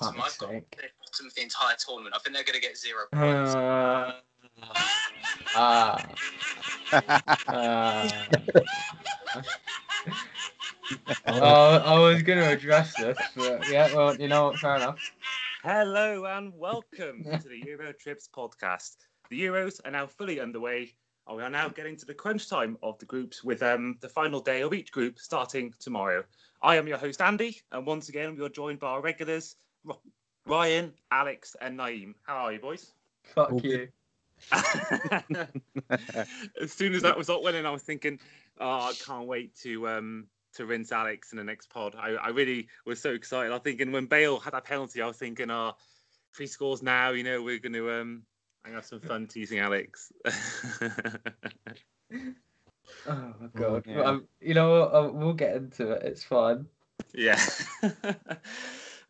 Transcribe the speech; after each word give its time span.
bottom, 0.00 0.20
I've 0.20 0.38
got 0.38 0.50
sake. 0.50 0.70
to 0.70 0.76
finish 0.76 0.92
bottom 1.04 1.26
of 1.26 1.34
the 1.34 1.42
entire 1.42 1.76
tournament. 1.78 2.14
I 2.14 2.18
think 2.18 2.34
they're 2.34 2.44
going 2.44 2.54
to 2.54 2.60
get 2.60 2.76
zero 2.76 3.06
points. 3.12 3.54
Uh, 3.54 4.12
ah. 5.56 6.06
Ah. 7.48 8.26
oh, 11.26 11.78
I 11.78 11.98
was 11.98 12.22
going 12.22 12.38
to 12.38 12.48
address 12.48 12.94
this, 12.96 13.18
but 13.36 13.68
yeah, 13.70 13.94
well, 13.94 14.16
you 14.16 14.28
know 14.28 14.46
what, 14.46 14.58
fair 14.58 14.76
enough. 14.76 14.98
Hello 15.62 16.24
and 16.26 16.52
welcome 16.56 17.24
to 17.24 17.48
the 17.48 17.58
Euro 17.66 17.92
Trips 17.92 18.28
podcast. 18.34 18.96
The 19.30 19.40
Euros 19.42 19.80
are 19.84 19.90
now 19.90 20.06
fully 20.06 20.38
underway, 20.40 20.94
and 21.26 21.36
we 21.36 21.42
are 21.42 21.50
now 21.50 21.68
getting 21.68 21.96
to 21.96 22.06
the 22.06 22.14
crunch 22.14 22.48
time 22.48 22.78
of 22.82 22.98
the 22.98 23.06
groups 23.06 23.42
with 23.42 23.62
um, 23.62 23.96
the 24.00 24.08
final 24.08 24.40
day 24.40 24.62
of 24.62 24.72
each 24.72 24.92
group 24.92 25.18
starting 25.18 25.74
tomorrow. 25.80 26.22
I 26.62 26.76
am 26.76 26.86
your 26.86 26.98
host 26.98 27.20
Andy, 27.20 27.60
and 27.72 27.84
once 27.84 28.08
again 28.08 28.36
we 28.36 28.44
are 28.44 28.48
joined 28.48 28.78
by 28.78 28.88
our 28.88 29.00
regulars 29.00 29.56
Ro- 29.56 29.65
Ryan, 30.46 30.92
Alex, 31.10 31.56
and 31.60 31.78
Nayim. 31.78 32.14
How 32.22 32.36
are 32.36 32.52
you, 32.52 32.60
boys? 32.60 32.92
Fuck 33.22 33.52
All 33.52 33.60
you. 33.60 33.88
as 34.52 34.70
soon 36.72 36.94
as 36.94 37.02
that 37.02 37.16
result 37.16 37.42
went 37.42 37.56
in, 37.56 37.66
I 37.66 37.70
was 37.70 37.82
thinking, 37.82 38.20
oh, 38.60 38.90
I 38.90 38.92
can't 39.04 39.26
wait 39.26 39.56
to 39.62 39.88
um, 39.88 40.26
to 40.54 40.66
rinse 40.66 40.92
Alex 40.92 41.32
in 41.32 41.38
the 41.38 41.44
next 41.44 41.70
pod. 41.70 41.96
I, 41.98 42.10
I 42.10 42.28
really 42.28 42.68
was 42.84 43.00
so 43.00 43.12
excited. 43.12 43.50
I 43.50 43.54
was 43.54 43.62
thinking 43.62 43.92
when 43.92 44.06
Bale 44.06 44.38
had 44.38 44.52
that 44.52 44.64
penalty, 44.64 45.02
I 45.02 45.06
was 45.06 45.16
thinking, 45.16 45.50
oh, 45.50 45.72
three 46.34 46.46
scores 46.46 46.82
now. 46.82 47.10
You 47.10 47.24
know, 47.24 47.42
we're 47.42 47.58
going 47.58 47.72
to 47.72 47.90
um, 47.90 48.22
I'm 48.64 48.72
gonna 48.72 48.78
have 48.78 48.86
some 48.86 49.00
fun 49.00 49.26
teasing 49.26 49.58
Alex. 49.60 50.12
Oh 53.08 53.34
my 53.40 53.48
god. 53.56 53.84
yeah. 53.86 54.02
Um, 54.02 54.28
you 54.40 54.54
know 54.54 54.84
uh, 54.84 55.10
We'll 55.12 55.32
get 55.32 55.56
into 55.56 55.90
it. 55.90 56.02
It's 56.04 56.22
fine. 56.22 56.66
yeah. 57.12 57.40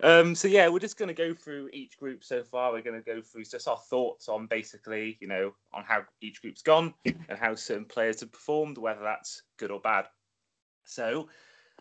Um, 0.02 0.34
so 0.34 0.48
yeah, 0.48 0.68
we're 0.68 0.78
just 0.78 0.98
going 0.98 1.08
to 1.08 1.14
go 1.14 1.34
through 1.34 1.70
each 1.72 1.96
group 1.98 2.22
so 2.22 2.42
far. 2.42 2.72
We're 2.72 2.82
going 2.82 3.02
to 3.02 3.14
go 3.14 3.22
through 3.22 3.44
just 3.44 3.68
our 3.68 3.78
thoughts 3.90 4.28
on 4.28 4.46
basically, 4.46 5.16
you 5.20 5.28
know, 5.28 5.54
on 5.72 5.84
how 5.84 6.02
each 6.20 6.42
group's 6.42 6.62
gone 6.62 6.94
and 7.04 7.38
how 7.38 7.54
certain 7.54 7.86
players 7.86 8.20
have 8.20 8.32
performed, 8.32 8.78
whether 8.78 9.02
that's 9.02 9.42
good 9.58 9.70
or 9.70 9.80
bad. 9.80 10.06
So 10.84 11.28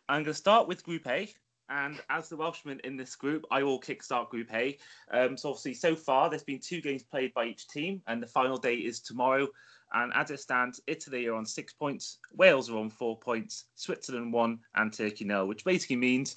I'm 0.08 0.24
going 0.24 0.26
to 0.26 0.34
start 0.34 0.68
with 0.68 0.84
Group 0.84 1.08
A. 1.08 1.34
And 1.68 2.00
as 2.12 2.30
the 2.30 2.38
Welshman 2.38 2.80
in 2.84 2.96
this 2.96 3.16
group, 3.16 3.44
I 3.50 3.64
will 3.64 3.82
kickstart 3.82 4.30
Group 4.30 4.54
A. 4.54 4.78
Um, 5.12 5.36
so 5.36 5.50
obviously, 5.50 5.74
so 5.74 5.96
far 5.96 6.30
there's 6.30 6.44
been 6.44 6.60
two 6.60 6.80
games 6.80 7.02
played 7.02 7.34
by 7.34 7.46
each 7.46 7.68
team, 7.68 8.04
and 8.06 8.22
the 8.22 8.28
final 8.28 8.58
day 8.58 8.76
is 8.76 9.00
tomorrow. 9.00 9.48
And 9.94 10.12
as 10.14 10.30
it 10.30 10.40
stands, 10.40 10.82
Italy 10.88 11.28
are 11.28 11.36
on 11.36 11.46
six 11.46 11.74
points, 11.74 12.20
Wales 12.34 12.70
are 12.70 12.78
on 12.78 12.90
four 12.90 13.18
points, 13.18 13.66
Switzerland 13.76 14.34
one, 14.34 14.60
and 14.76 14.92
Turkey 14.94 15.26
nil, 15.26 15.48
which 15.48 15.64
basically 15.64 15.96
means 15.96 16.36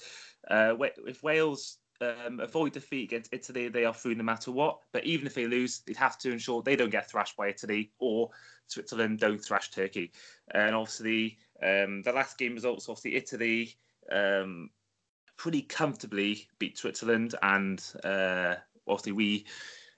uh, 0.49 0.75
if 1.05 1.23
Wales 1.23 1.77
um, 2.01 2.39
avoid 2.39 2.73
defeat 2.73 3.05
against 3.11 3.33
Italy, 3.33 3.67
they 3.67 3.85
are 3.85 3.93
through 3.93 4.15
no 4.15 4.23
matter 4.23 4.51
what. 4.51 4.79
But 4.93 5.05
even 5.05 5.27
if 5.27 5.33
they 5.33 5.47
lose, 5.47 5.81
they'd 5.85 5.97
have 5.97 6.17
to 6.19 6.31
ensure 6.31 6.61
they 6.61 6.75
don't 6.75 6.89
get 6.89 7.09
thrashed 7.09 7.37
by 7.37 7.49
Italy 7.49 7.91
or 7.99 8.29
Switzerland 8.67 9.19
don't 9.19 9.43
thrash 9.43 9.71
Turkey. 9.71 10.11
And 10.51 10.75
obviously, 10.75 11.37
um, 11.61 12.01
the 12.03 12.13
last 12.13 12.37
game 12.37 12.53
results, 12.53 12.87
obviously, 12.87 13.15
Italy 13.15 13.77
um, 14.11 14.69
pretty 15.37 15.61
comfortably 15.61 16.47
beat 16.59 16.77
Switzerland, 16.77 17.35
and 17.41 17.83
uh, 18.03 18.55
obviously 18.87 19.13
we 19.13 19.45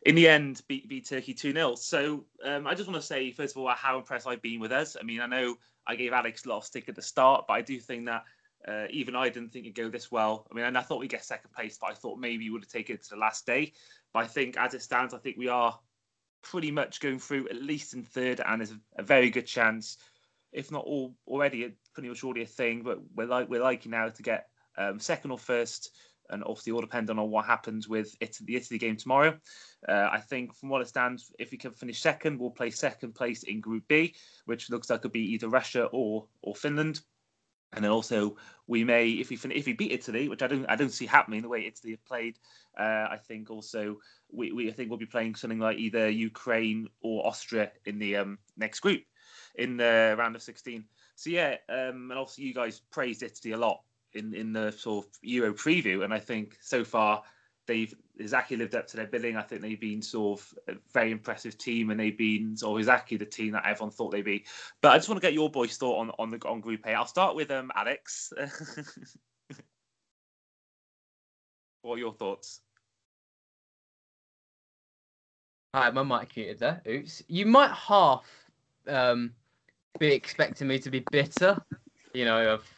in 0.05 0.15
the 0.15 0.27
end 0.27 0.61
beat, 0.67 0.89
beat 0.89 1.07
Turkey 1.07 1.33
2 1.33 1.53
0. 1.53 1.75
So 1.75 2.25
um, 2.43 2.65
I 2.65 2.73
just 2.73 2.89
want 2.89 2.99
to 2.99 3.05
say, 3.05 3.31
first 3.31 3.55
of 3.55 3.61
all, 3.61 3.69
how 3.69 3.97
impressed 3.97 4.27
I've 4.27 4.41
been 4.41 4.59
with 4.59 4.71
us. 4.71 4.97
I 4.99 5.03
mean, 5.03 5.21
I 5.21 5.27
know 5.27 5.55
I 5.85 5.95
gave 5.95 6.13
Alex 6.13 6.45
a 6.45 6.49
lot 6.49 6.57
of 6.57 6.65
stick 6.65 6.89
at 6.89 6.95
the 6.95 7.01
start, 7.01 7.45
but 7.47 7.53
I 7.53 7.61
do 7.61 7.79
think 7.79 8.05
that 8.05 8.23
uh, 8.67 8.85
even 8.89 9.15
I 9.15 9.29
didn't 9.29 9.51
think 9.51 9.65
it'd 9.65 9.75
go 9.75 9.89
this 9.89 10.11
well. 10.11 10.47
I 10.51 10.55
mean, 10.55 10.65
and 10.65 10.77
I 10.77 10.81
thought 10.81 10.99
we'd 10.99 11.09
get 11.09 11.25
second 11.25 11.51
place, 11.51 11.77
but 11.79 11.91
I 11.91 11.93
thought 11.93 12.19
maybe 12.19 12.45
we 12.45 12.51
would 12.51 12.63
have 12.63 12.71
taken 12.71 12.95
it 12.95 13.03
to 13.03 13.09
the 13.11 13.17
last 13.17 13.45
day. 13.45 13.73
But 14.13 14.23
I 14.23 14.27
think 14.27 14.57
as 14.57 14.73
it 14.73 14.81
stands, 14.81 15.13
I 15.13 15.17
think 15.17 15.37
we 15.37 15.47
are 15.47 15.77
pretty 16.43 16.71
much 16.71 16.99
going 16.99 17.19
through 17.19 17.47
at 17.49 17.61
least 17.61 17.93
in 17.93 18.03
third, 18.03 18.41
and 18.45 18.61
there's 18.61 18.73
a, 18.97 19.03
very 19.03 19.29
good 19.29 19.47
chance, 19.47 19.97
if 20.51 20.71
not 20.71 20.85
all 20.85 21.15
already, 21.27 21.73
pretty 21.93 22.09
much 22.09 22.23
already 22.23 22.43
a 22.43 22.47
thing. 22.47 22.83
But 22.83 22.99
we're 23.15 23.27
like 23.27 23.49
we're 23.49 23.63
likely 23.63 23.91
now 23.91 24.09
to 24.09 24.23
get 24.23 24.47
um, 24.77 24.99
second 24.99 25.31
or 25.31 25.39
first, 25.39 25.91
and 26.29 26.43
obviously 26.43 26.73
all 26.73 26.81
depending 26.81 27.17
on 27.17 27.29
what 27.29 27.45
happens 27.45 27.87
with 27.87 28.15
it, 28.19 28.37
the 28.43 28.55
Italy 28.55 28.77
game 28.77 28.97
tomorrow. 28.97 29.37
Uh, 29.87 30.09
I 30.11 30.19
think 30.19 30.53
from 30.53 30.69
what 30.69 30.81
it 30.81 30.87
stands, 30.87 31.31
if 31.39 31.51
we 31.51 31.57
can 31.57 31.71
finish 31.71 31.99
second, 31.99 32.39
we'll 32.39 32.51
play 32.51 32.69
second 32.69 33.15
place 33.15 33.43
in 33.43 33.59
Group 33.59 33.87
B, 33.87 34.13
which 34.45 34.69
looks 34.69 34.89
like 34.89 34.99
it'll 34.99 35.09
be 35.09 35.33
either 35.33 35.49
Russia 35.49 35.85
or 35.85 36.27
or 36.41 36.55
Finland. 36.55 37.01
And 37.73 37.83
then 37.83 37.91
also 37.91 38.35
we 38.67 38.83
may, 38.83 39.09
if 39.09 39.29
we 39.29 39.35
fin- 39.35 39.51
if 39.51 39.65
we 39.65 39.73
beat 39.73 39.91
Italy, 39.91 40.27
which 40.27 40.41
I 40.41 40.47
don't 40.47 40.65
I 40.67 40.75
don't 40.75 40.91
see 40.91 41.05
happening 41.05 41.41
the 41.41 41.49
way 41.49 41.65
Italy 41.65 41.91
have 41.91 42.05
played, 42.05 42.37
uh, 42.77 43.07
I 43.09 43.17
think 43.27 43.49
also 43.49 43.97
we, 44.29 44.51
we 44.51 44.69
I 44.69 44.73
think 44.73 44.89
we'll 44.89 44.99
be 44.99 45.05
playing 45.05 45.35
something 45.35 45.59
like 45.59 45.77
either 45.77 46.09
Ukraine 46.09 46.87
or 47.01 47.25
Austria 47.25 47.71
in 47.85 47.99
the 47.99 48.17
um, 48.17 48.39
next 48.57 48.81
group 48.81 49.01
in 49.55 49.77
the 49.77 50.15
round 50.17 50.35
of 50.35 50.41
16. 50.41 50.83
So 51.15 51.29
yeah, 51.29 51.55
um, 51.69 52.09
and 52.09 52.19
obviously 52.19 52.45
you 52.45 52.53
guys 52.53 52.81
praised 52.91 53.23
Italy 53.23 53.53
a 53.53 53.57
lot 53.57 53.81
in 54.13 54.33
in 54.33 54.51
the 54.53 54.71
sort 54.71 55.05
of 55.05 55.11
Euro 55.21 55.53
preview, 55.53 56.03
and 56.03 56.13
I 56.13 56.19
think 56.19 56.57
so 56.61 56.83
far 56.83 57.23
they've 57.71 57.95
exactly 58.19 58.57
lived 58.57 58.75
up 58.75 58.85
to 58.87 58.97
their 58.97 59.07
billing. 59.07 59.37
I 59.37 59.41
think 59.41 59.61
they've 59.61 59.79
been 59.79 60.01
sort 60.01 60.41
of 60.41 60.53
a 60.67 60.73
very 60.93 61.11
impressive 61.11 61.57
team, 61.57 61.89
and 61.89 61.97
they've 61.99 62.17
been 62.17 62.57
sort 62.57 62.73
of 62.75 62.79
exactly 62.79 63.15
the 63.15 63.25
team 63.25 63.53
that 63.53 63.65
everyone 63.65 63.91
thought 63.91 64.11
they'd 64.11 64.25
be. 64.25 64.43
But 64.81 64.91
I 64.91 64.97
just 64.97 65.07
want 65.07 65.21
to 65.21 65.25
get 65.25 65.33
your 65.33 65.49
boys' 65.49 65.77
thought 65.77 65.99
on 65.99 66.11
on 66.19 66.31
the 66.31 66.45
on 66.45 66.59
Group 66.59 66.85
A. 66.85 66.93
I'll 66.93 67.05
start 67.05 67.35
with 67.35 67.49
um 67.49 67.71
Alex. 67.73 68.33
what 71.81 71.95
are 71.95 71.99
your 71.99 72.13
thoughts? 72.13 72.59
Hi, 75.73 75.89
my 75.91 76.03
mic 76.03 76.35
muted 76.35 76.59
there. 76.59 76.81
Oops. 76.85 77.23
You 77.29 77.45
might 77.45 77.71
half 77.71 78.25
um, 78.87 79.31
be 79.99 80.11
expecting 80.11 80.67
me 80.67 80.79
to 80.79 80.91
be 80.91 81.05
bitter. 81.11 81.57
You 82.13 82.25
know, 82.25 82.55
I've 82.55 82.69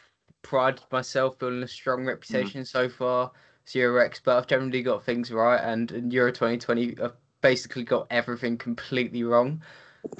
prided 0.42 0.84
myself 0.92 1.36
building 1.36 1.64
a 1.64 1.68
strong 1.68 2.04
reputation 2.04 2.64
so 2.64 2.88
far. 2.88 3.32
As 3.66 3.74
Euro 3.74 4.04
expert, 4.04 4.32
I've 4.32 4.46
generally 4.46 4.82
got 4.82 5.04
things 5.04 5.30
right, 5.30 5.60
and 5.60 5.90
in 5.92 6.10
Euro 6.10 6.32
2020, 6.32 7.00
I've 7.00 7.16
basically 7.40 7.84
got 7.84 8.06
everything 8.10 8.56
completely 8.56 9.22
wrong. 9.22 9.62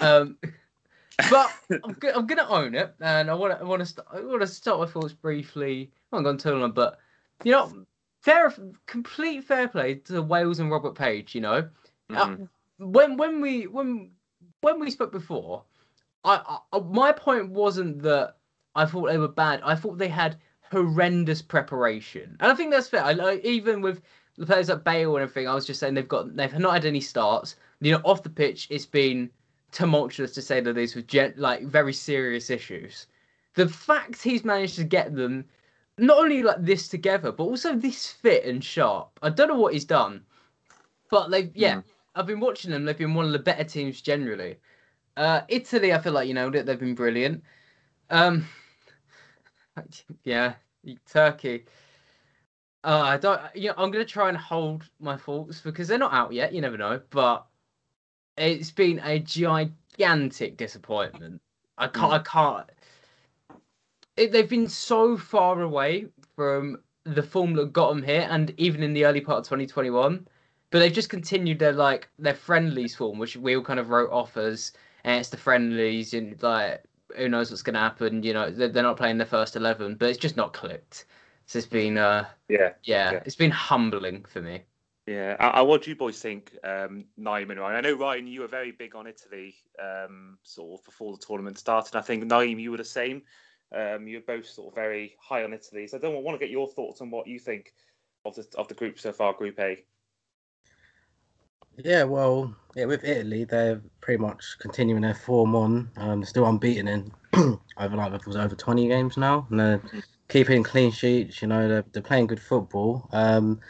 Um, 0.00 0.38
but 1.30 1.50
I'm, 1.82 1.92
go- 1.94 2.12
I'm 2.14 2.26
gonna 2.26 2.48
own 2.48 2.74
it, 2.74 2.94
and 3.00 3.30
I 3.30 3.34
want 3.34 3.54
to 3.54 3.60
I 3.60 3.64
want 3.64 3.80
to 3.80 3.86
st- 3.86 4.06
I 4.12 4.20
want 4.20 4.40
to 4.40 4.46
start 4.46 4.80
my 4.80 4.86
thoughts 4.86 5.12
briefly. 5.12 5.90
I 6.12 6.16
haven't 6.16 6.24
gone 6.24 6.38
too 6.38 6.62
on, 6.62 6.72
but 6.72 6.98
you 7.44 7.52
know, 7.52 7.84
fair, 8.22 8.52
complete 8.86 9.44
fair 9.44 9.68
play 9.68 9.96
to 9.96 10.22
Wales 10.22 10.58
and 10.58 10.70
Robert 10.70 10.94
Page. 10.94 11.34
You 11.34 11.40
know, 11.42 11.68
Mhm. 12.10 12.48
when 12.78 13.16
when 13.16 13.40
we 13.40 13.66
when 13.66 14.12
when 14.60 14.80
we 14.80 14.90
spoke 14.90 15.12
before, 15.12 15.64
I, 16.24 16.58
I 16.72 16.78
my 16.80 17.12
point 17.12 17.50
wasn't 17.50 18.02
that 18.02 18.36
I 18.74 18.86
thought 18.86 19.06
they 19.06 19.18
were 19.18 19.28
bad. 19.28 19.60
I 19.62 19.74
thought 19.76 19.98
they 19.98 20.08
had 20.08 20.38
horrendous 20.74 21.40
preparation, 21.42 22.36
and 22.40 22.52
I 22.52 22.54
think 22.54 22.70
that's 22.70 22.88
fair. 22.88 23.04
I 23.04 23.12
like 23.12 23.44
even 23.44 23.80
with 23.80 24.02
the 24.36 24.46
players 24.46 24.68
like 24.68 24.84
Bale 24.84 25.16
and 25.16 25.22
everything. 25.22 25.48
I 25.48 25.54
was 25.54 25.66
just 25.66 25.80
saying 25.80 25.94
they've 25.94 26.08
got 26.08 26.34
they've 26.36 26.58
not 26.58 26.74
had 26.74 26.84
any 26.84 27.00
starts. 27.00 27.56
You 27.80 27.92
know, 27.92 28.00
off 28.04 28.22
the 28.22 28.30
pitch, 28.30 28.66
it's 28.70 28.86
been 28.86 29.30
tumultuous 29.72 30.32
to 30.32 30.42
say 30.42 30.60
the 30.60 30.72
least 30.72 30.96
with 30.96 31.06
gen- 31.06 31.34
like 31.36 31.62
very 31.62 31.92
serious 31.92 32.50
issues. 32.50 33.06
The 33.54 33.68
fact 33.68 34.22
he's 34.22 34.44
managed 34.44 34.76
to 34.76 34.84
get 34.84 35.14
them 35.14 35.44
not 35.98 36.18
only 36.18 36.42
like 36.42 36.62
this 36.64 36.88
together, 36.88 37.30
but 37.30 37.44
also 37.44 37.76
this 37.76 38.10
fit 38.10 38.44
and 38.44 38.62
sharp. 38.64 39.18
I 39.22 39.30
don't 39.30 39.48
know 39.48 39.58
what 39.58 39.74
he's 39.74 39.84
done, 39.84 40.24
but 41.10 41.30
they've 41.30 41.50
yeah. 41.54 41.82
I've 42.16 42.26
been 42.26 42.40
watching 42.40 42.70
them. 42.70 42.84
They've 42.84 42.96
been 42.96 43.14
one 43.14 43.26
of 43.26 43.32
the 43.32 43.40
better 43.40 43.64
teams 43.64 44.00
generally. 44.00 44.56
Uh, 45.16 45.42
Italy, 45.48 45.92
I 45.92 45.98
feel 45.98 46.12
like 46.12 46.28
you 46.28 46.34
know 46.34 46.50
that 46.50 46.66
they've 46.66 46.78
been 46.78 46.94
brilliant. 46.94 47.42
Um, 48.10 48.46
yeah, 50.24 50.54
Turkey. 51.10 51.64
Uh, 52.82 53.02
I 53.04 53.16
don't. 53.16 53.40
You 53.54 53.68
know, 53.68 53.74
I'm 53.78 53.90
gonna 53.90 54.04
try 54.04 54.28
and 54.28 54.36
hold 54.36 54.88
my 55.00 55.16
thoughts 55.16 55.60
because 55.60 55.88
they're 55.88 55.98
not 55.98 56.12
out 56.12 56.32
yet. 56.32 56.52
You 56.52 56.60
never 56.60 56.76
know, 56.76 57.00
but 57.10 57.46
it's 58.36 58.70
been 58.70 59.00
a 59.04 59.18
gigantic 59.18 60.56
disappointment. 60.56 61.40
I 61.78 61.88
can't. 61.88 62.12
I 62.12 62.18
can't. 62.20 62.70
It, 64.16 64.32
they've 64.32 64.48
been 64.48 64.68
so 64.68 65.16
far 65.16 65.62
away 65.62 66.06
from 66.36 66.78
the 67.04 67.22
form 67.22 67.54
that 67.54 67.72
got 67.72 67.88
them 67.88 68.02
here, 68.02 68.26
and 68.30 68.52
even 68.58 68.82
in 68.82 68.92
the 68.92 69.06
early 69.06 69.20
part 69.20 69.38
of 69.38 69.44
2021 69.44 70.26
but 70.74 70.80
they've 70.80 70.92
just 70.92 71.08
continued 71.08 71.60
their 71.60 71.72
like 71.72 72.08
their 72.18 72.34
friendlies 72.34 72.96
form, 72.96 73.20
which 73.20 73.36
we 73.36 73.54
all 73.54 73.62
kind 73.62 73.78
of 73.78 73.90
wrote 73.90 74.10
off 74.10 74.36
as 74.36 74.72
and 75.04 75.20
it's 75.20 75.28
the 75.28 75.36
friendlies 75.36 76.14
and 76.14 76.42
like 76.42 76.82
who 77.16 77.28
knows 77.28 77.50
what's 77.50 77.62
going 77.62 77.74
to 77.74 77.80
happen. 77.80 78.22
You 78.22 78.32
know, 78.32 78.50
they're, 78.50 78.68
they're 78.68 78.82
not 78.82 78.96
playing 78.96 79.18
the 79.18 79.26
first 79.26 79.56
eleven, 79.56 79.94
but 79.94 80.08
it's 80.08 80.18
just 80.18 80.36
not 80.36 80.52
clicked. 80.52 81.06
So 81.46 81.58
it's 81.58 81.66
been 81.66 81.98
uh 81.98 82.26
Yeah. 82.48 82.72
yeah, 82.84 83.12
Yeah. 83.12 83.22
it's 83.24 83.36
been 83.36 83.50
humbling 83.50 84.24
for 84.24 84.40
me. 84.40 84.62
Yeah, 85.06 85.36
I, 85.38 85.48
I, 85.48 85.60
what 85.60 85.82
do 85.82 85.90
you 85.90 85.96
boys 85.96 86.18
think, 86.18 86.56
um, 86.64 87.04
Nayim 87.20 87.50
and 87.50 87.60
Ryan? 87.60 87.76
I 87.76 87.80
know 87.82 87.94
Ryan, 87.94 88.26
you 88.26 88.40
were 88.40 88.46
very 88.46 88.72
big 88.72 88.96
on 88.96 89.06
Italy, 89.06 89.54
um, 89.78 90.38
sort 90.42 90.80
of 90.80 90.84
before 90.86 91.12
the 91.12 91.22
tournament 91.22 91.58
started. 91.58 91.94
I 91.94 92.00
think 92.00 92.24
Nayim, 92.24 92.58
you 92.58 92.70
were 92.70 92.78
the 92.78 92.84
same. 92.84 93.20
Um, 93.70 94.08
you're 94.08 94.22
both 94.22 94.46
sort 94.46 94.68
of 94.68 94.74
very 94.74 95.14
high 95.20 95.44
on 95.44 95.52
Italy, 95.52 95.86
so 95.86 95.98
I 95.98 96.00
don't 96.00 96.22
want 96.22 96.40
to 96.40 96.44
get 96.44 96.50
your 96.50 96.68
thoughts 96.68 97.02
on 97.02 97.10
what 97.10 97.26
you 97.26 97.38
think 97.38 97.74
of 98.24 98.34
the 98.34 98.46
of 98.56 98.68
the 98.68 98.74
group 98.74 98.98
so 98.98 99.12
far, 99.12 99.34
Group 99.34 99.58
A. 99.60 99.84
Yeah, 101.76 102.04
well, 102.04 102.54
yeah, 102.76 102.84
with 102.84 103.04
Italy, 103.04 103.44
they're 103.44 103.80
pretty 104.00 104.22
much 104.22 104.56
continuing 104.60 105.02
their 105.02 105.14
form 105.14 105.54
on. 105.56 105.90
Um, 105.96 106.24
still 106.24 106.46
unbeaten 106.46 106.88
in 106.88 107.12
over 107.78 107.96
like 107.96 108.12
it 108.12 108.26
was 108.26 108.36
over 108.36 108.54
twenty 108.54 108.86
games 108.88 109.16
now, 109.16 109.46
and 109.50 109.58
they're 109.58 109.82
keeping 110.28 110.62
clean 110.62 110.92
sheets. 110.92 111.42
You 111.42 111.48
know, 111.48 111.68
they're, 111.68 111.84
they're 111.92 112.02
playing 112.02 112.28
good 112.28 112.40
football. 112.40 113.08
Um, 113.12 113.60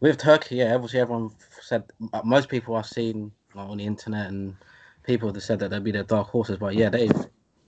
with 0.00 0.16
Turkey, 0.18 0.56
yeah, 0.56 0.74
obviously 0.74 1.00
everyone 1.00 1.30
said 1.60 1.84
uh, 2.12 2.22
most 2.24 2.48
people 2.48 2.76
I've 2.76 2.86
seen 2.86 3.32
like, 3.54 3.68
on 3.68 3.76
the 3.76 3.84
internet 3.84 4.28
and 4.28 4.56
people 5.02 5.32
have 5.32 5.42
said 5.42 5.58
that 5.58 5.70
they'd 5.70 5.84
be 5.84 5.92
their 5.92 6.04
dark 6.04 6.28
horses, 6.28 6.56
but 6.56 6.74
yeah, 6.74 6.88
they've 6.88 7.12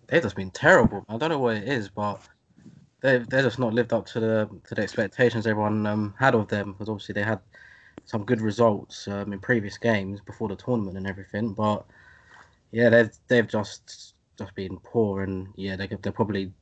they've 0.09 0.23
just 0.23 0.37
been 0.37 0.51
terrible. 0.51 1.05
I 1.09 1.19
don't 1.19 1.31
know 1.31 1.39
what 1.39 1.57
it 1.57 1.69
is, 1.69 1.91
but 1.91 2.23
they've 3.03 3.29
they 3.29 3.43
just 3.43 3.59
not 3.59 3.75
lived 3.75 3.93
up 3.93 4.07
to 4.07 4.21
the 4.21 4.49
to 4.69 4.75
the 4.75 4.83
expectations 4.83 5.47
everyone 5.47 5.87
um, 5.87 6.15
had 6.19 6.35
of 6.35 6.49
them 6.49 6.73
because 6.73 6.89
obviously 6.89 7.13
they 7.13 7.23
had 7.23 7.41
some 8.05 8.25
good 8.25 8.41
results 8.41 9.09
um, 9.09 9.33
in 9.33 9.41
previous 9.41 9.79
games 9.79 10.21
before 10.21 10.49
the 10.49 10.57
tournament 10.57 10.97
and 10.97 11.07
everything, 11.07 11.55
but 11.55 11.87
yeah, 12.73 12.89
they've 12.89 13.11
they've 13.29 13.49
just 13.49 14.15
just 14.39 14.55
been 14.55 14.79
poor 14.81 15.23
and 15.23 15.49
yeah, 15.57 15.77
they 15.77 15.87
they're 15.89 16.13
probably 16.13 16.53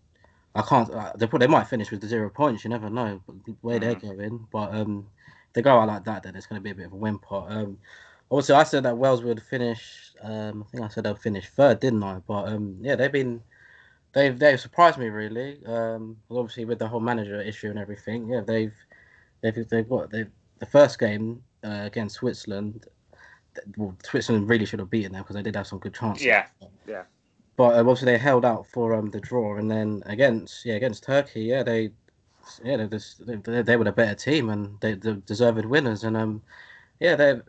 I 0.55 0.63
can't 0.63 0.91
uh, 0.91 1.13
they 1.17 1.27
they 1.39 1.47
might 1.47 1.69
finish 1.69 1.91
with 1.91 2.01
the 2.01 2.09
zero 2.09 2.31
points. 2.31 2.65
You 2.65 2.71
never 2.71 2.91
know 2.91 3.23
but 3.27 3.45
the 3.47 3.57
way 3.63 3.79
they're 3.79 3.95
Mhm. 3.95 4.03
going, 4.03 4.49
but 4.53 4.75
um, 4.75 5.09
if 5.49 5.55
they 5.55 5.63
go 5.63 5.79
out 5.81 5.89
like 5.89 6.05
that, 6.05 6.23
then 6.25 6.37
it's 6.37 6.47
going 6.47 6.61
to 6.61 6.65
be 6.65 6.71
a 6.71 6.75
bit 6.75 6.87
of 6.87 6.93
a 6.93 6.97
whimper. 6.97 7.45
Um, 7.49 7.79
also, 8.31 8.57
I 8.57 8.65
said 8.65 8.85
that 8.85 8.99
Wales 8.99 9.23
would 9.25 9.43
finish. 9.43 10.13
Um, 10.23 10.65
I 10.67 10.71
think 10.71 10.85
I 10.85 10.89
said 10.89 11.05
they'll 11.05 11.17
finish 11.17 11.49
third, 11.51 11.81
didn't 11.81 12.03
I? 12.03 12.21
But 12.27 12.49
um, 12.49 12.79
yeah, 12.83 12.97
they've 12.97 13.13
been 13.13 13.43
they've 14.15 14.39
they've 14.39 14.61
surprised 14.61 14.99
me 14.99 15.09
really. 15.09 15.65
Um, 15.67 16.19
obviously 16.31 16.65
with 16.65 16.79
the 16.79 16.89
whole 16.89 17.01
manager 17.01 17.41
issue 17.41 17.71
and 17.71 17.79
everything. 17.79 18.29
Yeah, 18.29 18.43
they've 18.47 18.75
they've 19.43 19.69
they've 19.69 19.89
got 19.89 20.11
they 20.11 20.27
the 20.61 20.67
first 20.67 20.99
game 20.99 21.43
uh, 21.65 21.83
against 21.85 22.17
Switzerland. 22.17 22.87
Well, 23.77 23.97
Switzerland 24.05 24.49
really 24.49 24.65
should 24.65 24.79
have 24.79 24.91
beaten 24.91 25.13
them 25.13 25.23
because 25.23 25.35
they 25.35 25.43
did 25.43 25.57
have 25.57 25.67
some 25.67 25.81
good 25.81 25.95
chances. 25.95 26.25
Yeah, 26.25 26.47
yeah. 26.87 27.03
But 27.57 27.79
um, 27.79 27.89
obviously 27.89 28.13
they 28.13 28.19
held 28.19 28.45
out 28.45 28.67
for 28.67 28.95
um 28.95 29.11
the 29.11 29.21
draw, 29.21 29.57
and 29.57 29.71
then 29.71 30.03
against 30.07 30.65
yeah 30.65 30.75
against 30.75 31.03
Turkey, 31.03 31.43
yeah 31.43 31.63
they 31.63 31.91
yeah 32.65 32.77
they 32.77 32.87
just 32.87 33.27
they, 33.27 33.63
they 33.63 33.77
were 33.77 33.85
the 33.85 33.93
better 33.93 34.15
team 34.15 34.51
and 34.51 34.81
they 34.81 34.95
the 34.95 35.15
deserved 35.15 35.67
winners, 35.67 36.05
and 36.05 36.17
um 36.17 36.43
yeah 37.01 37.17
they 37.17 37.41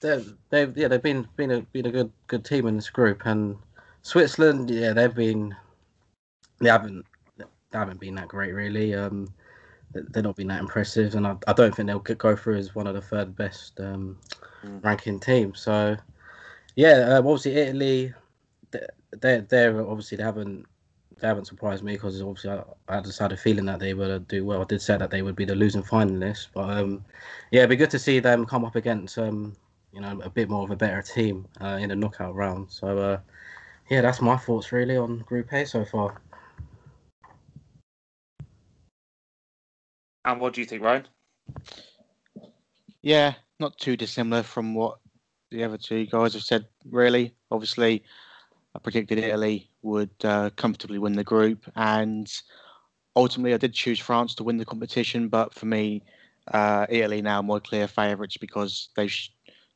they 0.00 0.24
they've 0.50 0.76
yeah 0.76 0.88
they've 0.88 1.02
been 1.02 1.28
been 1.36 1.50
a 1.52 1.60
been 1.60 1.86
a 1.86 1.90
good 1.92 2.12
good 2.26 2.44
team 2.44 2.66
in 2.66 2.76
this 2.76 2.90
group, 2.90 3.24
and 3.24 3.56
Switzerland 4.02 4.70
yeah 4.70 4.92
they've 4.92 5.14
been 5.14 5.54
they 6.60 6.68
haven't 6.68 7.06
they 7.36 7.78
haven't 7.78 8.00
been 8.00 8.16
that 8.16 8.28
great 8.28 8.52
really. 8.52 8.94
Um, 8.94 9.28
they- 9.92 10.02
they've 10.10 10.24
not 10.24 10.36
been 10.36 10.48
that 10.48 10.60
impressive, 10.60 11.14
and 11.14 11.26
I, 11.26 11.36
I 11.46 11.52
don't 11.52 11.74
think 11.74 11.86
they'll 11.86 11.98
go 12.00 12.36
through 12.36 12.56
as 12.56 12.74
one 12.74 12.86
of 12.86 12.94
the 12.94 13.00
third 13.00 13.34
best 13.36 13.80
um, 13.80 14.18
Mm. 14.64 14.84
ranking 14.84 15.20
teams. 15.20 15.60
So, 15.60 15.96
yeah, 16.76 17.16
um, 17.16 17.26
obviously 17.26 17.54
Italy, 17.56 18.14
they- 18.70 18.86
they're 19.12 19.40
they're 19.42 19.80
obviously 19.88 20.16
they 20.16 20.24
haven't 20.24 20.66
they 21.20 21.26
haven't 21.26 21.46
surprised 21.46 21.82
me 21.82 21.94
because 21.94 22.20
obviously 22.22 22.50
I, 22.50 22.62
I 22.88 23.00
just 23.00 23.18
had 23.18 23.32
a 23.32 23.36
feeling 23.36 23.64
that 23.66 23.80
they 23.80 23.92
would 23.94 24.28
do 24.28 24.44
well. 24.44 24.60
I 24.60 24.64
did 24.64 24.80
say 24.82 24.96
that 24.96 25.10
they 25.10 25.22
would 25.22 25.34
be 25.34 25.44
the 25.44 25.54
losing 25.54 25.82
finalists, 25.82 26.46
but 26.52 26.70
um, 26.70 27.04
yeah, 27.50 27.60
it'd 27.60 27.70
be 27.70 27.76
good 27.76 27.90
to 27.90 27.98
see 27.98 28.20
them 28.20 28.46
come 28.46 28.64
up 28.64 28.76
against 28.76 29.18
um, 29.18 29.56
you 29.92 30.00
know, 30.00 30.20
a 30.22 30.30
bit 30.30 30.48
more 30.48 30.62
of 30.64 30.70
a 30.70 30.76
better 30.76 31.02
team 31.02 31.46
uh, 31.60 31.78
in 31.80 31.88
the 31.88 31.96
knockout 31.96 32.34
round. 32.34 32.70
So, 32.70 32.98
uh, 32.98 33.18
yeah, 33.90 34.02
that's 34.02 34.20
my 34.20 34.36
thoughts 34.36 34.70
really 34.70 34.96
on 34.96 35.20
Group 35.20 35.52
A 35.52 35.64
so 35.64 35.84
far. 35.84 36.20
And 40.28 40.42
what 40.42 40.52
do 40.52 40.60
you 40.60 40.66
think, 40.66 40.82
Ryan? 40.82 41.08
Yeah, 43.00 43.32
not 43.58 43.78
too 43.78 43.96
dissimilar 43.96 44.42
from 44.42 44.74
what 44.74 44.98
the 45.50 45.64
other 45.64 45.78
two 45.78 46.04
guys 46.04 46.34
have 46.34 46.42
said, 46.42 46.66
really. 46.84 47.34
Obviously, 47.50 48.04
I 48.74 48.78
predicted 48.78 49.18
Italy 49.18 49.70
would 49.80 50.10
uh, 50.22 50.50
comfortably 50.50 50.98
win 50.98 51.14
the 51.14 51.24
group, 51.24 51.64
and 51.76 52.30
ultimately, 53.16 53.54
I 53.54 53.56
did 53.56 53.72
choose 53.72 53.98
France 53.98 54.34
to 54.34 54.44
win 54.44 54.58
the 54.58 54.66
competition. 54.66 55.28
But 55.28 55.54
for 55.54 55.64
me, 55.64 56.02
uh, 56.52 56.84
Italy 56.90 57.22
now 57.22 57.40
my 57.40 57.58
clear 57.58 57.88
favourites 57.88 58.36
because 58.36 58.90
they've 58.96 59.16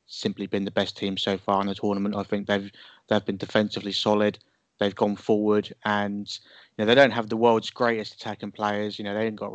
simply 0.06 0.46
been 0.46 0.66
the 0.66 0.70
best 0.70 0.98
team 0.98 1.16
so 1.16 1.38
far 1.38 1.62
in 1.62 1.68
the 1.68 1.74
tournament. 1.74 2.14
I 2.14 2.24
think 2.24 2.46
they've 2.46 2.70
they've 3.08 3.24
been 3.24 3.38
defensively 3.38 3.92
solid. 3.92 4.38
They've 4.82 4.94
gone 4.94 5.16
forward, 5.16 5.72
and 5.84 6.28
you 6.28 6.82
know 6.82 6.86
they 6.86 6.94
don't 6.94 7.10
have 7.10 7.28
the 7.28 7.36
world's 7.36 7.70
greatest 7.70 8.14
attacking 8.14 8.52
players. 8.52 8.98
You 8.98 9.04
know 9.04 9.14
they 9.14 9.26
ain't 9.26 9.36
got 9.36 9.52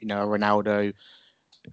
you 0.00 0.06
know 0.06 0.22
a 0.22 0.26
Ronaldo 0.26 0.94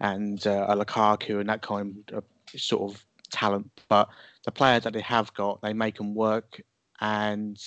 and 0.01 0.45
uh, 0.47 0.65
a 0.69 0.75
Lukaku 0.75 1.39
and 1.39 1.49
that 1.49 1.61
kind 1.61 2.11
of 2.13 2.23
sort 2.55 2.91
of 2.91 3.05
talent. 3.31 3.69
But 3.89 4.09
the 4.45 4.51
players 4.51 4.83
that 4.83 4.93
they 4.93 5.01
have 5.01 5.33
got, 5.33 5.61
they 5.61 5.73
make 5.73 5.97
them 5.97 6.15
work. 6.15 6.61
And 7.01 7.61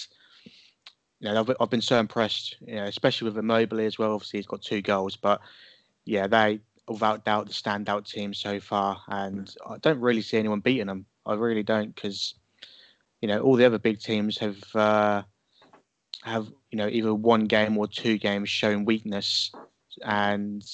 you 1.20 1.28
know, 1.30 1.40
I've, 1.40 1.56
I've 1.60 1.70
been 1.70 1.82
so 1.82 1.98
impressed, 1.98 2.56
you 2.60 2.76
know, 2.76 2.84
especially 2.84 3.28
with 3.28 3.38
Immobile 3.38 3.80
as 3.80 3.98
well. 3.98 4.14
Obviously, 4.14 4.38
he's 4.38 4.46
got 4.46 4.62
two 4.62 4.82
goals, 4.82 5.16
but 5.16 5.40
yeah, 6.04 6.26
they 6.26 6.60
without 6.86 7.24
doubt 7.24 7.46
the 7.46 7.52
standout 7.52 8.08
team 8.08 8.32
so 8.32 8.60
far. 8.60 9.00
And 9.08 9.54
I 9.68 9.76
don't 9.78 10.00
really 10.00 10.22
see 10.22 10.38
anyone 10.38 10.60
beating 10.60 10.86
them. 10.86 11.06
I 11.26 11.34
really 11.34 11.62
don't, 11.62 11.94
because 11.94 12.34
you 13.20 13.28
know 13.28 13.40
all 13.40 13.56
the 13.56 13.64
other 13.64 13.78
big 13.78 14.00
teams 14.00 14.38
have 14.38 14.58
uh, 14.74 15.22
have 16.22 16.48
you 16.70 16.78
know 16.78 16.88
either 16.88 17.14
one 17.14 17.44
game 17.44 17.76
or 17.76 17.86
two 17.86 18.18
games 18.18 18.48
shown 18.48 18.84
weakness, 18.84 19.52
and 20.04 20.64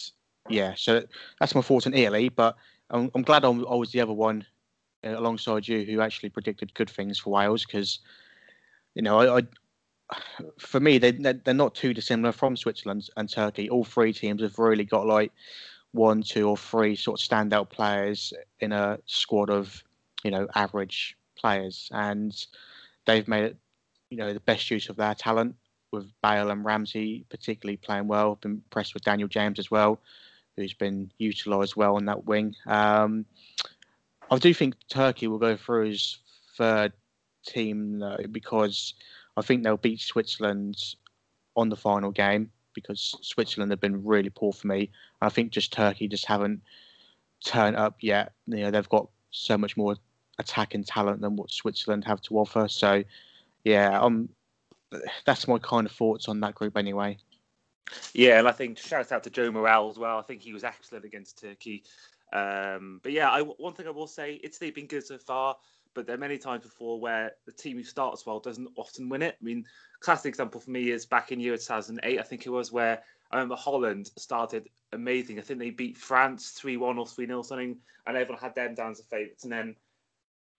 yeah, 0.48 0.74
so 0.76 1.02
that's 1.40 1.54
my 1.54 1.62
thoughts 1.62 1.86
on 1.86 1.94
Italy. 1.94 2.28
But 2.28 2.56
I'm, 2.90 3.10
I'm 3.14 3.22
glad 3.22 3.44
I'm, 3.44 3.66
I 3.66 3.74
was 3.74 3.92
the 3.92 4.00
other 4.00 4.12
one 4.12 4.44
uh, 5.04 5.18
alongside 5.18 5.66
you 5.66 5.84
who 5.84 6.00
actually 6.00 6.30
predicted 6.30 6.74
good 6.74 6.90
things 6.90 7.18
for 7.18 7.30
Wales 7.30 7.64
because 7.64 8.00
you 8.94 9.02
know 9.02 9.18
I, 9.18 9.38
I 9.38 9.42
for 10.58 10.80
me 10.80 10.98
they 10.98 11.12
they're 11.12 11.40
they're 11.44 11.54
not 11.54 11.74
too 11.74 11.94
dissimilar 11.94 12.32
from 12.32 12.56
Switzerland 12.56 13.08
and 13.16 13.30
Turkey. 13.30 13.70
All 13.70 13.84
three 13.84 14.12
teams 14.12 14.42
have 14.42 14.58
really 14.58 14.84
got 14.84 15.06
like 15.06 15.32
one, 15.92 16.22
two, 16.22 16.48
or 16.48 16.56
three 16.56 16.96
sort 16.96 17.20
of 17.20 17.26
standout 17.26 17.70
players 17.70 18.32
in 18.60 18.72
a 18.72 18.98
squad 19.06 19.48
of 19.48 19.82
you 20.24 20.30
know 20.30 20.46
average 20.54 21.16
players, 21.36 21.88
and 21.92 22.46
they've 23.06 23.28
made 23.28 23.44
it 23.44 23.56
you 24.10 24.16
know 24.16 24.32
the 24.32 24.40
best 24.40 24.70
use 24.70 24.88
of 24.88 24.96
their 24.96 25.14
talent 25.14 25.56
with 25.90 26.10
Bale 26.22 26.50
and 26.50 26.64
Ramsey 26.64 27.24
particularly 27.30 27.76
playing 27.76 28.08
well. 28.08 28.32
I've 28.32 28.40
been 28.40 28.52
impressed 28.52 28.94
with 28.94 29.04
Daniel 29.04 29.28
James 29.28 29.58
as 29.58 29.70
well, 29.70 30.00
who's 30.56 30.74
been 30.74 31.10
utilised 31.18 31.76
well 31.76 31.96
on 31.96 32.04
that 32.06 32.24
wing. 32.24 32.54
Um, 32.66 33.24
I 34.30 34.38
do 34.38 34.52
think 34.54 34.74
Turkey 34.88 35.28
will 35.28 35.38
go 35.38 35.56
through 35.56 35.90
as 35.90 36.18
third 36.56 36.92
team 37.46 37.98
though, 37.98 38.24
because 38.30 38.94
I 39.36 39.42
think 39.42 39.62
they'll 39.62 39.76
beat 39.76 40.00
Switzerland 40.00 40.76
on 41.56 41.68
the 41.68 41.76
final 41.76 42.10
game 42.10 42.50
because 42.74 43.16
Switzerland 43.22 43.70
have 43.70 43.80
been 43.80 44.04
really 44.04 44.30
poor 44.30 44.52
for 44.52 44.66
me. 44.66 44.90
I 45.20 45.28
think 45.28 45.52
just 45.52 45.72
Turkey 45.72 46.08
just 46.08 46.26
haven't 46.26 46.60
turned 47.44 47.76
up 47.76 47.96
yet. 48.00 48.32
You 48.46 48.64
know 48.64 48.70
they've 48.70 48.88
got 48.88 49.08
so 49.30 49.56
much 49.58 49.76
more 49.76 49.96
attacking 50.38 50.84
talent 50.84 51.20
than 51.20 51.36
what 51.36 51.50
Switzerland 51.50 52.04
have 52.04 52.20
to 52.22 52.38
offer. 52.38 52.68
So 52.68 53.02
yeah, 53.64 54.00
um, 54.00 54.28
that's 55.24 55.48
my 55.48 55.58
kind 55.58 55.86
of 55.86 55.92
thoughts 55.92 56.28
on 56.28 56.40
that 56.40 56.54
group 56.54 56.76
anyway. 56.76 57.18
Yeah, 58.14 58.38
and 58.38 58.48
I 58.48 58.52
think 58.52 58.78
shout 58.78 59.12
out 59.12 59.24
to 59.24 59.30
Joe 59.30 59.50
Morrell 59.50 59.90
as 59.90 59.98
well. 59.98 60.18
I 60.18 60.22
think 60.22 60.42
he 60.42 60.52
was 60.52 60.64
excellent 60.64 61.04
against 61.04 61.40
Turkey. 61.40 61.84
Um, 62.32 63.00
but 63.02 63.12
yeah, 63.12 63.30
I, 63.30 63.42
one 63.42 63.74
thing 63.74 63.86
I 63.86 63.90
will 63.90 64.06
say, 64.06 64.40
Italy 64.42 64.68
have 64.68 64.74
been 64.74 64.86
good 64.86 65.06
so 65.06 65.18
far, 65.18 65.56
but 65.94 66.06
there 66.06 66.14
are 66.14 66.18
many 66.18 66.38
times 66.38 66.64
before 66.64 66.98
where 66.98 67.32
the 67.46 67.52
team 67.52 67.76
who 67.76 67.84
starts 67.84 68.26
well 68.26 68.40
doesn't 68.40 68.68
often 68.76 69.08
win 69.08 69.22
it. 69.22 69.36
I 69.40 69.44
mean, 69.44 69.64
classic 70.00 70.30
example 70.30 70.60
for 70.60 70.70
me 70.70 70.90
is 70.90 71.06
back 71.06 71.30
in 71.30 71.40
year 71.40 71.56
2008, 71.56 72.18
I 72.18 72.22
think 72.22 72.46
it 72.46 72.50
was, 72.50 72.72
where 72.72 73.02
I 73.30 73.36
remember 73.36 73.56
Holland 73.56 74.10
started 74.16 74.68
amazing. 74.92 75.38
I 75.38 75.42
think 75.42 75.58
they 75.58 75.70
beat 75.70 75.96
France 75.96 76.50
3 76.50 76.76
1 76.76 76.98
or 76.98 77.06
3 77.06 77.26
0 77.26 77.42
something, 77.42 77.76
and 78.06 78.16
everyone 78.16 78.42
had 78.42 78.54
them 78.54 78.74
down 78.74 78.92
as 78.92 79.02
favourites. 79.10 79.44
And 79.44 79.52
then 79.52 79.76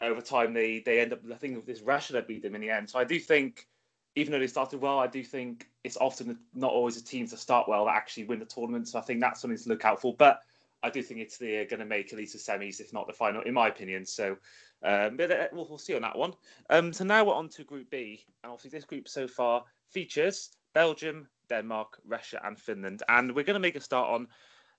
over 0.02 0.22
time, 0.22 0.54
they, 0.54 0.80
they 0.80 1.00
end 1.00 1.14
up, 1.14 1.20
I 1.32 1.36
think 1.36 1.66
this 1.66 1.82
Russia 1.82 2.14
that 2.14 2.28
beat 2.28 2.44
them 2.44 2.56
in 2.56 2.62
the 2.62 2.70
end. 2.70 2.90
So 2.90 3.00
I 3.00 3.04
do 3.04 3.20
think, 3.20 3.68
even 4.16 4.32
though 4.32 4.40
they 4.40 4.48
started 4.48 4.82
well, 4.82 5.00
I 5.00 5.08
do 5.08 5.24
think 5.24 5.68
it's 5.84 5.98
often 5.98 6.38
not 6.54 6.72
always 6.72 7.02
the 7.02 7.08
teams 7.08 7.32
that 7.32 7.38
start 7.38 7.68
well 7.68 7.86
that 7.86 7.96
actually 7.96 8.26
win 8.26 8.40
the 8.40 8.46
tournament. 8.46 8.88
So 8.88 9.00
I 9.00 9.02
think 9.02 9.20
that's 9.22 9.42
something 9.42 9.58
to 9.58 9.70
look 9.70 9.86
out 9.86 10.02
for. 10.02 10.16
But 10.16 10.42
I 10.84 10.90
do 10.90 11.02
think 11.02 11.20
Italy 11.20 11.58
are 11.58 11.66
going 11.66 11.80
to 11.80 11.86
make 11.86 12.12
at 12.14 12.20
least 12.20 12.34
the 12.34 12.40
semis, 12.40 12.80
if 12.80 12.94
not 12.94 13.08
the 13.08 13.14
final, 13.14 13.42
in 13.42 13.54
my 13.54 13.68
opinion. 13.68 14.06
So, 14.06 14.38
um, 14.84 15.18
but 15.18 15.32
uh, 15.32 15.48
we'll, 15.52 15.68
we'll 15.68 15.78
see 15.78 15.96
on 15.96 16.02
that 16.04 16.18
one. 16.18 16.34
Um, 16.70 16.94
so 16.94 17.04
now 17.04 17.24
we're 17.24 17.34
on 17.34 17.50
to 17.50 17.64
Group 17.64 17.90
B, 17.90 18.26
and 18.44 18.52
obviously 18.52 18.78
this 18.78 18.86
group 18.86 19.08
so 19.08 19.28
far 19.28 19.64
features 19.90 20.52
Belgium, 20.74 21.28
Denmark, 21.50 22.00
Russia, 22.06 22.40
and 22.44 22.60
Finland. 22.60 23.02
And 23.10 23.34
we're 23.34 23.44
going 23.44 23.56
to 23.56 23.60
make 23.60 23.76
a 23.76 23.82
start 23.82 24.10
on 24.10 24.28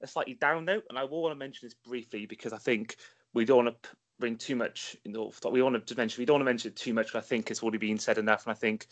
a 0.01 0.07
slightly 0.07 0.35
down 0.35 0.65
note, 0.65 0.85
and 0.89 0.99
I 0.99 1.05
will 1.05 1.23
want 1.23 1.33
to 1.33 1.39
mention 1.39 1.67
this 1.67 1.75
briefly 1.75 2.27
because 2.27 2.53
I 2.53 2.59
think 2.59 2.97
we 3.35 3.45
don't 3.45 3.65
want 3.65 3.83
to 3.83 3.89
bring 4.19 4.37
too 4.37 4.57
much 4.57 4.97
in 5.05 5.13
the 5.13 5.31
we 5.51 5.63
want 5.63 5.87
to 5.87 5.97
mention 5.97 6.21
we 6.21 6.27
don't 6.27 6.35
want 6.35 6.43
to 6.43 6.53
mention 6.53 6.73
too 6.73 6.95
much. 6.95 7.15
I 7.15 7.21
think 7.21 7.51
it's 7.51 7.63
already 7.63 7.79
been 7.79 7.99
said 7.99 8.19
enough, 8.19 8.47
and 8.47 8.53
I 8.53 8.55
think 8.55 8.87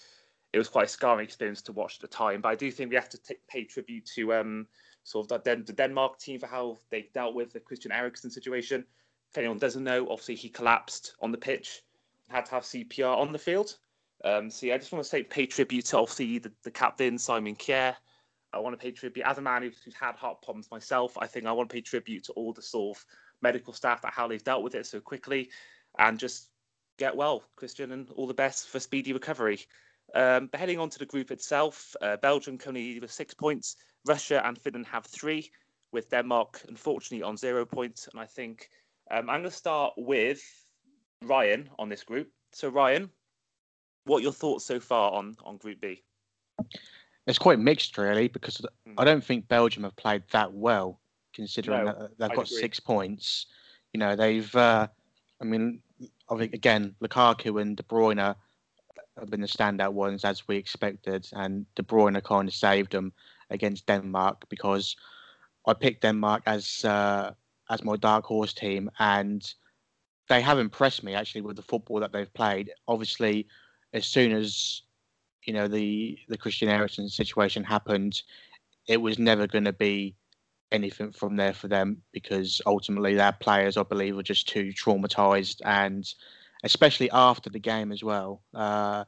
it 0.52 0.58
was 0.58 0.68
quite 0.68 0.86
a 0.86 0.88
scarring 0.88 1.24
experience 1.24 1.62
to 1.62 1.72
watch 1.72 1.96
at 1.96 2.02
the 2.02 2.16
time. 2.16 2.40
But 2.40 2.50
I 2.50 2.54
do 2.54 2.70
think 2.70 2.90
we 2.90 2.96
have 2.96 3.08
to 3.10 3.18
t- 3.18 3.36
pay 3.48 3.64
tribute 3.64 4.06
to 4.14 4.34
um, 4.34 4.66
sort 5.02 5.30
of 5.30 5.42
the, 5.42 5.56
the 5.56 5.72
Denmark 5.72 6.18
team 6.18 6.38
for 6.38 6.46
how 6.46 6.78
they 6.90 7.08
dealt 7.12 7.34
with 7.34 7.52
the 7.52 7.60
Christian 7.60 7.90
Eriksen 7.90 8.30
situation. 8.30 8.84
If 9.30 9.38
anyone 9.38 9.58
doesn't 9.58 9.82
know, 9.82 10.06
obviously 10.10 10.36
he 10.36 10.48
collapsed 10.48 11.16
on 11.20 11.32
the 11.32 11.38
pitch, 11.38 11.82
had 12.28 12.46
to 12.46 12.52
have 12.52 12.62
CPR 12.62 13.16
on 13.16 13.32
the 13.32 13.38
field. 13.38 13.76
Um, 14.24 14.48
so 14.48 14.66
yeah, 14.66 14.74
I 14.74 14.78
just 14.78 14.92
want 14.92 15.04
to 15.04 15.08
say 15.08 15.22
pay 15.22 15.46
tribute 15.46 15.86
to 15.86 15.98
obviously 15.98 16.38
the, 16.38 16.52
the 16.62 16.70
captain 16.70 17.18
Simon 17.18 17.56
Kjær. 17.56 17.96
I 18.52 18.58
want 18.58 18.78
to 18.78 18.82
pay 18.82 18.92
tribute 18.92 19.26
as 19.26 19.38
a 19.38 19.42
man 19.42 19.62
who's, 19.62 19.82
who's 19.84 19.94
had 19.94 20.14
heart 20.14 20.40
problems 20.40 20.70
myself. 20.70 21.18
I 21.18 21.26
think 21.26 21.46
I 21.46 21.52
want 21.52 21.68
to 21.68 21.74
pay 21.74 21.80
tribute 21.80 22.24
to 22.24 22.32
all 22.32 22.52
the 22.52 22.62
sort 22.62 22.96
of 22.96 23.04
medical 23.48 23.74
staff 23.74 24.00
that 24.02 24.12
how 24.18 24.26
they've 24.28 24.48
dealt 24.50 24.64
with 24.64 24.74
it 24.74 24.86
so 24.86 25.00
quickly, 25.00 25.50
and 25.98 26.18
just 26.18 26.50
get 26.98 27.16
well, 27.16 27.42
Christian, 27.56 27.92
and 27.92 28.10
all 28.16 28.26
the 28.26 28.42
best 28.44 28.68
for 28.68 28.80
speedy 28.80 29.12
recovery. 29.12 29.58
Um, 30.14 30.48
but 30.50 30.60
heading 30.60 30.80
on 30.80 30.90
to 30.90 30.98
the 30.98 31.12
group 31.12 31.30
itself, 31.30 31.96
uh, 32.00 32.16
Belgium 32.16 32.58
currently 32.58 33.00
with 33.00 33.12
six 33.12 33.34
points, 33.34 33.76
Russia 34.06 34.38
and 34.46 34.58
Finland 34.58 34.86
have 34.86 35.06
three, 35.06 35.50
with 35.92 36.10
Denmark 36.10 36.62
unfortunately 36.68 37.22
on 37.22 37.36
zero 37.36 37.64
points. 37.64 38.08
And 38.08 38.20
I 38.20 38.26
think 38.26 38.68
um, 39.10 39.30
I'm 39.30 39.40
going 39.40 39.50
to 39.50 39.50
start 39.50 39.92
with 39.96 40.42
Ryan 41.22 41.70
on 41.78 41.88
this 41.88 42.04
group. 42.04 42.28
So 42.52 42.68
Ryan, 42.68 43.10
what 44.04 44.18
are 44.18 44.22
your 44.22 44.32
thoughts 44.32 44.64
so 44.66 44.80
far 44.80 45.12
on 45.12 45.36
on 45.44 45.56
Group 45.56 45.80
B? 45.80 46.02
It's 47.26 47.38
quite 47.38 47.58
mixed, 47.58 47.98
really, 47.98 48.28
because 48.28 48.60
Mm. 48.86 48.94
I 48.98 49.04
don't 49.04 49.24
think 49.24 49.48
Belgium 49.48 49.84
have 49.84 49.96
played 49.96 50.22
that 50.30 50.52
well, 50.52 51.00
considering 51.34 51.84
No, 51.84 51.92
that 51.92 52.18
they've 52.18 52.30
I'd 52.30 52.36
got 52.36 52.46
agree. 52.46 52.60
six 52.60 52.80
points. 52.80 53.46
You 53.92 54.00
know, 54.00 54.16
they've. 54.16 54.54
Uh, 54.54 54.88
I 55.40 55.44
mean, 55.44 55.80
I 56.30 56.36
think 56.36 56.54
again, 56.54 56.94
Lukaku 57.02 57.60
and 57.60 57.76
De 57.76 57.82
Bruyne 57.82 58.34
have 59.18 59.30
been 59.30 59.40
the 59.40 59.46
standout 59.46 59.92
ones 59.92 60.24
as 60.24 60.48
we 60.48 60.56
expected, 60.56 61.28
and 61.32 61.66
De 61.74 61.82
Bruyne 61.82 62.22
kind 62.22 62.48
of 62.48 62.54
saved 62.54 62.92
them 62.92 63.12
against 63.50 63.86
Denmark 63.86 64.48
because 64.48 64.96
I 65.66 65.74
picked 65.74 66.02
Denmark 66.02 66.42
as 66.46 66.84
uh, 66.84 67.32
as 67.70 67.84
my 67.84 67.96
dark 67.96 68.24
horse 68.24 68.52
team, 68.52 68.90
and 68.98 69.54
they 70.28 70.40
have 70.40 70.58
impressed 70.58 71.02
me 71.04 71.14
actually 71.14 71.42
with 71.42 71.56
the 71.56 71.62
football 71.62 72.00
that 72.00 72.12
they've 72.12 72.32
played. 72.34 72.70
Obviously, 72.88 73.46
as 73.92 74.06
soon 74.06 74.32
as 74.32 74.82
you 75.44 75.52
know 75.52 75.68
the 75.68 76.18
the 76.28 76.38
Christian 76.38 76.68
Eriksen 76.68 77.08
situation 77.08 77.64
happened, 77.64 78.22
it 78.88 79.00
was 79.00 79.18
never 79.18 79.46
going 79.46 79.64
to 79.64 79.72
be 79.72 80.14
anything 80.72 81.12
from 81.12 81.36
there 81.36 81.52
for 81.52 81.68
them 81.68 82.02
because 82.12 82.60
ultimately 82.66 83.14
their 83.14 83.32
players, 83.32 83.76
I 83.76 83.82
believe, 83.82 84.16
were 84.16 84.22
just 84.22 84.48
too 84.48 84.72
traumatized, 84.72 85.60
and 85.64 86.04
especially 86.62 87.10
after 87.10 87.50
the 87.50 87.58
game 87.58 87.92
as 87.92 88.02
well. 88.02 88.42
Uh, 88.54 89.04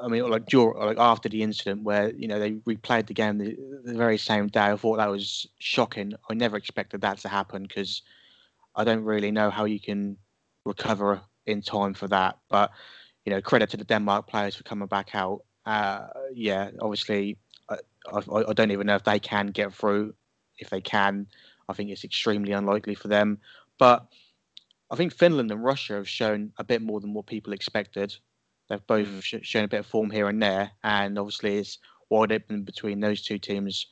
I 0.00 0.08
mean, 0.08 0.28
like 0.28 0.46
during, 0.46 0.78
like 0.78 0.98
after 0.98 1.28
the 1.28 1.42
incident 1.42 1.82
where 1.82 2.10
you 2.14 2.28
know 2.28 2.38
they 2.38 2.52
replayed 2.52 3.06
the 3.06 3.14
game 3.14 3.38
the, 3.38 3.56
the 3.84 3.94
very 3.94 4.18
same 4.18 4.48
day, 4.48 4.66
I 4.66 4.76
thought 4.76 4.96
that 4.96 5.10
was 5.10 5.46
shocking. 5.58 6.14
I 6.30 6.34
never 6.34 6.56
expected 6.56 7.00
that 7.02 7.18
to 7.18 7.28
happen 7.28 7.62
because 7.64 8.02
I 8.74 8.84
don't 8.84 9.04
really 9.04 9.30
know 9.30 9.50
how 9.50 9.64
you 9.64 9.80
can 9.80 10.16
recover 10.64 11.20
in 11.46 11.62
time 11.62 11.94
for 11.94 12.08
that. 12.08 12.38
But 12.48 12.70
you 13.24 13.32
know, 13.32 13.40
credit 13.40 13.70
to 13.70 13.76
the 13.76 13.84
Denmark 13.84 14.26
players 14.26 14.56
for 14.56 14.62
coming 14.62 14.88
back 14.88 15.14
out. 15.14 15.42
Uh, 15.66 16.06
yeah, 16.32 16.70
obviously, 16.80 17.36
I, 17.68 17.76
I, 18.12 18.20
I 18.48 18.52
don't 18.52 18.70
even 18.70 18.86
know 18.86 18.96
if 18.96 19.04
they 19.04 19.18
can 19.18 19.48
get 19.48 19.74
through. 19.74 20.14
If 20.60 20.70
they 20.70 20.80
can, 20.80 21.26
I 21.68 21.72
think 21.72 21.90
it's 21.90 22.04
extremely 22.04 22.52
unlikely 22.52 22.94
for 22.94 23.08
them. 23.08 23.38
But 23.78 24.06
I 24.90 24.96
think 24.96 25.12
Finland 25.12 25.50
and 25.50 25.64
Russia 25.64 25.94
have 25.94 26.08
shown 26.08 26.52
a 26.58 26.64
bit 26.64 26.82
more 26.82 27.00
than 27.00 27.14
what 27.14 27.26
people 27.26 27.52
expected. 27.52 28.16
They've 28.68 28.86
both 28.86 29.08
Mm. 29.08 29.22
sh- 29.22 29.46
shown 29.46 29.64
a 29.64 29.68
bit 29.68 29.80
of 29.80 29.86
form 29.86 30.10
here 30.10 30.28
and 30.28 30.42
there, 30.42 30.72
and 30.82 31.18
obviously 31.18 31.58
it's 31.58 31.78
wide 32.08 32.32
open 32.32 32.64
between 32.64 33.00
those 33.00 33.22
two 33.22 33.38
teams 33.38 33.86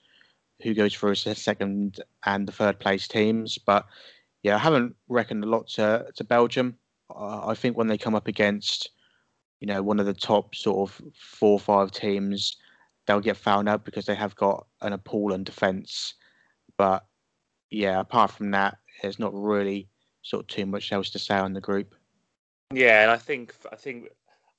who 0.63 0.75
goes 0.75 0.95
through 0.95 1.13
as 1.13 1.25
the 1.25 1.35
second 1.35 2.01
and 2.25 2.47
the 2.47 2.53
third 2.53 2.81
place 2.81 3.07
teams. 3.09 3.59
But 3.59 3.87
yeah, 4.43 4.57
I 4.57 4.59
haven't 4.59 4.97
reckoned 5.09 5.45
a 5.45 5.49
lot 5.49 5.69
to 5.69 6.11
to 6.15 6.25
Belgium. 6.25 6.79
Uh, 7.11 7.47
I 7.47 7.55
think 7.55 7.77
when 7.77 7.87
they 7.87 7.99
come 7.99 8.15
up 8.15 8.29
against, 8.29 8.91
you 9.61 9.67
know, 9.67 9.83
one 9.83 9.99
of 10.01 10.07
the 10.07 10.15
top 10.15 10.55
sort 10.55 10.91
of 10.91 11.01
four 11.15 11.53
or 11.53 11.61
five 11.61 11.91
teams, 11.91 12.57
they'll 13.07 13.21
get 13.21 13.37
found 13.37 13.69
out 13.69 13.85
because 13.85 14.07
they 14.07 14.15
have 14.15 14.35
got 14.37 14.67
an 14.83 14.93
appalling 14.93 15.45
defence. 15.45 16.15
But 16.79 17.05
yeah, 17.71 18.01
apart 18.01 18.31
from 18.31 18.53
that, 18.53 18.79
there's 19.03 19.19
not 19.19 19.35
really 19.35 19.89
sort 20.23 20.45
of 20.45 20.47
too 20.47 20.65
much 20.65 20.93
else 20.93 21.11
to 21.11 21.19
say 21.19 21.37
on 21.37 21.53
the 21.53 21.61
group. 21.61 21.95
Yeah, 22.73 23.03
and 23.03 23.11
I 23.11 23.17
think 23.17 23.55
I 23.71 23.77
think 23.77 24.09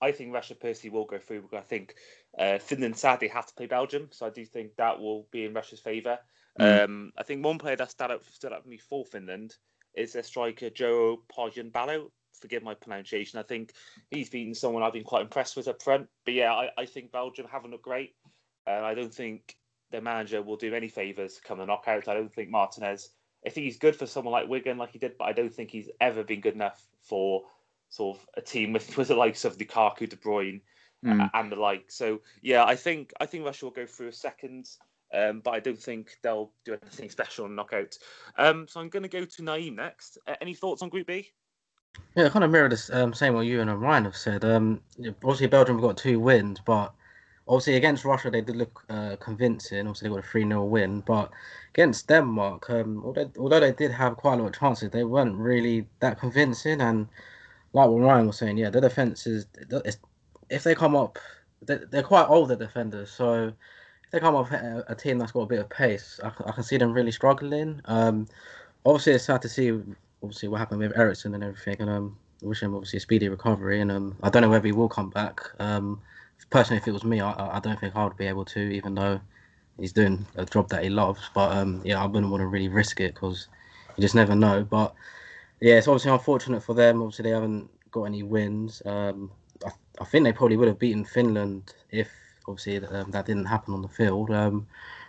I 0.01 0.11
think 0.11 0.33
Russia 0.33 0.55
personally 0.55 0.95
will 0.95 1.05
go 1.05 1.17
through. 1.17 1.41
Because 1.41 1.57
I 1.57 1.67
think 1.67 1.95
uh, 2.37 2.59
Finland 2.59 2.97
sadly 2.97 3.27
have 3.29 3.47
to 3.47 3.53
play 3.55 3.65
Belgium, 3.65 4.09
so 4.11 4.25
I 4.25 4.29
do 4.29 4.45
think 4.45 4.75
that 4.75 4.99
will 4.99 5.27
be 5.31 5.45
in 5.45 5.53
Russia's 5.53 5.79
favour. 5.79 6.19
Mm. 6.59 6.83
Um, 6.83 7.13
I 7.17 7.23
think 7.23 7.43
one 7.43 7.57
player 7.57 7.75
that 7.77 7.91
stood 7.91 8.11
out 8.11 8.25
stood 8.25 8.53
out 8.53 8.63
for 8.63 8.69
me 8.69 8.77
for 8.77 9.05
Finland 9.05 9.55
is 9.95 10.13
their 10.13 10.23
striker 10.23 10.69
Joel 10.69 11.23
Pohjanpalo. 11.31 12.09
Forgive 12.39 12.63
my 12.63 12.73
pronunciation. 12.73 13.39
I 13.39 13.43
think 13.43 13.73
he's 14.11 14.29
been 14.29 14.53
someone 14.55 14.81
I've 14.81 14.93
been 14.93 15.03
quite 15.03 15.23
impressed 15.23 15.57
with 15.57 15.67
up 15.67 15.81
front. 15.81 16.07
But 16.25 16.33
yeah, 16.33 16.53
I, 16.53 16.69
I 16.77 16.85
think 16.85 17.11
Belgium 17.11 17.47
haven't 17.51 17.71
looked 17.71 17.83
great. 17.83 18.15
Uh, 18.65 18.81
I 18.81 18.93
don't 18.93 19.13
think 19.13 19.55
their 19.91 20.01
manager 20.01 20.41
will 20.41 20.55
do 20.57 20.73
any 20.73 20.87
favours 20.87 21.39
come 21.43 21.57
the 21.57 21.65
knockouts. 21.65 22.07
I 22.07 22.13
don't 22.13 22.33
think 22.33 22.49
Martinez. 22.49 23.09
I 23.45 23.49
think 23.49 23.65
he's 23.65 23.77
good 23.77 23.95
for 23.95 24.05
someone 24.05 24.33
like 24.33 24.49
Wigan, 24.49 24.77
like 24.77 24.91
he 24.91 24.99
did, 24.99 25.17
but 25.17 25.25
I 25.25 25.33
don't 25.33 25.53
think 25.53 25.71
he's 25.71 25.89
ever 26.01 26.23
been 26.23 26.41
good 26.41 26.55
enough 26.55 26.85
for 27.01 27.43
sort 27.89 28.17
of 28.17 28.27
a 28.35 28.41
team 28.41 28.73
with, 28.73 28.97
with 28.97 29.07
the 29.07 29.15
likes 29.15 29.45
of 29.45 29.57
Lukaku, 29.57 30.09
De 30.09 30.15
Bruyne, 30.15 30.61
Mm. 31.05 31.23
a- 31.33 31.37
and 31.37 31.49
the 31.49 31.55
like. 31.55 31.89
So 31.89 32.19
yeah, 32.41 32.65
I 32.65 32.75
think 32.75 33.13
I 33.21 33.25
think 33.25 33.45
Russia 33.45 33.63
will 33.65 33.71
go 33.71 33.85
through 33.85 34.09
a 34.09 34.11
second, 34.13 34.69
um, 35.13 35.39
but 35.39 35.51
I 35.51 35.61
don't 35.61 35.81
think 35.81 36.17
they'll 36.21 36.51
do 36.65 36.73
anything 36.73 37.09
special 37.09 37.45
in 37.45 37.55
knockout. 37.55 37.97
Um, 38.37 38.67
so 38.67 38.81
I'm 38.81 38.89
going 38.89 39.03
to 39.03 39.09
go 39.09 39.23
to 39.23 39.41
Nayim 39.41 39.75
next. 39.77 40.17
Uh, 40.27 40.35
any 40.41 40.53
thoughts 40.53 40.81
on 40.81 40.89
Group 40.89 41.07
B? 41.07 41.31
Yeah, 42.17 42.27
kind 42.27 42.43
of 42.43 42.51
mirror 42.51 42.67
the 42.67 42.89
um, 42.91 43.13
same 43.13 43.33
what 43.33 43.45
you 43.45 43.61
and 43.61 43.81
Ryan 43.81 44.03
have 44.03 44.17
said. 44.17 44.43
Um, 44.43 44.81
obviously 45.23 45.47
Belgium 45.47 45.77
have 45.77 45.83
got 45.83 45.95
two 45.97 46.19
wins, 46.19 46.59
but 46.65 46.93
obviously 47.49 47.75
against 47.75 48.05
Russia 48.05 48.29
they 48.29 48.41
did 48.41 48.55
look 48.55 48.83
uh, 48.89 49.15
convincing. 49.19 49.79
Obviously 49.79 50.07
they 50.07 50.15
got 50.15 50.23
a 50.23 50.27
three 50.27 50.47
0 50.47 50.63
win, 50.65 51.01
but 51.01 51.31
against 51.73 52.07
Denmark, 52.07 52.69
um, 52.69 53.01
although, 53.03 53.31
although 53.39 53.59
they 53.59 53.73
did 53.73 53.91
have 53.91 54.15
quite 54.15 54.35
a 54.35 54.43
lot 54.43 54.55
of 54.55 54.59
chances, 54.59 54.91
they 54.91 55.03
weren't 55.03 55.35
really 55.35 55.87
that 55.99 56.19
convincing. 56.19 56.79
And 56.79 57.07
like 57.73 57.89
what 57.89 58.01
Ryan 58.01 58.27
was 58.27 58.37
saying, 58.37 58.57
yeah, 58.57 58.69
the 58.69 58.79
defense 58.79 59.25
is 59.27 59.47
if 60.49 60.63
they 60.63 60.75
come 60.75 60.95
up, 60.95 61.17
they're, 61.63 61.85
they're 61.91 62.03
quite 62.03 62.27
older 62.27 62.55
defenders, 62.55 63.11
so 63.11 63.51
if 64.03 64.11
they 64.11 64.19
come 64.19 64.35
up 64.35 64.51
a, 64.51 64.85
a 64.87 64.95
team 64.95 65.17
that's 65.17 65.31
got 65.31 65.41
a 65.41 65.47
bit 65.47 65.59
of 65.59 65.69
pace, 65.69 66.19
I, 66.23 66.31
I 66.45 66.51
can 66.51 66.63
see 66.63 66.77
them 66.77 66.93
really 66.93 67.11
struggling. 67.11 67.81
Um, 67.85 68.27
obviously 68.85 69.13
it's 69.13 69.25
sad 69.25 69.41
to 69.41 69.49
see 69.49 69.71
obviously 70.23 70.49
what 70.49 70.59
happened 70.59 70.81
with 70.81 70.97
Eriksen 70.97 71.33
and 71.33 71.43
everything, 71.43 71.77
and 71.79 71.89
um, 71.89 72.17
wish 72.41 72.61
him 72.61 72.75
obviously 72.75 72.97
a 72.97 73.01
speedy 73.01 73.27
recovery. 73.27 73.81
And 73.81 73.91
um, 73.91 74.15
I 74.23 74.29
don't 74.29 74.41
know 74.41 74.49
whether 74.49 74.65
he 74.65 74.71
will 74.71 74.89
come 74.89 75.09
back. 75.09 75.41
Um, 75.59 76.01
personally, 76.49 76.77
if 76.77 76.87
it 76.87 76.91
was 76.91 77.03
me, 77.03 77.21
I, 77.21 77.57
I 77.57 77.59
don't 77.59 77.79
think 77.79 77.95
I 77.95 78.03
would 78.03 78.17
be 78.17 78.27
able 78.27 78.45
to, 78.45 78.59
even 78.59 78.95
though 78.95 79.19
he's 79.79 79.93
doing 79.93 80.25
a 80.35 80.45
job 80.45 80.69
that 80.69 80.83
he 80.83 80.89
loves. 80.89 81.29
But 81.33 81.51
um, 81.55 81.81
yeah, 81.83 82.01
I 82.01 82.05
wouldn't 82.05 82.31
want 82.31 82.41
to 82.41 82.47
really 82.47 82.67
risk 82.69 82.99
it 82.99 83.13
because 83.13 83.47
you 83.97 84.01
just 84.01 84.15
never 84.15 84.35
know. 84.35 84.63
But 84.63 84.93
yeah, 85.61 85.75
it's 85.75 85.87
obviously 85.87 86.11
unfortunate 86.11 86.63
for 86.63 86.73
them. 86.73 87.01
Obviously, 87.01 87.23
they 87.23 87.35
haven't 87.35 87.69
got 87.91 88.03
any 88.03 88.23
wins. 88.23 88.81
Um, 88.85 89.31
I, 89.65 89.71
I 89.99 90.05
think 90.05 90.23
they 90.23 90.33
probably 90.33 90.57
would 90.57 90.67
have 90.67 90.79
beaten 90.79 91.05
Finland 91.05 91.73
if 91.91 92.09
obviously 92.47 92.85
um, 92.87 93.11
that 93.11 93.25
didn't 93.25 93.45
happen 93.45 93.73
on 93.73 93.81
the 93.81 93.87
field. 93.87 94.31
Um, 94.31 94.67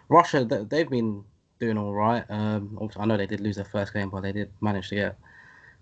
Russia, 0.08 0.44
they, 0.44 0.64
they've 0.64 0.90
been 0.90 1.24
doing 1.58 1.78
all 1.78 1.92
right. 1.92 2.24
Um, 2.28 2.90
I 2.96 3.06
know 3.06 3.16
they 3.16 3.26
did 3.26 3.40
lose 3.40 3.56
their 3.56 3.64
first 3.64 3.92
game, 3.92 4.10
but 4.10 4.22
they 4.22 4.32
did 4.32 4.50
manage 4.60 4.88
to 4.88 4.94
get 4.94 5.18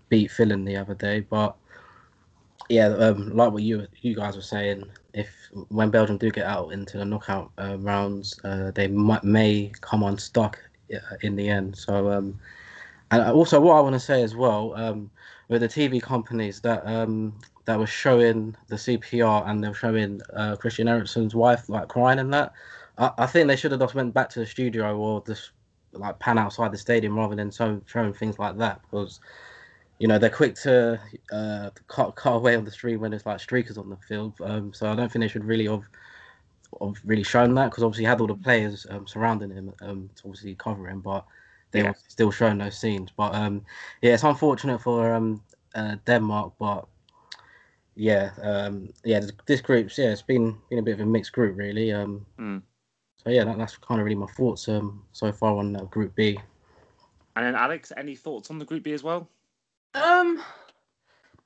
beat 0.09 0.31
Finland 0.31 0.67
the 0.67 0.77
other 0.77 0.93
day. 0.93 1.21
But 1.21 1.55
yeah, 2.69 2.87
um, 2.87 3.35
like 3.35 3.51
what 3.51 3.63
you 3.63 3.87
you 4.01 4.15
guys 4.15 4.35
were 4.35 4.41
saying, 4.41 4.83
if 5.13 5.29
when 5.69 5.89
Belgium 5.89 6.17
do 6.17 6.29
get 6.29 6.45
out 6.45 6.71
into 6.71 6.97
the 6.97 7.05
knockout 7.05 7.51
uh, 7.57 7.77
rounds, 7.79 8.39
uh, 8.43 8.71
they 8.71 8.87
might 8.87 9.23
may 9.23 9.71
come 9.81 10.03
unstuck 10.03 10.59
uh, 10.93 11.15
in 11.21 11.35
the 11.35 11.49
end. 11.49 11.75
So 11.75 12.11
um, 12.11 12.39
and 13.11 13.23
also 13.23 13.59
what 13.59 13.75
I 13.75 13.81
want 13.81 13.95
to 13.95 13.99
say 13.99 14.21
as 14.21 14.35
well, 14.35 14.73
um, 14.75 15.09
with 15.47 15.61
the 15.61 15.67
TV 15.67 16.01
companies 16.01 16.61
that 16.61 16.85
um 16.85 17.39
that 17.65 17.79
was 17.79 17.89
showing 17.89 18.55
the 18.67 18.75
CPR 18.75 19.47
and 19.47 19.63
they 19.63 19.67
were 19.67 19.73
showing 19.73 20.21
uh, 20.35 20.55
Christian 20.55 20.87
Eriksen's 20.87 21.35
wife 21.35 21.69
like 21.69 21.87
crying 21.87 22.19
and 22.19 22.33
that. 22.33 22.53
I, 22.97 23.11
I 23.19 23.25
think 23.25 23.47
they 23.47 23.55
should 23.55 23.71
have 23.71 23.79
just 23.79 23.95
went 23.95 24.13
back 24.13 24.29
to 24.31 24.39
the 24.39 24.45
studio 24.45 24.95
or 24.97 25.23
just 25.25 25.51
like 25.93 26.19
pan 26.19 26.37
outside 26.37 26.71
the 26.71 26.77
stadium 26.77 27.17
rather 27.17 27.35
than 27.35 27.51
so, 27.51 27.81
showing 27.87 28.13
things 28.13 28.37
like 28.37 28.57
that 28.57 28.81
because 28.83 29.19
you 29.99 30.07
know 30.07 30.17
they're 30.17 30.29
quick 30.29 30.55
to 30.55 30.99
uh, 31.31 31.69
cut, 31.87 32.15
cut 32.15 32.33
away 32.33 32.55
on 32.55 32.65
the 32.65 32.71
stream 32.71 33.01
when 33.01 33.11
there's 33.11 33.25
like 33.25 33.37
streakers 33.39 33.77
on 33.77 33.89
the 33.89 33.97
field. 34.07 34.33
Um, 34.41 34.73
so 34.73 34.89
I 34.91 34.95
don't 34.95 35.11
think 35.11 35.21
they 35.23 35.27
should 35.27 35.45
really 35.45 35.67
have, 35.67 35.83
have 36.81 36.95
really 37.03 37.23
shown 37.23 37.53
that 37.55 37.65
because 37.69 37.83
obviously 37.83 38.05
he 38.05 38.07
had 38.09 38.21
all 38.21 38.27
the 38.27 38.35
players 38.35 38.87
um, 38.89 39.05
surrounding 39.07 39.51
him 39.51 39.73
um, 39.81 40.09
to 40.15 40.23
obviously 40.25 40.55
cover 40.55 40.87
him, 40.87 41.01
but 41.01 41.25
they 41.71 41.81
Yeah. 41.81 41.89
were 41.89 41.95
still 42.07 42.31
showing 42.31 42.57
those 42.57 42.77
scenes. 42.77 43.11
But 43.15 43.35
um, 43.35 43.65
yeah, 44.01 44.13
it's 44.13 44.23
unfortunate 44.23 44.79
for 44.81 45.13
um, 45.13 45.43
uh, 45.75 45.97
Denmark, 46.05 46.53
but 46.57 46.87
yeah, 47.95 48.31
um, 48.41 48.89
yeah, 49.03 49.19
this- 49.19 49.33
this 49.45 49.61
group's 49.61 49.97
yeah, 49.97 50.11
it's 50.11 50.21
been 50.21 50.57
been 50.69 50.79
a 50.79 50.83
bit 50.83 50.93
of 50.93 51.01
a 51.01 51.05
mixed 51.05 51.33
group 51.33 51.57
really. 51.57 51.91
Um, 51.91 52.25
Hmm. 52.37 52.59
so 53.17 53.29
yeah, 53.29 53.43
that, 53.43 53.57
that's 53.57 53.75
kind 53.77 53.99
of 53.99 54.05
really 54.05 54.15
my 54.15 54.27
thoughts 54.27 54.69
um 54.69 55.03
so 55.11 55.31
far 55.33 55.57
on 55.57 55.75
uh, 55.75 55.83
Group 55.83 56.15
B. 56.15 56.39
And 57.35 57.45
then 57.45 57.55
Alex, 57.55 57.91
any 57.97 58.15
thoughts 58.15 58.49
on 58.49 58.59
the 58.59 58.65
Group 58.65 58.83
B 58.83 58.93
as 58.93 59.03
well? 59.03 59.29
Um, 59.93 60.41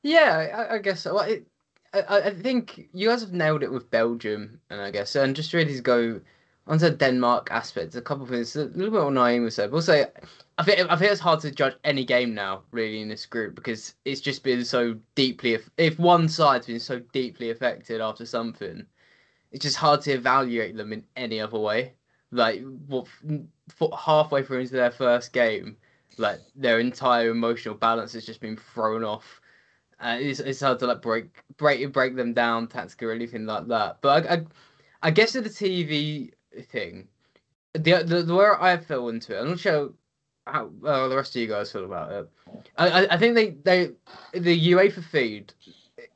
yeah, 0.02 0.66
I, 0.70 0.76
I 0.76 0.78
guess 0.80 1.02
so. 1.02 1.18
It, 1.20 1.48
I, 1.94 2.02
I- 2.30 2.34
think 2.34 2.90
you 2.94 3.08
guys 3.10 3.22
have 3.22 3.34
nailed 3.34 3.64
it 3.64 3.72
with 3.72 3.90
Belgium, 3.92 4.60
and 4.70 4.82
I 4.82 4.92
guess, 4.92 5.16
and 5.16 5.36
just 5.36 5.54
really 5.54 5.76
to 5.76 5.82
go 5.82 6.22
onto 6.68 6.90
Denmark 6.90 7.50
aspects, 7.52 7.96
A 7.96 8.02
couple 8.02 8.24
of 8.24 8.30
things, 8.30 8.56
a 8.56 8.66
little 8.66 8.92
bit 8.92 9.04
what 9.04 9.14
Nayim 9.14 9.44
was 9.44 9.56
said. 9.56 9.70
But 9.72 9.78
also, 9.78 10.06
I 10.58 10.64
think 10.64 10.80
I 10.92 10.96
think 10.96 11.12
it's 11.12 11.20
hard 11.22 11.40
to 11.42 11.52
judge 11.52 11.76
any 11.84 12.06
game 12.06 12.34
now, 12.34 12.64
really, 12.72 13.02
in 13.02 13.10
this 13.10 13.26
group 13.26 13.56
because 13.56 13.96
it's 14.06 14.22
just 14.22 14.44
been 14.44 14.64
so 14.66 14.96
deeply. 15.16 15.58
If 15.78 16.00
one 16.00 16.28
side's 16.30 16.68
been 16.68 16.80
so 16.80 17.00
deeply 17.14 17.50
affected 17.52 18.02
after 18.02 18.26
something, 18.26 18.86
it's 19.52 19.64
just 19.64 19.78
hard 19.78 20.02
to 20.02 20.12
evaluate 20.14 20.76
them 20.78 20.94
in 20.94 21.06
any 21.16 21.40
other 21.42 21.60
way. 21.60 21.94
Like 22.32 22.64
what, 22.88 23.08
halfway 23.98 24.44
through 24.44 24.60
into 24.62 24.74
their 24.74 24.92
first 24.92 25.34
game, 25.34 25.78
like 26.18 26.40
their 26.56 26.80
entire 26.80 27.30
emotional 27.30 27.76
balance 27.76 28.14
has 28.14 28.26
just 28.26 28.42
been 28.42 28.58
thrown 28.58 29.04
off. 29.04 29.42
Uh, 30.00 30.18
it's, 30.20 30.40
it's 30.40 30.62
hard 30.62 30.80
to 30.80 30.88
like 30.88 31.02
break 31.02 31.42
break 31.58 31.92
break 31.94 32.16
them 32.16 32.34
down 32.34 32.68
tactically 32.68 33.08
or 33.08 33.12
anything 33.12 33.46
like 33.46 33.68
that. 33.68 34.02
But 34.02 34.28
I, 34.28 34.34
I, 34.34 34.46
I 35.04 35.12
guess 35.12 35.34
with 35.34 35.46
the 35.46 35.50
TV 35.50 36.32
thing, 36.66 37.08
the, 37.74 38.04
the 38.04 38.24
the 38.24 38.36
where 38.36 38.62
I 38.62 38.78
fell 38.78 39.10
into 39.10 39.38
it, 39.38 39.42
I'm 39.42 39.50
not 39.50 39.60
sure 39.60 39.94
how 40.46 40.70
uh, 40.86 41.08
the 41.08 41.16
rest 41.16 41.36
of 41.36 41.42
you 41.42 41.48
guys 41.48 41.72
feel 41.72 41.86
about 41.86 42.12
it. 42.12 42.30
I, 42.78 43.08
I, 43.08 43.18
think 43.18 43.36
they 43.36 43.52
they 43.52 43.92
the 44.34 44.72
UEFA 44.74 45.04
feed, 45.04 45.54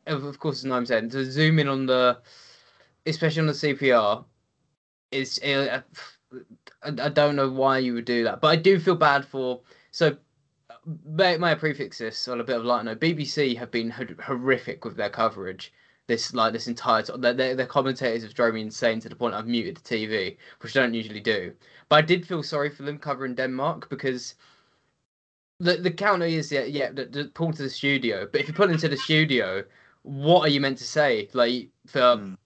of, 0.05 0.23
of 0.23 0.39
course, 0.39 0.63
as 0.63 0.71
I'm 0.71 0.85
saying, 0.85 1.11
to 1.11 1.29
zoom 1.29 1.59
in 1.59 1.67
on 1.67 1.85
the, 1.85 2.19
especially 3.05 3.41
on 3.41 3.47
the 3.47 3.53
CPR, 3.53 4.25
is 5.11 5.39
uh, 5.39 5.81
I, 6.83 6.89
I 6.89 7.09
don't 7.09 7.35
know 7.35 7.49
why 7.49 7.79
you 7.79 7.93
would 7.93 8.05
do 8.05 8.23
that, 8.25 8.41
but 8.41 8.47
I 8.47 8.55
do 8.57 8.79
feel 8.79 8.95
bad 8.95 9.25
for 9.25 9.61
so 9.97 10.15
may, 11.05 11.37
may 11.37 11.53
I 11.53 11.55
prefix 11.55 11.97
this 11.97 12.27
on 12.27 12.39
a 12.39 12.43
bit 12.43 12.57
of 12.57 12.65
light 12.65 12.85
note. 12.85 12.99
BBC 12.99 13.57
have 13.57 13.71
been 13.71 13.89
hor- 13.89 14.21
horrific 14.23 14.85
with 14.85 14.95
their 14.95 15.09
coverage. 15.09 15.73
This 16.05 16.35
like 16.35 16.53
this 16.53 16.67
entire 16.67 17.01
time, 17.01 17.19
their, 17.19 17.33
their, 17.33 17.55
their 17.55 17.65
commentators 17.65 18.21
have 18.21 18.35
drove 18.35 18.53
me 18.53 18.61
insane 18.61 18.99
to 18.99 19.09
the 19.09 19.15
point 19.15 19.33
I've 19.33 19.47
muted 19.47 19.77
the 19.77 19.81
TV, 19.81 20.37
which 20.61 20.77
I 20.77 20.81
don't 20.81 20.93
usually 20.93 21.19
do. 21.19 21.51
But 21.89 21.95
I 21.95 22.01
did 22.03 22.27
feel 22.27 22.43
sorry 22.43 22.69
for 22.69 22.83
them 22.83 22.99
covering 22.99 23.33
Denmark 23.33 23.89
because 23.89 24.35
the 25.59 25.77
the 25.77 25.89
counter 25.89 26.27
is 26.27 26.51
yeah 26.51 26.65
yeah 26.65 26.91
the, 26.91 27.05
the 27.05 27.25
pull 27.33 27.51
to 27.53 27.63
the 27.63 27.69
studio. 27.69 28.27
But 28.31 28.41
if 28.41 28.47
you 28.49 28.53
pull 28.53 28.69
into 28.69 28.87
the 28.87 28.97
studio, 28.97 29.63
what 30.03 30.41
are 30.45 30.51
you 30.51 30.61
meant 30.61 30.77
to 30.77 30.85
say? 30.85 31.27
Like 31.33 31.69
for 31.87 31.99
Mm. 31.99 32.37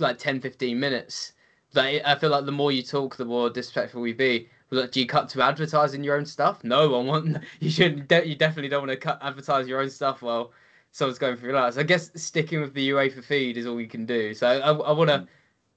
like 0.00 0.16
10, 0.16 0.40
15 0.40 0.80
minutes. 0.80 1.34
Like 1.74 2.00
I 2.06 2.14
feel 2.14 2.30
like 2.30 2.46
the 2.46 2.52
more 2.52 2.72
you 2.72 2.82
talk, 2.82 3.16
the 3.16 3.26
more 3.26 3.50
disrespectful 3.50 4.00
we 4.00 4.14
be. 4.14 4.48
Do 4.86 5.00
you 5.00 5.06
cut 5.06 5.28
to 5.30 5.42
advertising 5.42 6.02
your 6.04 6.16
own 6.16 6.26
stuff? 6.26 6.62
No, 6.64 6.94
I 6.94 7.02
want. 7.02 7.38
You 7.60 7.70
shouldn't. 7.70 8.08
De- 8.08 8.26
you 8.26 8.34
definitely 8.34 8.68
don't 8.68 8.86
want 8.86 8.90
to 8.90 8.96
cut 8.96 9.18
advertise 9.22 9.66
your 9.68 9.80
own 9.80 9.90
stuff 9.90 10.22
while 10.22 10.52
someone's 10.92 11.18
going 11.18 11.36
through 11.36 11.52
that. 11.52 11.74
So 11.74 11.80
I 11.80 11.84
guess 11.84 12.10
sticking 12.14 12.60
with 12.60 12.74
the 12.74 12.90
UEFA 12.90 13.22
feed 13.24 13.56
is 13.56 13.66
all 13.66 13.80
you 13.80 13.88
can 13.88 14.06
do. 14.06 14.34
So 14.34 14.46
I, 14.46 14.70
I 14.70 14.92
want 14.92 15.10
to 15.10 15.26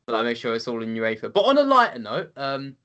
like 0.08 0.24
make 0.26 0.38
sure 0.38 0.56
it's 0.56 0.68
all 0.68 0.82
in 0.84 0.94
UEFA. 0.96 1.32
But 1.34 1.42
on 1.42 1.58
a 1.58 1.64
lighter 1.64 2.00
note, 2.00 2.32
um, 2.38 2.76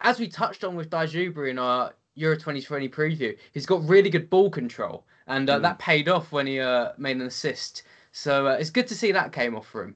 as 0.00 0.18
we 0.18 0.28
touched 0.28 0.64
on 0.64 0.76
with 0.76 0.90
Dzyuba 0.90 1.50
in 1.50 1.58
our 1.58 1.92
Euro 2.14 2.36
2020 2.36 2.88
preview, 2.88 3.36
he's 3.52 3.66
got 3.66 3.86
really 3.86 4.10
good 4.10 4.30
ball 4.30 4.50
control, 4.50 5.04
and 5.26 5.48
uh, 5.50 5.58
Mm. 5.58 5.62
that 5.62 5.78
paid 5.78 6.08
off 6.08 6.32
when 6.32 6.46
he 6.46 6.60
uh, 6.60 6.92
made 6.98 7.16
an 7.16 7.22
assist. 7.22 7.82
So 8.12 8.46
uh, 8.48 8.52
it's 8.52 8.70
good 8.70 8.86
to 8.88 8.94
see 8.94 9.12
that 9.12 9.32
came 9.32 9.54
off 9.56 9.66
for 9.66 9.84
him. 9.84 9.94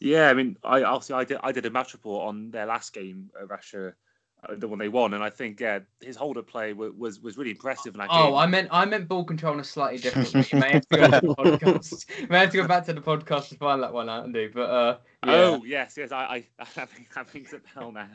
Yeah, 0.00 0.30
I 0.30 0.34
mean, 0.34 0.56
I 0.64 0.82
obviously 0.82 1.14
I 1.16 1.24
did 1.24 1.38
I 1.42 1.52
did 1.52 1.66
a 1.66 1.70
match 1.70 1.92
report 1.92 2.26
on 2.28 2.50
their 2.50 2.66
last 2.66 2.92
game, 2.94 3.30
Russia, 3.46 3.94
the 4.56 4.66
one 4.68 4.78
they 4.78 4.88
won, 4.88 5.14
and 5.14 5.22
I 5.22 5.30
think 5.30 5.60
yeah, 5.60 5.80
his 6.00 6.16
holder 6.16 6.42
play 6.42 6.72
was 6.72 6.92
was, 6.96 7.20
was 7.20 7.36
really 7.36 7.50
impressive 7.50 7.94
in 7.94 7.98
that 8.00 8.08
Oh, 8.10 8.26
game. 8.28 8.34
I 8.36 8.46
meant 8.46 8.68
I 8.70 8.84
meant 8.84 9.08
ball 9.08 9.24
control 9.24 9.54
in 9.54 9.60
a 9.60 9.64
slightly 9.64 9.98
different 10.02 10.32
way. 10.34 10.44
You 10.50 10.58
may 10.58 10.72
have 10.72 10.88
to 10.88 10.96
go 10.96 11.04
to 11.06 11.10
the 11.20 11.34
podcast. 11.34 12.28
may 12.30 12.38
have 12.38 12.50
to 12.50 12.56
go 12.58 12.66
back 12.68 12.86
to 12.86 12.92
the 12.92 13.00
podcast 13.00 13.48
to 13.50 13.56
find 13.56 13.82
that 13.82 13.92
one 13.92 14.08
out, 14.08 14.24
Andy. 14.24 14.48
But 14.48 14.70
uh, 14.70 14.96
yeah. 15.26 15.32
Oh 15.32 15.64
yes, 15.64 15.94
yes, 15.96 16.10
I 16.12 16.44
I 16.58 16.64
that 16.74 16.88
rings- 16.96 17.08
that 17.14 17.34
rings 17.34 17.52
a 17.54 17.60
bell 17.74 17.92
now. 17.92 18.08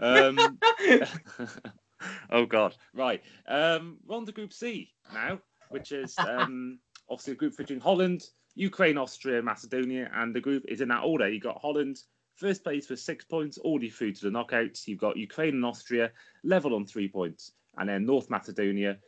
um, 0.00 0.58
oh 2.30 2.46
God, 2.46 2.76
right. 2.94 3.22
Um, 3.48 3.98
we're 4.06 4.16
on 4.16 4.26
to 4.26 4.32
Group 4.32 4.52
C 4.52 4.90
now, 5.14 5.38
which 5.70 5.92
is 5.92 6.14
um, 6.18 6.78
obviously 7.08 7.32
a 7.34 7.36
group 7.36 7.54
featuring 7.54 7.80
Holland, 7.80 8.24
Ukraine, 8.54 8.98
Austria, 8.98 9.42
Macedonia, 9.42 10.10
and 10.14 10.34
the 10.34 10.40
group 10.40 10.64
is 10.68 10.80
in 10.80 10.88
that 10.88 11.04
order. 11.04 11.28
You 11.28 11.40
got 11.40 11.60
Holland 11.60 11.98
first 12.36 12.62
place 12.62 12.88
with 12.88 13.00
six 13.00 13.24
points, 13.24 13.58
already 13.58 13.90
through 13.90 14.12
to 14.12 14.30
the 14.30 14.30
knockouts. 14.30 14.86
You've 14.86 15.00
got 15.00 15.16
Ukraine 15.16 15.54
and 15.54 15.64
Austria 15.64 16.12
level 16.44 16.74
on 16.74 16.86
three 16.86 17.08
points, 17.08 17.52
and 17.78 17.88
then 17.88 18.06
North 18.06 18.30
Macedonia 18.30 18.98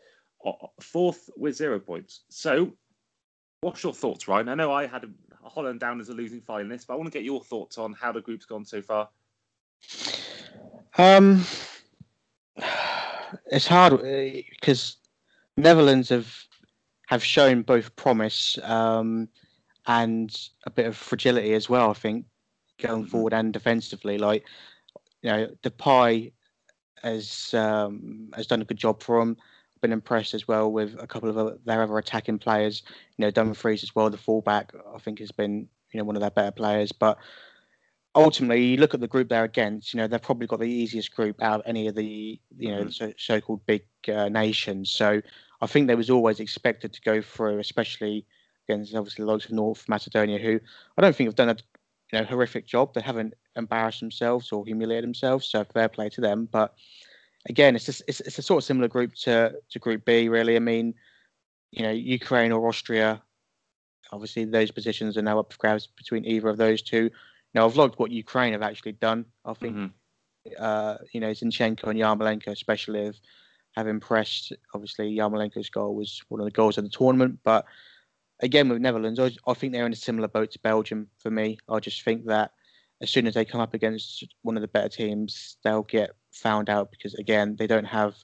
uh, 0.45 0.53
fourth 0.81 1.31
with 1.37 1.57
zero 1.57 1.79
points. 1.79 2.23
So, 2.29 2.73
what's 3.61 3.83
your 3.83 3.93
thoughts, 3.93 4.29
Ryan? 4.29 4.49
I 4.49 4.55
know 4.55 4.73
I 4.73 4.87
had 4.87 5.05
Holland 5.45 5.81
down 5.81 6.01
as 6.01 6.09
a 6.09 6.14
losing 6.14 6.41
finalist, 6.41 6.87
but 6.87 6.95
I 6.95 6.97
want 6.97 7.12
to 7.12 7.17
get 7.17 7.25
your 7.25 7.43
thoughts 7.43 7.79
on 7.79 7.93
how 7.93 8.12
the 8.12 8.21
group's 8.21 8.47
gone 8.47 8.64
so 8.64 8.83
far. 8.83 9.09
Um, 10.97 11.45
it's 13.53 13.67
hard 13.67 14.01
because 14.03 14.97
Netherlands 15.57 16.09
have 16.09 16.35
have 17.07 17.25
shown 17.25 17.62
both 17.62 17.95
promise 17.97 18.59
um, 18.62 19.29
and 19.87 20.49
a 20.64 20.71
bit 20.71 20.87
of 20.87 20.97
fragility 20.97 21.55
as 21.55 21.69
well. 21.69 21.91
I 21.91 21.95
think 21.95 22.27
going 22.79 23.05
Mhm. 23.05 23.09
forward 23.11 23.35
and 23.35 23.53
defensively, 23.53 24.19
like 24.19 24.45
you 25.23 25.31
know, 25.31 25.49
Depay 25.62 26.33
has 27.03 27.53
um, 27.55 28.31
has 28.35 28.47
done 28.47 28.62
a 28.62 28.64
good 28.64 28.77
job 28.77 29.03
for 29.03 29.21
them. 29.21 29.37
I've 29.77 29.81
been 29.83 29.93
impressed 29.93 30.35
as 30.35 30.49
well 30.49 30.71
with 30.73 30.97
a 30.99 31.07
couple 31.07 31.37
of 31.37 31.64
their 31.64 31.83
other 31.83 31.99
attacking 31.99 32.38
players. 32.38 32.83
You 33.17 33.25
know, 33.25 33.31
Dumfries 33.31 33.83
as 33.83 33.95
well, 33.95 34.11
the 34.11 34.17
fullback. 34.17 34.73
I 34.95 34.99
think 34.99 35.19
has 35.21 35.31
been 35.33 35.69
you 35.93 35.99
know 35.99 36.05
one 36.05 36.17
of 36.17 36.21
their 36.21 36.31
better 36.31 36.53
players, 36.53 36.93
but 36.93 37.19
ultimately, 38.14 38.64
you 38.64 38.77
look 38.77 38.95
at 38.95 39.01
the 39.01 39.09
group 39.09 39.29
they're 39.29 39.45
against. 39.45 39.93
You 39.95 39.99
know, 39.99 40.07
they've 40.07 40.21
probably 40.23 40.47
got 40.47 40.61
the 40.61 40.67
easiest 40.71 41.14
group 41.14 41.43
out 41.43 41.61
of 41.61 41.67
any 41.67 41.88
of 41.88 41.95
the 41.95 42.41
you 42.59 42.71
know 42.71 42.85
Mhm. 42.85 42.93
so, 42.93 43.12
so-called 43.17 43.64
big 43.67 43.85
uh, 44.09 44.29
nations. 44.29 44.91
So 44.91 45.21
I 45.61 45.67
think 45.67 45.87
they 45.87 45.95
was 45.95 46.11
always 46.11 46.41
expected 46.41 46.93
to 46.93 47.01
go 47.03 47.21
through, 47.21 47.59
especially 47.59 48.27
against 48.69 48.95
obviously 48.95 49.25
the 49.25 49.31
likes 49.31 49.47
of 49.47 49.53
North 49.53 49.88
Macedonia, 49.88 50.38
who 50.38 50.61
I 50.97 51.03
don't 51.03 51.14
think 51.14 51.29
have 51.29 51.35
done 51.35 51.51
a 51.51 51.57
you 52.12 52.18
know 52.18 52.25
horrific 52.25 52.66
job. 52.66 52.94
They 52.94 53.01
haven't 53.01 53.35
embarrassed 53.57 54.01
themselves 54.01 54.53
or 54.53 54.64
humiliated 54.64 55.05
themselves, 55.05 55.49
so 55.49 55.64
fair 55.64 55.88
play 55.88 56.09
to 56.11 56.21
them. 56.21 56.49
But 56.51 56.75
again, 57.49 57.77
it's 57.77 57.87
just 57.87 58.03
it's, 58.09 58.21
it's 58.21 58.38
a 58.38 58.42
sort 58.42 58.62
of 58.62 58.64
similar 58.64 58.88
group 58.88 59.14
to 59.25 59.55
to 59.71 59.79
Group 59.79 60.05
B, 60.05 60.29
really. 60.29 60.57
I 60.57 60.61
mean, 60.61 60.94
you 61.73 61.83
know, 61.83 61.90
Ukraine 61.90 62.53
or 62.53 62.66
Austria. 62.68 63.23
Obviously, 64.11 64.44
those 64.47 64.71
positions 64.71 65.18
are 65.18 65.23
now 65.23 65.38
up 65.38 65.53
for 65.53 65.59
grabs 65.59 65.87
between 65.87 66.25
either 66.25 66.49
of 66.49 66.57
those 66.57 66.81
two. 66.81 67.11
Now, 67.55 67.66
I've 67.66 67.77
liked 67.77 67.99
what 67.99 68.11
Ukraine 68.11 68.53
have 68.53 68.62
actually 68.62 68.92
done. 68.92 69.27
I 69.44 69.53
think 69.55 69.77
Mhm. 69.77 69.92
uh, 70.59 70.97
you 71.12 71.21
know, 71.21 71.31
Zinchenko 71.31 71.85
and 71.85 71.99
Yarmolenko 71.99 72.49
especially 72.49 73.05
have, 73.05 73.16
have 73.77 73.87
impressed. 73.87 74.53
Obviously, 74.75 75.14
Yarmolenko's 75.14 75.68
goal 75.68 75.94
was 75.94 76.23
one 76.29 76.40
of 76.40 76.47
the 76.47 76.51
goals 76.51 76.79
of 76.79 76.85
the 76.85 76.90
tournament. 76.90 77.38
But 77.44 77.66
again, 78.40 78.68
with 78.68 78.81
Netherlands, 78.81 79.18
I, 79.18 79.31
I 79.46 79.55
think 79.55 79.72
they're 79.72 79.87
in 79.87 79.92
a 79.92 79.96
similar 79.96 80.29
boat 80.29 80.51
to 80.53 80.59
Belgium 80.61 81.09
for 81.18 81.31
me. 81.31 81.59
I 81.68 81.81
just 81.81 82.03
think 82.03 82.27
that 82.27 82.53
as 83.01 83.11
soon 83.11 83.27
as 83.27 83.35
they 83.35 83.44
come 83.44 83.61
up 83.61 83.74
against 83.74 84.27
one 84.42 84.57
of 84.57 84.61
the 84.61 84.68
better 84.68 84.88
teams, 84.88 85.57
they'll 85.62 85.83
get 85.83 86.11
found 86.33 86.68
out 86.68 86.90
because, 86.90 87.14
again, 87.14 87.57
they 87.59 87.66
don't 87.66 87.85
have 87.85 88.16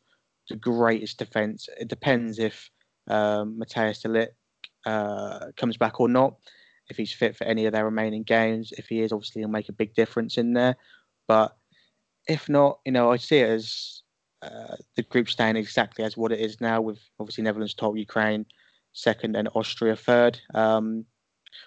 the 0.48 0.56
greatest 0.56 1.18
defence. 1.18 1.68
It 1.78 1.88
depends 1.88 2.38
if 2.38 2.70
um, 3.08 3.58
Matthias 3.58 4.00
de 4.02 4.08
Ligt 4.08 4.28
uh, 4.86 5.52
comes 5.56 5.76
back 5.76 6.00
or 6.00 6.08
not. 6.08 6.34
If 6.90 6.96
he's 6.96 7.12
fit 7.12 7.36
for 7.36 7.44
any 7.44 7.66
of 7.66 7.72
their 7.72 7.84
remaining 7.84 8.24
games, 8.24 8.72
if 8.76 8.86
he 8.88 9.00
is, 9.00 9.12
obviously 9.12 9.40
he'll 9.40 9.48
make 9.48 9.68
a 9.68 9.72
big 9.72 9.94
difference 9.94 10.36
in 10.36 10.52
there. 10.52 10.76
But 11.26 11.56
if 12.28 12.48
not, 12.48 12.80
you 12.84 12.92
know, 12.92 13.10
I 13.10 13.16
see 13.16 13.38
it 13.38 13.48
as 13.48 14.02
uh, 14.42 14.76
the 14.96 15.02
group 15.02 15.30
staying 15.30 15.56
exactly 15.56 16.04
as 16.04 16.16
what 16.16 16.32
it 16.32 16.40
is 16.40 16.60
now, 16.60 16.82
with 16.82 16.98
obviously 17.18 17.44
Netherlands 17.44 17.74
top, 17.74 17.96
Ukraine 17.96 18.44
second, 18.94 19.36
and 19.36 19.48
Austria 19.54 19.94
third. 19.94 20.40
Um, 20.54 21.04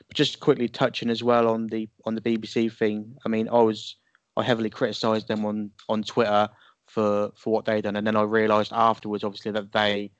but 0.07 0.17
just 0.17 0.39
quickly 0.39 0.67
touching 0.67 1.09
as 1.09 1.23
well 1.23 1.47
on 1.47 1.67
the 1.67 1.87
on 2.05 2.15
the 2.15 2.21
BBC 2.21 2.73
thing. 2.73 3.15
I 3.25 3.29
mean, 3.29 3.47
I 3.49 3.61
was 3.61 3.95
I 4.35 4.43
heavily 4.43 4.69
criticised 4.69 5.27
them 5.27 5.45
on 5.45 5.71
on 5.87 6.03
Twitter 6.03 6.49
for 6.87 7.31
for 7.35 7.53
what 7.53 7.65
they 7.65 7.81
done, 7.81 7.95
and 7.95 8.07
then 8.07 8.15
I 8.15 8.23
realised 8.23 8.73
afterwards, 8.73 9.23
obviously, 9.23 9.51
that 9.51 9.71
they, 9.71 10.11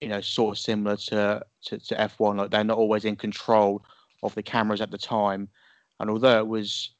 you 0.00 0.08
know, 0.08 0.20
sort 0.20 0.56
of 0.56 0.58
similar 0.58 0.96
to, 0.96 1.44
to 1.66 1.78
to 1.78 1.94
F1, 1.94 2.36
like 2.36 2.50
they're 2.50 2.64
not 2.64 2.78
always 2.78 3.04
in 3.04 3.16
control 3.16 3.84
of 4.22 4.34
the 4.34 4.42
cameras 4.42 4.80
at 4.80 4.90
the 4.90 4.98
time, 4.98 5.48
and 6.00 6.10
although 6.10 6.38
it 6.38 6.46
was 6.46 6.94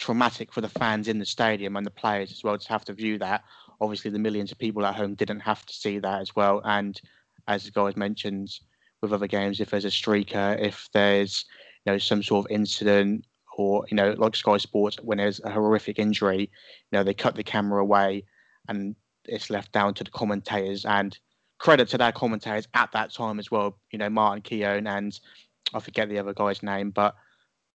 traumatic 0.00 0.50
for 0.50 0.62
the 0.62 0.68
fans 0.68 1.08
in 1.08 1.18
the 1.18 1.26
stadium 1.26 1.76
and 1.76 1.84
the 1.84 1.90
players 1.90 2.32
as 2.32 2.42
well 2.42 2.56
to 2.56 2.68
have 2.68 2.84
to 2.86 2.94
view 2.94 3.18
that. 3.18 3.44
Obviously, 3.82 4.10
the 4.10 4.18
millions 4.18 4.50
of 4.50 4.58
people 4.58 4.84
at 4.84 4.94
home 4.94 5.14
didn't 5.14 5.40
have 5.40 5.64
to 5.66 5.74
see 5.74 5.98
that 5.98 6.20
as 6.20 6.34
well. 6.34 6.62
And 6.64 7.00
as 7.50 7.64
the 7.64 7.70
guys 7.70 7.96
mentioned, 7.96 8.48
with 9.02 9.12
other 9.12 9.26
games. 9.26 9.60
If 9.60 9.70
there's 9.70 9.84
a 9.84 9.88
streaker, 9.88 10.58
if 10.60 10.88
there's 10.92 11.44
you 11.84 11.92
know 11.92 11.98
some 11.98 12.22
sort 12.22 12.46
of 12.46 12.52
incident, 12.52 13.26
or 13.56 13.84
you 13.90 13.96
know 13.96 14.14
like 14.16 14.36
Sky 14.36 14.56
Sports 14.56 14.96
when 15.02 15.18
there's 15.18 15.40
a 15.40 15.50
horrific 15.50 15.98
injury, 15.98 16.40
you 16.40 16.92
know 16.92 17.02
they 17.02 17.14
cut 17.14 17.34
the 17.34 17.42
camera 17.42 17.82
away 17.82 18.24
and 18.68 18.94
it's 19.24 19.50
left 19.50 19.72
down 19.72 19.94
to 19.94 20.04
the 20.04 20.10
commentators 20.10 20.84
and 20.84 21.18
credit 21.58 21.88
to 21.88 21.98
their 21.98 22.12
commentators 22.12 22.68
at 22.74 22.90
that 22.92 23.12
time 23.12 23.38
as 23.38 23.50
well. 23.50 23.78
You 23.90 23.98
know 23.98 24.10
Martin 24.10 24.42
Keown 24.42 24.86
and 24.86 25.18
I 25.74 25.80
forget 25.80 26.08
the 26.08 26.18
other 26.18 26.34
guy's 26.34 26.62
name, 26.62 26.90
but 26.90 27.14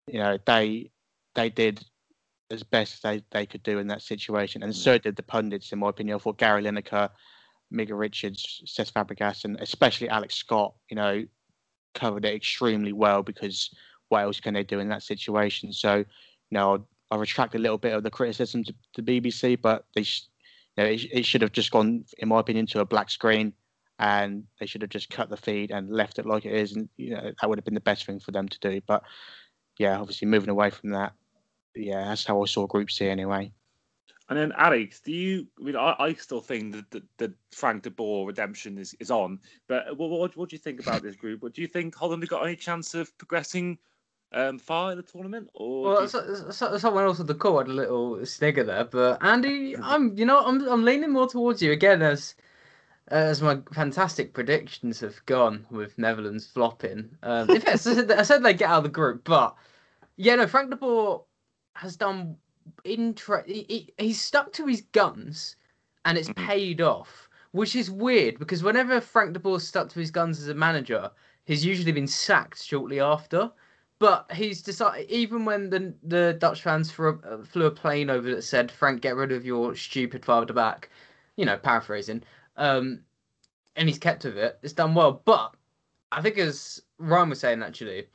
you 0.06 0.18
know 0.18 0.38
they 0.46 0.90
they 1.34 1.48
did 1.48 1.84
as 2.50 2.62
best 2.62 3.02
they, 3.02 3.22
they 3.30 3.46
could 3.46 3.62
do 3.62 3.78
in 3.78 3.86
that 3.86 4.02
situation, 4.02 4.62
and 4.62 4.74
so 4.74 4.98
mm. 4.98 5.02
did 5.02 5.16
the 5.16 5.22
pundits, 5.22 5.72
in 5.72 5.78
my 5.78 5.88
opinion. 5.88 6.16
I 6.16 6.18
thought 6.18 6.38
Gary 6.38 6.62
Lineker, 6.62 7.08
Micah 7.72 7.94
Richards, 7.94 8.62
Cesc 8.66 8.92
Fabregas, 8.92 9.44
and 9.44 9.58
especially 9.60 10.08
Alex 10.08 10.34
Scott, 10.34 10.74
you 10.90 10.96
know, 10.96 11.24
covered 11.94 12.24
it 12.24 12.34
extremely 12.34 12.92
well 12.92 13.22
because 13.22 13.70
what 14.08 14.22
else 14.22 14.40
can 14.40 14.54
they 14.54 14.62
do 14.62 14.78
in 14.78 14.88
that 14.88 15.02
situation? 15.02 15.72
So, 15.72 15.96
you 15.96 16.04
know, 16.50 16.86
I 17.10 17.16
retract 17.16 17.54
a 17.54 17.58
little 17.58 17.78
bit 17.78 17.94
of 17.94 18.02
the 18.02 18.10
criticism 18.10 18.64
to 18.64 18.74
the 18.96 19.20
BBC, 19.20 19.60
but 19.60 19.84
they, 19.94 20.02
sh- 20.02 20.28
you 20.76 20.84
know, 20.84 20.90
it, 20.90 21.04
it 21.12 21.26
should 21.26 21.42
have 21.42 21.52
just 21.52 21.70
gone, 21.70 22.04
in 22.18 22.28
my 22.28 22.40
opinion, 22.40 22.66
to 22.68 22.80
a 22.80 22.86
black 22.86 23.10
screen, 23.10 23.52
and 23.98 24.44
they 24.58 24.66
should 24.66 24.82
have 24.82 24.90
just 24.90 25.10
cut 25.10 25.28
the 25.28 25.36
feed 25.36 25.70
and 25.70 25.90
left 25.90 26.18
it 26.18 26.26
like 26.26 26.44
it 26.44 26.54
is, 26.54 26.72
and 26.72 26.88
you 26.96 27.10
know 27.10 27.32
that 27.40 27.48
would 27.48 27.58
have 27.58 27.64
been 27.64 27.74
the 27.74 27.80
best 27.80 28.06
thing 28.06 28.18
for 28.18 28.30
them 28.30 28.48
to 28.48 28.58
do. 28.60 28.80
But 28.86 29.02
yeah, 29.78 29.98
obviously 29.98 30.26
moving 30.26 30.48
away 30.48 30.70
from 30.70 30.90
that, 30.90 31.12
yeah, 31.74 32.04
that's 32.06 32.24
how 32.24 32.42
I 32.42 32.46
saw 32.46 32.66
Group 32.66 32.90
C 32.90 33.08
anyway. 33.08 33.52
And 34.28 34.38
then 34.38 34.52
Alex, 34.56 35.00
do 35.00 35.12
you? 35.12 35.46
I 35.60 35.64
mean, 35.64 35.76
I, 35.76 35.94
I 35.98 36.14
still 36.14 36.40
think 36.40 36.74
that 36.74 36.90
the, 36.90 37.02
the 37.18 37.34
Frank 37.50 37.82
de 37.82 37.90
Boer 37.90 38.26
redemption 38.26 38.78
is, 38.78 38.94
is 39.00 39.10
on. 39.10 39.40
But 39.68 39.96
what, 39.96 40.10
what 40.10 40.36
what 40.36 40.48
do 40.48 40.54
you 40.56 40.60
think 40.60 40.80
about 40.80 41.02
this 41.02 41.16
group? 41.16 41.42
What 41.42 41.54
do 41.54 41.60
you 41.62 41.68
think 41.68 41.94
Holland 41.94 42.22
have 42.22 42.30
got 42.30 42.46
any 42.46 42.56
chance 42.56 42.94
of 42.94 43.16
progressing 43.18 43.78
um, 44.32 44.58
far 44.58 44.92
in 44.92 44.96
the 44.96 45.02
tournament? 45.02 45.50
Or 45.54 45.82
Well, 45.90 46.02
you- 46.02 46.08
so, 46.08 46.50
so, 46.50 46.78
someone 46.78 47.04
else 47.04 47.20
at 47.20 47.26
the 47.26 47.34
call 47.34 47.58
had 47.58 47.66
a 47.68 47.72
little 47.72 48.24
snigger 48.24 48.64
there, 48.64 48.84
but 48.84 49.22
Andy, 49.22 49.76
I'm 49.82 50.16
you 50.16 50.24
know 50.24 50.38
I'm 50.38 50.66
I'm 50.68 50.84
leaning 50.84 51.12
more 51.12 51.28
towards 51.28 51.60
you 51.60 51.72
again 51.72 52.00
as 52.02 52.34
as 53.08 53.42
my 53.42 53.58
fantastic 53.74 54.32
predictions 54.32 55.00
have 55.00 55.24
gone 55.26 55.66
with 55.70 55.98
Netherlands 55.98 56.46
flopping. 56.46 57.10
Um, 57.22 57.50
in 57.50 57.60
fact, 57.60 57.68
I 57.74 57.76
said, 57.76 58.12
I 58.12 58.22
said 58.22 58.42
they 58.42 58.54
get 58.54 58.70
out 58.70 58.78
of 58.78 58.84
the 58.84 58.88
group, 58.88 59.24
but 59.24 59.54
yeah, 60.16 60.36
no, 60.36 60.46
Frank 60.46 60.70
de 60.70 60.76
Boer 60.76 61.24
has 61.74 61.96
done 61.96 62.36
inter- 62.84 63.44
he, 63.46 63.66
he, 63.68 63.94
he's 63.98 64.20
stuck 64.20 64.52
to 64.54 64.66
his 64.66 64.82
guns, 64.92 65.56
and 66.04 66.18
it's 66.18 66.28
Mhm. 66.30 66.36
paid 66.46 66.80
off, 66.80 67.28
which 67.52 67.76
is 67.76 67.90
weird 67.90 68.38
because 68.38 68.62
whenever 68.62 69.00
Frank 69.00 69.32
de 69.34 69.40
Boer's 69.40 69.66
stuck 69.66 69.88
to 69.90 70.00
his 70.00 70.10
guns 70.10 70.40
as 70.40 70.48
a 70.48 70.54
manager, 70.54 71.10
he's 71.44 71.64
usually 71.64 71.92
been 71.92 72.06
sacked 72.06 72.62
shortly 72.62 73.00
after. 73.00 73.52
But 73.98 74.30
he's 74.32 74.62
decided, 74.62 75.08
even 75.10 75.44
when 75.44 75.70
the 75.70 75.94
the 76.02 76.36
Dutch 76.38 76.62
fans 76.62 76.90
flew, 76.90 77.20
uh, 77.24 77.44
flew 77.44 77.66
a 77.66 77.70
plane 77.70 78.10
over 78.10 78.34
that 78.34 78.42
said, 78.42 78.70
"Frank, 78.72 79.00
get 79.00 79.14
rid 79.16 79.30
of 79.32 79.44
your 79.46 79.76
stupid 79.76 80.24
father 80.24 80.52
back," 80.52 80.90
you 81.36 81.44
know, 81.44 81.56
paraphrasing, 81.56 82.24
um, 82.56 83.04
and 83.76 83.88
he's 83.88 83.98
kept 83.98 84.24
with 84.24 84.36
it. 84.38 84.58
It's 84.62 84.72
done 84.72 84.94
well, 84.94 85.22
but 85.24 85.54
I 86.12 86.20
think 86.22 86.38
as 86.38 86.82
Ryan 86.98 87.30
was 87.30 87.40
saying, 87.40 87.62
actually, 87.62 88.08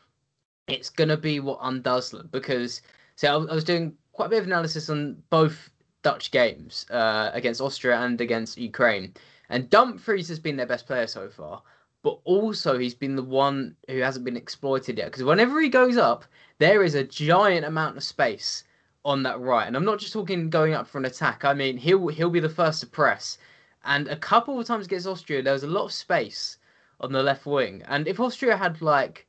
it's 0.68 0.90
gonna 0.90 1.18
be 1.18 1.40
what 1.40 1.60
undoes 1.62 2.12
them 2.12 2.30
because 2.32 2.82
see, 3.16 3.28
I, 3.28 3.36
I 3.36 3.54
was 3.56 3.64
doing 3.64 3.98
quite 4.18 4.26
a 4.26 4.30
bit 4.30 4.40
of 4.40 4.48
analysis 4.48 4.90
on 4.90 5.24
both 5.30 5.70
Dutch 6.04 6.32
games 6.32 6.86
uh, 6.92 7.32
against 7.34 7.62
Austria 7.62 7.98
and 8.00 8.20
against 8.20 8.58
Ukraine, 8.58 9.14
and 9.50 9.70
Dumfries 9.70 10.28
has 10.28 10.40
been 10.40 10.58
their 10.58 10.68
best 10.68 10.86
player 10.86 11.08
so 11.08 11.30
far 11.30 11.62
but 12.08 12.20
also 12.24 12.78
he's 12.78 12.94
been 12.94 13.18
the 13.18 13.22
one 13.22 13.76
who 13.90 14.00
hasn't 14.00 14.24
been 14.24 14.38
exploited 14.38 14.98
yet. 14.98 15.08
Because 15.08 15.26
whenever 15.26 15.60
he 15.60 15.68
goes 15.68 15.98
up, 15.98 16.24
there 16.58 16.82
is 16.82 16.96
a 16.96 17.04
giant 17.04 17.66
amount 17.66 17.98
of 17.98 18.04
space 18.04 18.64
on 19.04 19.24
that 19.24 19.38
right, 19.42 19.68
and 19.68 19.76
I'm 19.76 19.84
not 19.84 20.00
just 20.00 20.14
talking 20.14 20.50
going 20.50 20.74
up 20.74 20.88
for 20.88 21.00
an 21.00 21.06
attack. 21.06 21.44
I 21.44 21.54
mean 21.54 21.76
he'll 21.76 22.08
he'll 22.08 22.30
be 22.30 22.40
the 22.40 22.48
first 22.48 22.80
to 22.80 22.88
press, 22.88 23.38
and 23.84 24.08
a 24.08 24.16
couple 24.16 24.58
of 24.58 24.66
times 24.66 24.86
against 24.86 25.06
Austria, 25.06 25.42
there 25.42 25.52
was 25.52 25.64
a 25.64 25.68
lot 25.68 25.84
of 25.84 25.92
space 25.92 26.58
on 27.02 27.12
the 27.12 27.22
left 27.22 27.46
wing, 27.46 27.84
and 27.90 28.08
if 28.08 28.22
Austria 28.22 28.56
had 28.56 28.82
like. 28.82 29.27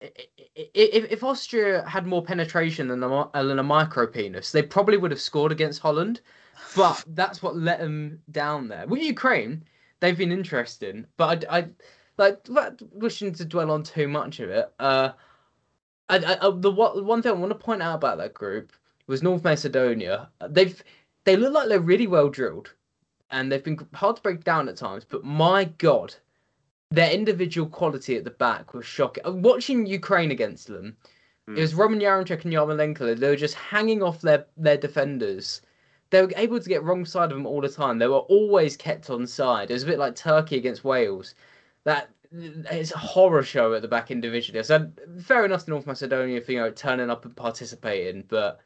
If, 0.00 1.10
if 1.10 1.24
Austria 1.24 1.86
had 1.88 2.06
more 2.06 2.22
penetration 2.22 2.88
than 2.88 3.02
a, 3.02 3.30
than 3.34 3.58
a 3.58 3.62
micro 3.62 4.06
penis, 4.06 4.52
they 4.52 4.62
probably 4.62 4.96
would 4.96 5.10
have 5.10 5.20
scored 5.20 5.52
against 5.52 5.80
Holland. 5.80 6.20
But 6.76 7.04
that's 7.14 7.42
what 7.42 7.56
let 7.56 7.80
them 7.80 8.20
down 8.30 8.68
there. 8.68 8.86
With 8.86 9.02
Ukraine, 9.02 9.64
they've 10.00 10.16
been 10.16 10.32
interesting, 10.32 11.06
but 11.16 11.44
I, 11.50 11.58
I 11.58 11.68
like 12.16 12.48
without 12.48 12.82
wishing 12.92 13.32
to 13.34 13.44
dwell 13.44 13.70
on 13.70 13.82
too 13.82 14.08
much 14.08 14.40
of 14.40 14.50
it. 14.50 14.72
Uh, 14.78 15.10
I, 16.08 16.18
I, 16.18 16.48
I 16.48 16.52
the 16.54 16.70
one 16.70 17.04
one 17.04 17.22
thing 17.22 17.32
I 17.32 17.34
want 17.34 17.50
to 17.50 17.58
point 17.58 17.82
out 17.82 17.96
about 17.96 18.18
that 18.18 18.34
group 18.34 18.72
was 19.06 19.22
North 19.22 19.44
Macedonia. 19.44 20.28
They've 20.48 20.82
they 21.24 21.36
look 21.36 21.52
like 21.52 21.68
they're 21.68 21.80
really 21.80 22.06
well 22.06 22.28
drilled, 22.28 22.74
and 23.30 23.50
they've 23.50 23.64
been 23.64 23.86
hard 23.94 24.16
to 24.16 24.22
break 24.22 24.44
down 24.44 24.68
at 24.68 24.76
times. 24.76 25.04
But 25.08 25.24
my 25.24 25.64
God, 25.64 26.14
their 26.90 27.10
individual 27.10 27.68
quality 27.68 28.16
at 28.16 28.24
the 28.24 28.30
back 28.30 28.72
was 28.74 28.86
shocking. 28.86 29.24
Uh, 29.26 29.32
Watching 29.32 29.86
Ukraine 29.86 30.30
against 30.30 30.68
them, 30.68 30.96
it 31.46 31.60
was 31.60 31.74
Roman 31.74 32.00
Yaremchuk 32.00 32.44
and 32.44 32.52
Yarmolenko. 32.52 33.18
They 33.18 33.28
were 33.28 33.36
just 33.36 33.54
hanging 33.54 34.02
off 34.02 34.20
their 34.20 34.46
their 34.56 34.76
defenders. 34.76 35.62
They 36.10 36.22
were 36.22 36.32
able 36.36 36.60
to 36.60 36.68
get 36.68 36.82
wrong 36.82 37.04
side 37.04 37.30
of 37.30 37.36
them 37.36 37.46
all 37.46 37.60
the 37.60 37.68
time. 37.68 37.98
They 37.98 38.06
were 38.06 38.18
always 38.18 38.76
kept 38.76 39.08
on 39.10 39.26
side. 39.26 39.70
It 39.70 39.74
was 39.74 39.82
a 39.82 39.86
bit 39.86 39.98
like 39.98 40.14
Turkey 40.14 40.56
against 40.56 40.84
Wales. 40.84 41.34
That 41.84 42.10
it's 42.32 42.92
a 42.92 42.98
horror 42.98 43.42
show 43.42 43.72
at 43.74 43.82
the 43.82 43.88
back 43.88 44.10
individually. 44.10 44.62
So 44.62 44.90
fair 45.22 45.44
enough 45.44 45.64
to 45.64 45.70
North 45.70 45.86
Macedonia 45.86 46.40
for 46.42 46.52
you 46.52 46.58
know 46.58 46.70
turning 46.70 47.10
up 47.10 47.24
and 47.24 47.34
participating, 47.34 48.24
but 48.28 48.60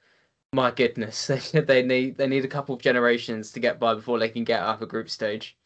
my 0.53 0.71
goodness, 0.71 1.27
they, 1.53 1.61
they 1.61 1.83
need 1.83 2.17
they 2.17 2.27
need 2.27 2.45
a 2.45 2.49
couple 2.49 2.75
of 2.75 2.83
generations 2.83 3.53
to 3.53 3.61
get 3.61 3.79
by 3.79 3.95
before 3.95 4.19
they 4.19 4.29
can 4.29 4.45
get 4.45 4.61
out 4.61 4.77
of 4.77 4.83
a 4.83 4.87
group 4.87 5.09
stage. 5.11 5.57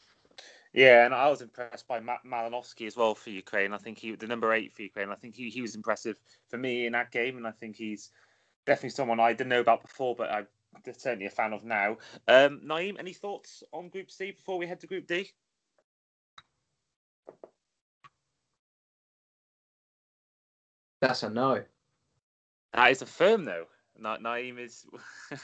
Yeah, 0.76 1.06
and 1.06 1.14
I 1.14 1.30
was 1.30 1.40
impressed 1.40 1.88
by 1.88 2.00
Ma- 2.00 2.18
Malinovskyi 2.26 2.86
as 2.86 2.98
well 2.98 3.14
for 3.14 3.30
Ukraine. 3.30 3.72
I 3.72 3.78
think 3.78 3.96
he, 3.98 4.14
the 4.14 4.26
number 4.26 4.52
eight 4.52 4.74
for 4.74 4.82
Ukraine, 4.82 5.08
I 5.10 5.14
think 5.14 5.34
he, 5.34 5.48
he 5.48 5.62
was 5.62 5.74
impressive 5.74 6.20
for 6.50 6.58
me 6.58 6.84
in 6.84 6.92
that 6.92 7.10
game, 7.10 7.38
and 7.38 7.46
I 7.46 7.50
think 7.50 7.76
he's 7.76 8.10
definitely 8.66 8.90
someone 8.90 9.18
I 9.18 9.32
didn't 9.32 9.48
know 9.48 9.60
about 9.60 9.80
before, 9.80 10.14
but 10.14 10.30
I'm 10.30 10.46
certainly 10.98 11.24
a 11.24 11.30
fan 11.30 11.54
of 11.54 11.64
now. 11.64 11.96
Um, 12.28 12.60
Nayim, 12.62 13.00
any 13.00 13.14
thoughts 13.14 13.62
on 13.72 13.88
Group 13.88 14.10
C 14.10 14.32
before 14.32 14.58
we 14.58 14.66
head 14.66 14.80
to 14.80 14.86
Group 14.86 15.06
D? 15.06 15.30
That's 21.00 21.22
a 21.22 21.30
no. 21.30 21.64
That 22.74 22.90
is 22.90 23.00
a 23.00 23.06
firm 23.06 23.46
no. 23.46 23.64
Na- 24.00 24.18
Nayim 24.18 24.58
is. 24.58 24.86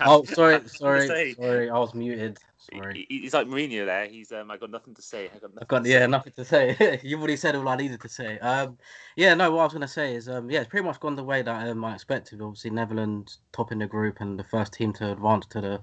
Oh, 0.01 0.25
sorry, 0.25 0.61
sorry, 0.67 1.35
sorry. 1.35 1.71
I 1.71 1.79
was 1.79 1.95
muted. 1.95 2.38
Sorry. 2.59 3.07
he- 3.09 3.21
He's 3.21 3.35
like 3.35 3.47
Mourinho 3.47 3.87
there. 3.87 4.07
He's 4.07 4.31
um, 4.33 4.51
I 4.51 4.57
got 4.57 4.71
nothing 4.71 4.95
to 4.95 5.03
say. 5.03 5.25
I 5.27 5.38
got 5.38 5.43
nothing. 5.43 5.59
I've 5.62 5.69
got 5.69 5.85
to 5.85 5.91
yeah, 5.91 6.01
say. 6.01 6.07
nothing 6.07 6.33
to 6.35 6.45
say. 6.45 7.01
You've 7.03 7.21
already 7.21 7.37
said 7.37 7.57
all 7.57 7.69
I 7.69 7.77
needed 7.77 8.01
to 8.01 8.09
say. 8.09 8.38
Um, 8.38 8.79
yeah, 9.17 9.35
no, 9.35 9.51
what 9.51 9.62
I 9.62 9.65
was 9.65 9.73
gonna 9.73 9.88
say 9.88 10.15
is, 10.15 10.29
um, 10.29 10.51
yeah, 10.51 10.61
it's 10.61 10.69
pretty 10.69 10.87
much 10.87 11.01
gone 11.01 11.17
the 11.17 11.25
way 11.25 11.43
that 11.43 11.69
um, 11.69 11.85
I 11.85 11.95
expected. 11.95 12.41
Obviously, 12.41 12.71
Netherlands 12.71 13.38
topping 13.53 13.79
the 13.79 13.87
group 13.87 14.21
and 14.21 14.38
the 14.38 14.45
first 14.45 14.73
team 14.73 14.93
to 14.95 15.12
advance 15.12 15.47
to 15.47 15.61
the 15.61 15.81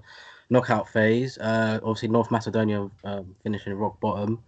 knockout 0.48 0.88
phase. 0.88 1.38
Uh, 1.38 1.78
obviously, 1.82 2.08
North 2.08 2.30
Macedonia 2.30 2.88
um, 3.04 3.34
finishing 3.42 3.74
rock 3.74 4.00
bottom, 4.00 4.42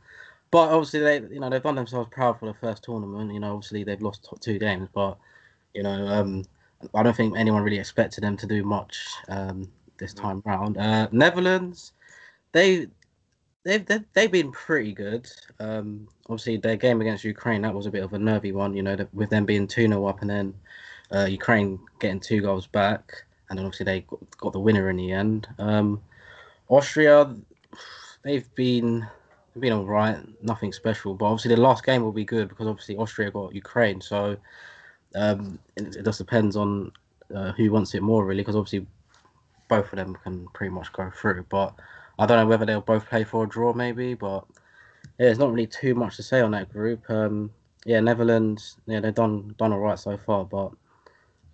but 0.50 0.70
obviously 0.70 1.00
they, 1.00 1.20
you 1.32 1.40
know, 1.40 1.50
they've 1.50 1.62
done 1.62 1.74
themselves 1.74 2.08
proud 2.12 2.38
for 2.38 2.46
the 2.46 2.54
first 2.54 2.82
tournament. 2.84 3.32
You 3.32 3.40
know, 3.40 3.54
obviously 3.54 3.84
they've 3.84 4.02
lost 4.02 4.28
two 4.40 4.58
games, 4.58 4.88
but 4.92 5.18
you 5.74 5.82
know, 5.82 6.06
um, 6.06 6.44
I 6.94 7.02
don't 7.02 7.16
think 7.16 7.36
anyone 7.36 7.62
really 7.62 7.78
expected 7.78 8.24
them 8.24 8.36
to 8.38 8.46
do 8.46 8.64
much 8.64 9.06
um, 9.28 9.70
this 9.98 10.14
time 10.14 10.42
round. 10.44 10.78
Uh, 10.78 11.08
Netherlands, 11.12 11.92
they 12.52 12.88
they've, 13.64 13.86
they've 14.12 14.30
been 14.30 14.52
pretty 14.52 14.92
good. 14.92 15.30
Um, 15.60 16.08
obviously, 16.26 16.56
their 16.56 16.76
game 16.76 17.00
against 17.00 17.24
Ukraine 17.24 17.62
that 17.62 17.74
was 17.74 17.86
a 17.86 17.90
bit 17.90 18.02
of 18.02 18.12
a 18.12 18.18
nervy 18.18 18.52
one. 18.52 18.74
You 18.74 18.82
know, 18.82 18.96
with 19.12 19.30
them 19.30 19.44
being 19.44 19.66
two 19.66 19.86
0 19.86 20.06
up 20.06 20.20
and 20.20 20.30
then 20.30 20.54
uh, 21.14 21.26
Ukraine 21.26 21.78
getting 22.00 22.20
two 22.20 22.40
goals 22.40 22.66
back, 22.66 23.12
and 23.48 23.58
then 23.58 23.66
obviously 23.66 23.84
they 23.84 24.00
got, 24.00 24.20
got 24.38 24.52
the 24.52 24.60
winner 24.60 24.90
in 24.90 24.96
the 24.96 25.12
end. 25.12 25.46
Um, 25.58 26.00
Austria, 26.68 27.34
they've 28.22 28.52
been 28.54 29.06
they've 29.54 29.60
been 29.60 29.72
all 29.72 29.84
right, 29.84 30.18
nothing 30.42 30.72
special. 30.72 31.14
But 31.14 31.26
obviously, 31.26 31.54
the 31.54 31.60
last 31.60 31.84
game 31.84 32.02
will 32.02 32.12
be 32.12 32.24
good 32.24 32.48
because 32.48 32.66
obviously 32.66 32.96
Austria 32.96 33.30
got 33.30 33.54
Ukraine, 33.54 34.00
so 34.00 34.36
um, 35.14 35.58
it, 35.76 35.96
it 35.96 36.04
just 36.04 36.18
depends 36.18 36.56
on 36.56 36.92
uh, 37.34 37.52
who 37.52 37.70
wants 37.70 37.94
it 37.94 38.02
more, 38.02 38.24
really. 38.24 38.42
Because 38.42 38.56
obviously, 38.56 38.86
both 39.68 39.92
of 39.92 39.96
them 39.96 40.16
can 40.22 40.46
pretty 40.54 40.72
much 40.72 40.92
go 40.92 41.10
through, 41.10 41.46
but. 41.48 41.74
I 42.18 42.26
don't 42.26 42.36
know 42.36 42.46
whether 42.46 42.66
they'll 42.66 42.82
both 42.82 43.08
play 43.08 43.24
for 43.24 43.44
a 43.44 43.48
draw, 43.48 43.72
maybe, 43.72 44.14
but 44.14 44.44
yeah, 45.18 45.26
there's 45.26 45.38
not 45.38 45.50
really 45.50 45.66
too 45.66 45.94
much 45.94 46.16
to 46.16 46.22
say 46.22 46.40
on 46.40 46.50
that 46.52 46.72
group. 46.72 47.08
Um, 47.10 47.50
yeah, 47.84 48.00
Netherlands, 48.00 48.76
yeah, 48.86 49.00
they've 49.00 49.14
done 49.14 49.54
done 49.58 49.72
all 49.72 49.80
right 49.80 49.98
so 49.98 50.16
far, 50.16 50.44
but 50.44 50.70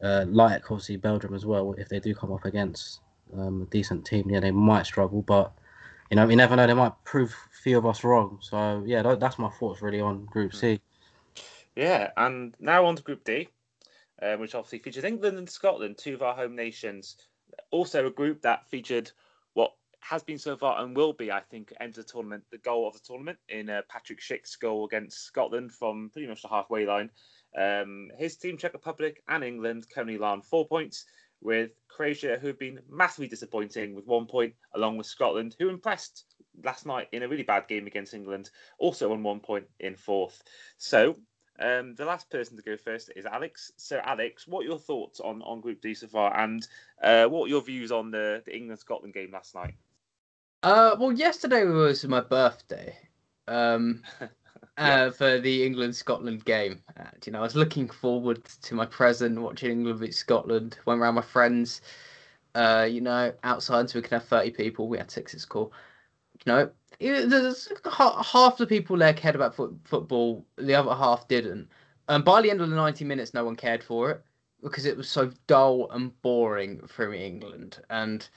uh, 0.03 0.27
like 0.29 0.71
obviously 0.71 0.97
Belgium 0.97 1.35
as 1.35 1.47
well. 1.47 1.75
If 1.79 1.89
they 1.89 2.01
do 2.01 2.15
come 2.15 2.33
up 2.33 2.45
against 2.45 3.01
um, 3.37 3.63
a 3.63 3.65
decent 3.67 4.05
team, 4.05 4.29
yeah, 4.29 4.41
they 4.41 4.51
might 4.51 4.85
struggle, 4.85 5.23
but 5.23 5.53
you 6.11 6.17
know, 6.17 6.29
you 6.29 6.37
never 6.37 6.57
know. 6.57 6.67
They 6.67 6.75
might 6.75 6.93
prove 7.05 7.35
few 7.63 7.79
of 7.79 7.87
us 7.87 8.05
wrong. 8.05 8.39
So 8.43 8.83
yeah, 8.85 9.03
that's 9.15 9.39
my 9.39 9.49
thoughts 9.49 9.81
really 9.81 10.01
on 10.01 10.27
Group 10.27 10.55
C. 10.55 10.81
Yeah, 11.79 12.11
and 12.17 12.57
now 12.59 12.87
on 12.87 12.97
to 12.97 13.05
Group 13.05 13.23
D, 13.23 13.51
uh, 14.21 14.35
which 14.35 14.57
obviously 14.57 14.81
features 14.81 15.05
England 15.05 15.39
and 15.39 15.49
Scotland, 15.49 15.97
two 15.97 16.15
of 16.15 16.23
our 16.23 16.35
home 16.35 16.57
nations. 16.57 17.15
Also, 17.71 18.05
a 18.05 18.11
group 18.11 18.43
that 18.43 18.69
featured 18.69 19.13
what 19.53 19.71
has 20.01 20.25
been 20.25 20.39
so 20.39 20.57
far 20.57 20.83
and 20.83 20.97
will 20.97 21.13
be, 21.13 21.31
I 21.31 21.39
think, 21.39 21.73
end 21.79 21.97
of 21.97 22.05
the 22.05 22.13
tournament, 22.13 22.43
the 22.51 22.59
goal 22.59 22.89
of 22.89 22.95
the 22.95 23.07
tournament 23.07 23.39
in 23.49 23.71
uh, 23.71 23.83
Patrick 23.89 24.21
Schick's 24.21 24.57
goal 24.57 24.87
against 24.87 25.25
Scotland 25.25 25.71
from 25.71 26.11
pretty 26.13 26.27
much 26.27 26.43
the 26.43 26.49
halfway 26.49 26.85
line. 26.85 27.11
Um, 27.57 28.09
his 28.19 28.35
team, 28.35 28.59
Czech 28.59 28.73
Republic 28.73 29.23
and 29.29 29.45
England, 29.45 29.87
currently 29.89 30.19
on 30.19 30.43
four 30.43 30.67
points, 30.67 31.05
with 31.41 31.71
Croatia, 31.87 32.39
who've 32.41 32.59
been 32.59 32.81
massively 32.91 33.29
disappointing 33.29 33.95
with 33.95 34.05
one 34.05 34.27
point, 34.27 34.55
along 34.75 34.97
with 34.97 35.07
Scotland, 35.07 35.55
who 35.61 35.69
impressed 35.69 36.25
last 36.65 36.87
night 36.87 37.07
in 37.13 37.23
a 37.23 37.29
really 37.29 37.45
bad 37.45 37.69
game 37.69 37.87
against 37.87 38.15
England, 38.15 38.51
also 38.81 39.13
on 39.13 39.23
one 39.23 39.39
point 39.39 39.67
in 39.79 39.95
fourth. 39.95 40.43
So, 40.77 41.17
um, 41.59 41.95
the 41.95 42.05
last 42.05 42.31
person 42.31 42.57
to 42.57 42.63
go 42.63 42.77
first 42.77 43.11
is 43.17 43.27
Alex. 43.27 43.73
So, 43.77 44.01
Alex, 44.05 44.47
what 44.47 44.61
are 44.65 44.69
your 44.69 44.79
thoughts 44.79 45.21
on, 45.21 45.43
on 45.43 45.61
Group 45.61 45.81
D 45.81 45.95
so 45.95 46.07
far, 46.07 46.37
and 46.39 46.67
uh, 47.03 47.27
what 47.27 47.47
are 47.47 47.49
your 47.49 47.63
views 47.63 47.93
on 47.93 48.11
the, 48.11 48.43
the 48.45 48.57
England 48.57 48.81
Scotland 48.81 49.15
game 49.15 49.33
last 49.33 49.55
night? 49.55 49.75
Uh, 50.63 50.97
well, 50.99 51.13
yesterday 51.13 51.65
was 51.65 52.05
my 52.05 52.21
birthday. 52.21 52.97
Um, 53.47 54.03
uh, 54.79 55.11
for 55.11 55.41
the 55.41 55.67
England 55.67 55.95
Scotland 55.95 56.45
game. 56.45 56.81
And, 56.97 57.27
you 57.27 57.33
know, 57.33 57.41
I 57.41 57.43
was 57.43 57.57
looking 57.57 57.89
forward 57.89 58.45
to 58.45 58.75
my 58.75 58.87
present, 58.87 59.41
watching 59.41 59.73
England 59.73 60.01
beat 60.01 60.15
Scotland. 60.15 60.79
Went 60.87 61.01
around 61.01 61.15
my 61.15 61.23
friends, 61.23 61.83
uh, 62.55 62.87
you 62.89 63.01
know, 63.01 63.33
outside 63.43 63.91
so 63.91 63.99
we 63.99 64.03
could 64.03 64.13
have 64.13 64.25
30 64.25 64.53
people. 64.53 64.89
We 64.89 64.99
had 64.99 65.11
six 65.11 65.35
at 65.35 65.41
school. 65.41 65.73
You 66.47 66.53
know, 66.53 66.71
there's 67.01 67.69
half 67.91 68.57
the 68.57 68.67
people 68.67 68.97
there 68.97 69.13
cared 69.13 69.35
about 69.35 69.55
foot, 69.55 69.75
football, 69.85 70.45
the 70.57 70.75
other 70.75 70.95
half 70.95 71.29
didn't. 71.29 71.69
And 72.09 72.25
by 72.25 72.43
the 72.43 72.51
end 72.51 72.61
of 72.61 72.71
the 72.71 72.77
90 72.77 73.05
minutes, 73.05 73.35
no 73.35 73.45
one 73.45 73.57
cared 73.57 73.83
for 73.83 74.11
it 74.11 74.23
because 74.63 74.87
it 74.87 74.97
was 74.97 75.09
so 75.09 75.31
dull 75.47 75.91
and 75.93 76.21
boring 76.23 76.81
for 76.87 77.13
England. 77.13 77.81
And 77.91 78.29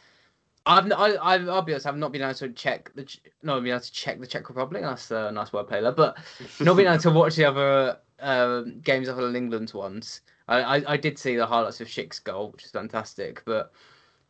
I've 0.65 0.91
I, 0.91 1.17
I've 1.21 1.49
I'll 1.49 1.61
be 1.63 1.73
honest, 1.73 1.87
I've 1.87 1.97
not 1.97 2.11
been 2.11 2.21
able 2.21 2.35
to 2.35 2.49
check 2.49 2.91
the 2.93 3.07
no, 3.41 3.59
been 3.59 3.71
able 3.71 3.79
to 3.79 3.91
check 3.91 4.19
the 4.19 4.27
Czech 4.27 4.47
Republic. 4.49 4.83
That's 4.83 5.09
a 5.09 5.31
nice 5.31 5.49
wordplay 5.49 5.81
there, 5.81 5.91
but 5.91 6.17
not 6.59 6.77
been 6.77 6.87
able 6.87 6.99
to 6.99 7.09
watch 7.09 7.35
the 7.35 7.45
other 7.45 7.97
uh, 8.19 8.61
games 8.83 9.09
other 9.09 9.25
than 9.25 9.35
England's 9.35 9.73
ones. 9.73 10.21
I, 10.47 10.61
I, 10.61 10.93
I 10.93 10.97
did 10.97 11.17
see 11.17 11.35
the 11.35 11.45
highlights 11.45 11.81
of 11.81 11.87
Schick's 11.87 12.19
goal, 12.19 12.51
which 12.51 12.65
is 12.65 12.71
fantastic, 12.71 13.41
but 13.45 13.71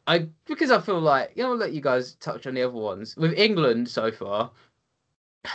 I 0.07 0.27
because 0.45 0.71
I 0.71 0.81
feel 0.81 0.99
like 0.99 1.31
you 1.35 1.43
know, 1.43 1.51
I'll 1.51 1.57
let 1.57 1.73
you 1.73 1.81
guys 1.81 2.15
touch 2.15 2.47
on 2.47 2.55
the 2.55 2.63
other 2.63 2.73
ones 2.73 3.15
with 3.17 3.33
England 3.33 3.89
so 3.89 4.11
far. 4.11 4.51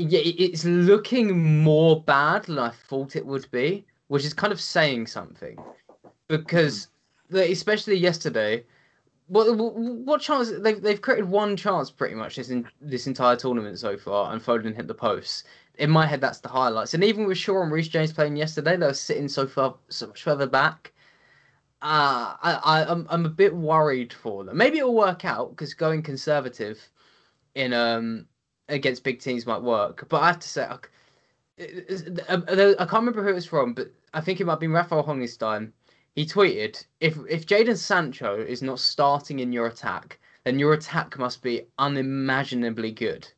Yeah, 0.00 0.20
it's 0.22 0.64
looking 0.64 1.60
more 1.64 2.00
bad 2.04 2.44
than 2.44 2.56
I 2.60 2.70
thought 2.70 3.16
it 3.16 3.26
would 3.26 3.50
be, 3.50 3.84
which 4.06 4.24
is 4.24 4.32
kind 4.32 4.52
of 4.52 4.60
saying 4.60 5.08
something, 5.08 5.58
because 6.28 6.86
especially 7.32 7.96
yesterday 7.96 8.62
what 9.28 9.56
what 9.56 10.20
chance 10.20 10.50
they've 10.58 10.80
they've 10.80 11.00
created 11.00 11.28
one 11.28 11.56
chance 11.56 11.90
pretty 11.90 12.14
much 12.14 12.36
this 12.36 12.50
in 12.50 12.66
this 12.80 13.06
entire 13.06 13.36
tournament 13.36 13.78
so 13.78 13.96
far, 13.96 14.32
and 14.32 14.42
Foden 14.42 14.74
hit 14.74 14.88
the 14.88 14.94
post. 14.94 15.44
In 15.78 15.90
my 15.90 16.06
head, 16.06 16.20
that's 16.20 16.40
the 16.40 16.48
highlights. 16.48 16.94
And 16.94 17.04
even 17.04 17.26
with 17.26 17.38
Shaw 17.38 17.62
and 17.62 17.70
Reece 17.70 17.88
James 17.88 18.12
playing 18.12 18.36
yesterday, 18.36 18.76
they 18.76 18.86
were 18.86 18.94
sitting 18.94 19.28
so 19.28 19.46
far 19.46 19.76
so 19.88 20.08
much 20.08 20.22
further 20.22 20.46
back. 20.46 20.92
Uh, 21.80 22.34
I, 22.42 22.60
I 22.64 22.90
I'm 22.90 23.06
I'm 23.08 23.26
a 23.26 23.30
bit 23.30 23.54
worried 23.54 24.12
for 24.12 24.44
them. 24.44 24.56
Maybe 24.56 24.78
it'll 24.78 24.94
work 24.94 25.24
out 25.24 25.50
because 25.50 25.74
going 25.74 26.02
conservative 26.02 26.78
in 27.54 27.72
um 27.72 28.26
against 28.68 29.04
big 29.04 29.20
teams 29.20 29.46
might 29.46 29.62
work. 29.62 30.06
But 30.08 30.22
I 30.22 30.26
have 30.26 30.40
to 30.40 30.48
say, 30.48 30.62
I, 30.62 30.78
I 31.58 32.84
can't 32.84 32.92
remember 32.92 33.22
who 33.22 33.30
it 33.30 33.34
was 33.34 33.46
from, 33.46 33.74
but 33.74 33.90
I 34.12 34.20
think 34.20 34.40
it 34.40 34.44
might 34.46 34.60
be 34.60 34.66
Raphael 34.66 35.04
Honigstein 35.04 35.72
he 36.18 36.26
tweeted, 36.26 36.84
"If 36.98 37.16
if 37.28 37.46
Jadon 37.46 37.76
Sancho 37.76 38.40
is 38.40 38.60
not 38.60 38.80
starting 38.80 39.38
in 39.38 39.52
your 39.52 39.68
attack, 39.68 40.18
then 40.42 40.58
your 40.58 40.72
attack 40.72 41.16
must 41.16 41.42
be 41.42 41.68
unimaginably 41.78 42.90
good." 42.90 43.30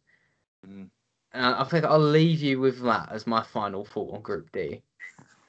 Mm. 0.67 0.89
Uh, 1.35 1.57
I 1.59 1.65
think 1.65 1.85
I'll 1.85 1.99
leave 1.99 2.41
you 2.41 2.59
with 2.59 2.81
that 2.81 3.13
as 3.13 3.27
my 3.27 3.43
final 3.43 3.85
thought 3.85 4.15
on 4.15 4.23
Group 4.23 4.51
D. 4.53 4.83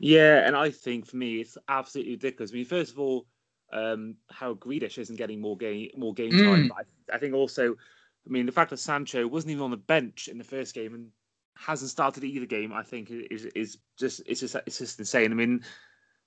Yeah, 0.02 0.48
and 0.48 0.56
I 0.56 0.72
think 0.72 1.06
for 1.06 1.18
me 1.18 1.36
it's 1.42 1.58
absolutely 1.70 2.14
ridiculous. 2.14 2.52
I 2.52 2.56
mean, 2.56 2.66
first 2.66 2.92
of 2.92 3.00
all, 3.00 3.28
um, 3.72 4.16
how 4.32 4.56
Grealish 4.56 4.98
isn't 4.98 5.16
getting 5.16 5.40
more 5.40 5.56
game 5.56 5.92
more 5.96 6.14
game 6.14 6.32
time. 6.32 6.70
Mm. 6.70 6.72
I, 6.72 7.16
I, 7.16 7.20
think 7.20 7.36
also, 7.36 7.74
I 7.74 8.30
mean, 8.30 8.48
the 8.48 8.52
fact 8.52 8.72
that 8.72 8.78
Sancho 8.78 9.28
wasn't 9.28 9.52
even 9.52 9.64
on 9.64 9.72
the 9.72 9.78
bench 9.78 10.28
in 10.28 10.40
the 10.40 10.44
first 10.44 10.74
game 10.74 10.96
and 10.96 11.08
hasn't 11.56 11.92
started 11.92 12.24
either 12.24 12.48
game, 12.48 12.74
I 12.74 12.82
think 12.82 13.12
is 13.12 13.46
is 13.46 13.78
just 13.98 14.24
it's 14.26 14.40
just 14.40 14.56
it's 14.66 14.80
just 14.80 15.00
insane. 15.00 15.32
I 15.32 15.36
mean, 15.36 15.64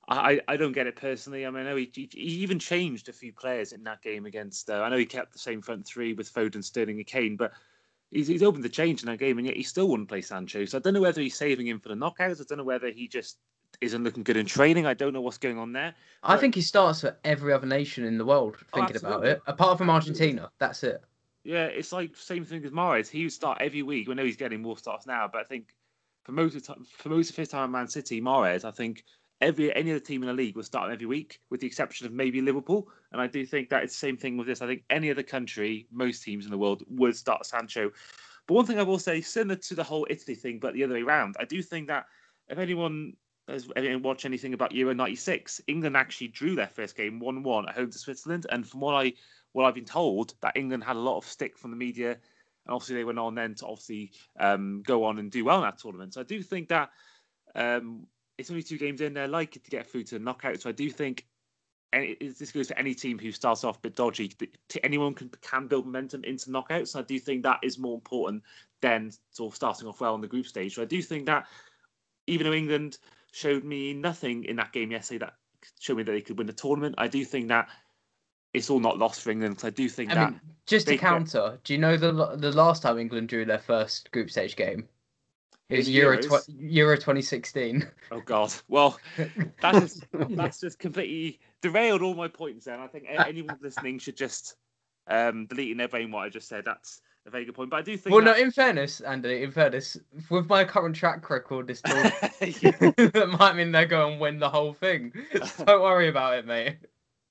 I, 0.09 0.41
I 0.47 0.57
don't 0.57 0.73
get 0.73 0.87
it 0.87 0.95
personally. 0.95 1.45
I 1.45 1.51
mean, 1.51 1.67
I 1.67 1.71
know 1.71 1.77
he, 1.77 1.91
he, 1.93 2.09
he 2.13 2.43
even 2.43 2.61
changed 2.61 3.09
a 3.09 3.13
few 3.13 3.33
players 3.33 3.73
in 3.73 3.83
that 3.85 4.03
game 4.03 4.25
against. 4.25 4.71
Uh, 4.71 4.83
I 4.83 4.89
know 4.89 4.99
he 4.99 5.07
kept 5.07 5.33
the 5.33 5.39
same 5.41 5.61
front 5.61 5.85
three 5.85 6.13
with 6.13 6.33
Foden, 6.33 6.63
Sterling, 6.63 6.99
and 6.99 7.07
Kane, 7.07 7.37
but 7.37 7.53
he's, 8.13 8.29
he's 8.29 8.43
opened 8.45 8.65
the 8.65 8.69
change 8.69 9.03
in 9.03 9.07
that 9.07 9.19
game, 9.19 9.39
and 9.39 9.47
yet 9.49 9.57
he 9.57 9.65
still 9.65 9.89
wouldn't 9.89 10.09
play 10.09 10.21
Sancho. 10.21 10.65
So 10.65 10.79
I 10.79 10.81
don't 10.81 10.95
know 10.95 11.01
whether 11.01 11.21
he's 11.21 11.37
saving 11.37 11.67
him 11.67 11.81
for 11.81 11.89
the 11.89 11.97
knockouts. 11.97 12.41
I 12.41 12.45
don't 12.49 12.59
know 12.59 12.65
whether 12.65 12.91
he 12.91 13.09
just 13.09 13.39
isn't 13.81 14.05
looking 14.05 14.23
good 14.23 14.37
in 14.37 14.47
training. 14.47 14.87
I 14.87 14.95
don't 14.95 15.13
know 15.13 15.21
what's 15.21 15.39
going 15.39 15.59
on 15.59 15.73
there. 15.73 15.95
I 16.23 16.37
think 16.37 16.55
he 16.55 16.63
starts 16.63 17.01
for 17.01 17.17
every 17.25 17.53
other 17.53 17.67
nation 17.67 18.05
in 18.05 18.19
the 18.19 18.25
world. 18.25 18.57
Oh, 18.61 18.81
thinking 18.81 18.97
oh, 19.05 19.09
about 19.09 19.27
it, 19.27 19.43
apart 19.47 19.79
from 19.79 19.91
Argentina, 19.91 20.51
that's 20.59 20.83
it. 20.83 21.03
Yeah, 21.45 21.67
it's 21.67 21.93
like 21.93 22.17
same 22.17 22.45
thing 22.45 22.65
as 22.65 22.71
Mahrez. 22.71 23.09
He 23.09 23.25
would 23.25 23.33
start 23.33 23.59
every 23.61 23.83
week. 23.83 24.09
We 24.09 24.15
know 24.15 24.25
he's 24.25 24.37
getting 24.37 24.63
more 24.63 24.79
starts 24.79 25.07
now, 25.07 25.29
but 25.31 25.41
I 25.43 25.45
think 25.45 25.75
for 26.25 26.33
most 26.33 26.57
of 26.57 26.67
the, 26.67 26.85
for 26.97 27.11
most 27.11 27.31
of 27.31 27.37
his 27.37 27.49
time 27.49 27.65
at 27.65 27.71
Man 27.71 27.89
City, 27.89 28.21
Mahrez, 28.21 28.65
I 28.65 28.71
think 28.71 29.05
every 29.41 29.75
any 29.77 29.91
other 29.91 30.01
team 30.01 30.23
in 30.23 30.29
the 30.29 30.33
league 30.33 30.57
will 30.57 30.63
start 30.63 30.91
every 30.91 31.07
week, 31.07 31.41
with 31.51 31.61
the 31.61 31.67
exception 31.67 32.07
of 32.07 32.13
maybe 32.13 32.41
Liverpool. 32.41 32.89
And 33.13 33.21
I 33.21 33.27
do 33.27 33.45
think 33.45 33.69
that 33.69 33.83
it's 33.83 33.93
the 33.93 33.99
same 33.99 34.17
thing 34.17 34.39
with 34.39 34.47
this. 34.47 34.63
I 34.63 34.67
think 34.67 34.85
any 34.89 35.11
other 35.11 35.23
country, 35.23 35.87
most 35.93 36.23
teams 36.23 36.47
in 36.47 36.51
the 36.51 36.59
world 36.59 36.83
would 36.89 37.15
start 37.15 37.45
Sancho. 37.45 37.91
But 38.47 38.55
one 38.55 38.67
thing 38.67 38.79
I 38.79 38.83
will 38.83 38.99
say, 38.99 39.21
similar 39.21 39.57
to 39.57 39.75
the 39.75 39.85
whole 39.85 40.07
Italy 40.11 40.35
thing, 40.35 40.59
but 40.59 40.75
the 40.75 40.85
other 40.85 40.95
way 40.95 41.03
around, 41.03 41.37
I 41.39 41.45
do 41.45 41.63
think 41.63 41.89
that 41.89 42.07
if 42.49 42.59
anyone 42.59 43.15
has 43.49 43.69
watch 44.03 44.25
anything 44.25 44.55
about 44.55 44.73
Euro 44.73 44.95
'96, 44.95 45.61
England 45.67 45.97
actually 45.97 46.29
drew 46.29 46.55
their 46.55 46.69
first 46.69 46.97
game 46.97 47.19
one-one 47.19 47.69
at 47.69 47.75
home 47.75 47.91
to 47.91 47.99
Switzerland, 47.99 48.47
and 48.51 48.67
from 48.67 48.81
what 48.81 48.95
I 48.95 49.13
what 49.53 49.65
I've 49.65 49.75
been 49.75 49.85
told, 49.85 50.35
that 50.41 50.57
England 50.57 50.85
had 50.85 50.97
a 50.97 51.01
lot 51.01 51.19
of 51.19 51.27
stick 51.27 51.57
from 51.59 51.71
the 51.71 51.77
media, 51.77 52.13
and 52.13 52.75
obviously 52.75 52.97
they 52.97 53.05
went 53.05 53.19
on 53.19 53.35
then 53.35 53.55
to 53.57 53.67
obviously 53.67 54.13
um, 54.39 54.83
go 54.85 55.05
on 55.05 55.19
and 55.19 55.31
do 55.31 55.45
well 55.45 55.59
in 55.59 55.65
that 55.65 55.79
tournament. 55.79 56.15
So 56.15 56.21
I 56.21 56.25
do 56.25 56.43
think 56.43 56.69
that 56.69 56.91
um, 57.55 58.07
it's 58.39 58.51
only 58.51 58.63
two 58.63 58.79
games 58.79 59.01
in. 59.01 59.15
They're 59.15 59.29
likely 59.29 59.61
to 59.61 59.71
get 59.71 59.87
through 59.87 60.05
to 60.05 60.19
the 60.19 60.25
knockout. 60.25 60.61
So 60.61 60.71
I 60.71 60.73
do 60.73 60.91
think 60.91 61.27
and 61.95 62.17
this 62.21 62.51
goes 62.51 62.69
for 62.69 62.79
any 62.79 62.95
team 62.95 63.19
who 63.19 63.31
starts 63.31 63.63
off 63.63 63.77
a 63.77 63.81
bit 63.81 63.95
dodgy. 63.95 64.33
Anyone 64.83 65.15
can 65.15 65.31
can 65.43 65.69
build 65.69 65.87
momentum 65.87 66.25
into 66.25 66.51
knockouts. 66.51 66.97
I 66.97 67.03
do 67.03 67.19
think 67.21 67.45
that 67.45 67.61
is 67.63 67.79
more 67.79 67.95
important 67.95 68.43
than 68.81 69.13
sort 69.31 69.53
of 69.53 69.57
starting 69.57 69.87
off 69.87 70.01
well 70.01 70.15
on 70.15 70.21
the 70.21 70.27
group 70.27 70.47
stage. 70.47 70.75
So 70.75 70.83
I 70.83 70.87
do 70.87 71.01
think 71.01 71.27
that 71.27 71.47
even 72.27 72.47
though 72.47 72.53
England 72.53 72.99
showed 73.35 73.65
me 73.65 73.93
nothing 73.93 74.45
in 74.45 74.57
that 74.57 74.73
game 74.73 74.93
yesterday 74.93 75.19
that 75.27 75.35
showed 75.81 75.97
me 75.97 76.05
that 76.05 76.13
they 76.13 76.21
could 76.21 76.39
win 76.39 76.47
the 76.47 76.53
tournament, 76.53 76.95
I 76.99 77.09
do 77.09 77.25
think 77.25 77.49
that 77.49 77.69
it's 78.53 78.71
all 78.71 78.79
not 78.79 78.97
lost 78.97 79.23
for 79.23 79.31
England. 79.31 79.57
Because 79.57 79.67
I 79.67 79.71
do 79.71 79.89
think 79.89 80.13
I 80.13 80.15
that. 80.15 80.31
Mean, 80.31 80.41
just 80.67 80.87
to 80.87 80.97
counter, 80.97 81.59
do 81.65 81.73
you 81.73 81.79
know 81.79 81.97
the 81.97 82.37
the 82.37 82.53
last 82.53 82.83
time 82.83 82.99
England 82.99 83.29
drew 83.29 83.45
their 83.45 83.59
first 83.59 84.11
group 84.13 84.31
stage 84.31 84.57
game? 84.57 84.89
It 85.69 85.79
was 85.79 85.91
Euro 85.91 86.19
tw- 86.19 86.49
Euro 86.49 86.97
2016. 86.97 87.87
Oh 88.13 88.21
God! 88.21 88.53
Well, 88.69 88.99
that's 89.61 89.81
just, 89.81 90.07
that's 90.13 90.61
just 90.61 90.79
completely 90.79 91.41
derailed 91.61 92.03
all 92.03 92.15
my 92.15 92.29
points. 92.29 92.67
Then 92.67 92.79
I 92.79 92.87
think 92.87 93.07
anyone 93.09 93.59
listening 93.61 93.99
should 93.99 94.17
just 94.17 94.57
um, 95.09 95.47
delete 95.47 95.73
in 95.73 95.79
their 95.79 95.89
brain 95.89 96.13
what 96.13 96.21
I 96.21 96.29
just 96.29 96.49
said. 96.49 96.65
That's 96.65 97.01
a 97.27 97.31
very 97.31 97.45
good 97.45 97.55
point. 97.55 97.71
But 97.71 97.77
I 97.77 97.83
do 97.83 97.97
think. 97.97 98.15
Well, 98.15 98.25
that... 98.25 98.37
no. 98.37 98.43
In 98.43 98.51
fairness, 98.51 99.01
Andy. 99.01 99.43
In 99.43 99.51
fairness, 99.51 99.97
with 100.31 100.49
my 100.49 100.65
current 100.65 100.95
track 100.95 101.29
record, 101.31 101.67
this 101.67 101.81
that 101.83 103.37
might 103.39 103.57
mean 103.57 103.73
they're 103.73 103.87
going 103.87 104.15
to 104.15 104.21
win 104.21 104.39
the 104.39 104.51
whole 104.51 104.73
thing. 104.73 105.13
Don't 105.65 105.83
worry 105.83 106.09
about 106.09 106.39
it, 106.39 106.47
mate. 106.47 106.79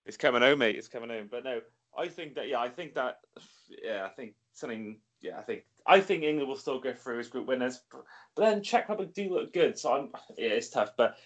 It's 0.05 0.17
coming 0.17 0.41
home, 0.41 0.59
mate. 0.59 0.75
It's 0.75 0.87
coming 0.87 1.09
home. 1.09 1.27
But 1.29 1.43
no, 1.43 1.61
I 1.97 2.07
think 2.07 2.35
that 2.35 2.47
yeah, 2.47 2.59
I 2.59 2.69
think 2.69 2.95
that 2.95 3.19
yeah, 3.83 4.05
I 4.05 4.09
think 4.09 4.33
something 4.53 4.99
yeah, 5.21 5.37
I 5.37 5.41
think 5.41 5.63
I 5.85 5.99
think 5.99 6.23
England 6.23 6.49
will 6.49 6.57
still 6.57 6.79
go 6.79 6.93
through 6.93 7.19
as 7.19 7.27
group 7.27 7.47
winners, 7.47 7.81
but, 7.91 8.03
then 8.35 8.63
Czech 8.63 8.89
Republic 8.89 9.13
do 9.13 9.33
look 9.33 9.53
good. 9.53 9.77
So 9.77 9.93
I'm 9.93 10.09
yeah, 10.37 10.49
it's 10.49 10.69
tough. 10.69 10.91
But 10.97 11.17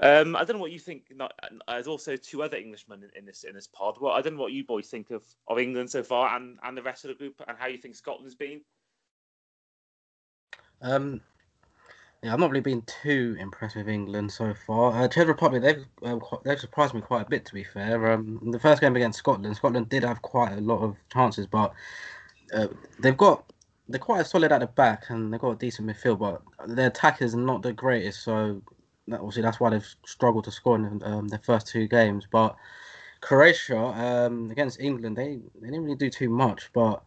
um, 0.00 0.34
I 0.34 0.44
don't 0.44 0.56
know 0.56 0.62
what 0.62 0.72
you 0.72 0.78
think. 0.78 1.04
Not, 1.14 1.32
there's 1.68 1.86
also 1.86 2.16
two 2.16 2.42
other 2.42 2.56
Englishmen 2.56 3.02
in, 3.02 3.10
in, 3.18 3.26
this 3.26 3.44
in 3.44 3.54
this 3.54 3.66
pod. 3.66 3.98
Well, 4.00 4.12
I 4.12 4.22
don't 4.22 4.36
know 4.36 4.42
what 4.42 4.52
you 4.52 4.64
boys 4.64 4.88
think 4.88 5.10
of, 5.10 5.22
of 5.48 5.58
England 5.58 5.90
so 5.90 6.02
far 6.02 6.36
and, 6.36 6.58
and 6.62 6.76
the 6.76 6.82
rest 6.82 7.04
of 7.04 7.08
the 7.08 7.14
group, 7.14 7.40
and 7.46 7.56
how 7.58 7.66
you 7.66 7.78
think 7.78 7.94
Scotland's 7.94 8.34
been. 8.34 8.62
Um, 10.82 11.20
yeah, 12.22 12.32
I've 12.32 12.40
not 12.40 12.50
really 12.50 12.60
been 12.60 12.82
too 13.02 13.36
impressed 13.38 13.76
with 13.76 13.88
England 13.88 14.30
so 14.32 14.54
far. 14.66 14.92
Uh, 14.92 15.08
Czech 15.08 15.26
Republic, 15.26 15.62
they've 15.62 15.84
uh, 16.02 16.18
they've 16.44 16.60
surprised 16.60 16.94
me 16.94 17.00
quite 17.00 17.26
a 17.26 17.28
bit. 17.28 17.44
To 17.46 17.54
be 17.54 17.64
fair, 17.64 18.12
um, 18.12 18.40
the 18.50 18.58
first 18.58 18.80
game 18.80 18.96
against 18.96 19.18
Scotland, 19.18 19.56
Scotland 19.56 19.88
did 19.88 20.04
have 20.04 20.20
quite 20.22 20.52
a 20.52 20.60
lot 20.60 20.82
of 20.82 20.96
chances, 21.10 21.46
but 21.46 21.72
uh, 22.54 22.68
they've 22.98 23.16
got 23.16 23.50
they're 23.88 23.98
quite 23.98 24.26
solid 24.26 24.52
at 24.52 24.60
the 24.60 24.66
back 24.66 25.04
and 25.08 25.32
they've 25.32 25.40
got 25.40 25.52
a 25.52 25.56
decent 25.56 25.88
midfield, 25.88 26.18
but 26.18 26.42
their 26.68 26.86
attack 26.86 27.22
is 27.22 27.34
not 27.34 27.62
the 27.62 27.72
greatest. 27.72 28.22
So 28.22 28.62
obviously 29.12 29.42
that's 29.42 29.60
why 29.60 29.70
they've 29.70 29.94
struggled 30.06 30.44
to 30.44 30.50
score 30.50 30.76
in 30.76 31.02
um, 31.04 31.28
their 31.28 31.40
first 31.42 31.66
two 31.66 31.86
games. 31.88 32.26
But 32.30 32.56
Croatia 33.20 33.78
um, 33.78 34.50
against 34.50 34.80
England, 34.80 35.16
they, 35.16 35.40
they 35.60 35.66
didn't 35.66 35.84
really 35.84 35.96
do 35.96 36.10
too 36.10 36.30
much. 36.30 36.70
But 36.72 37.02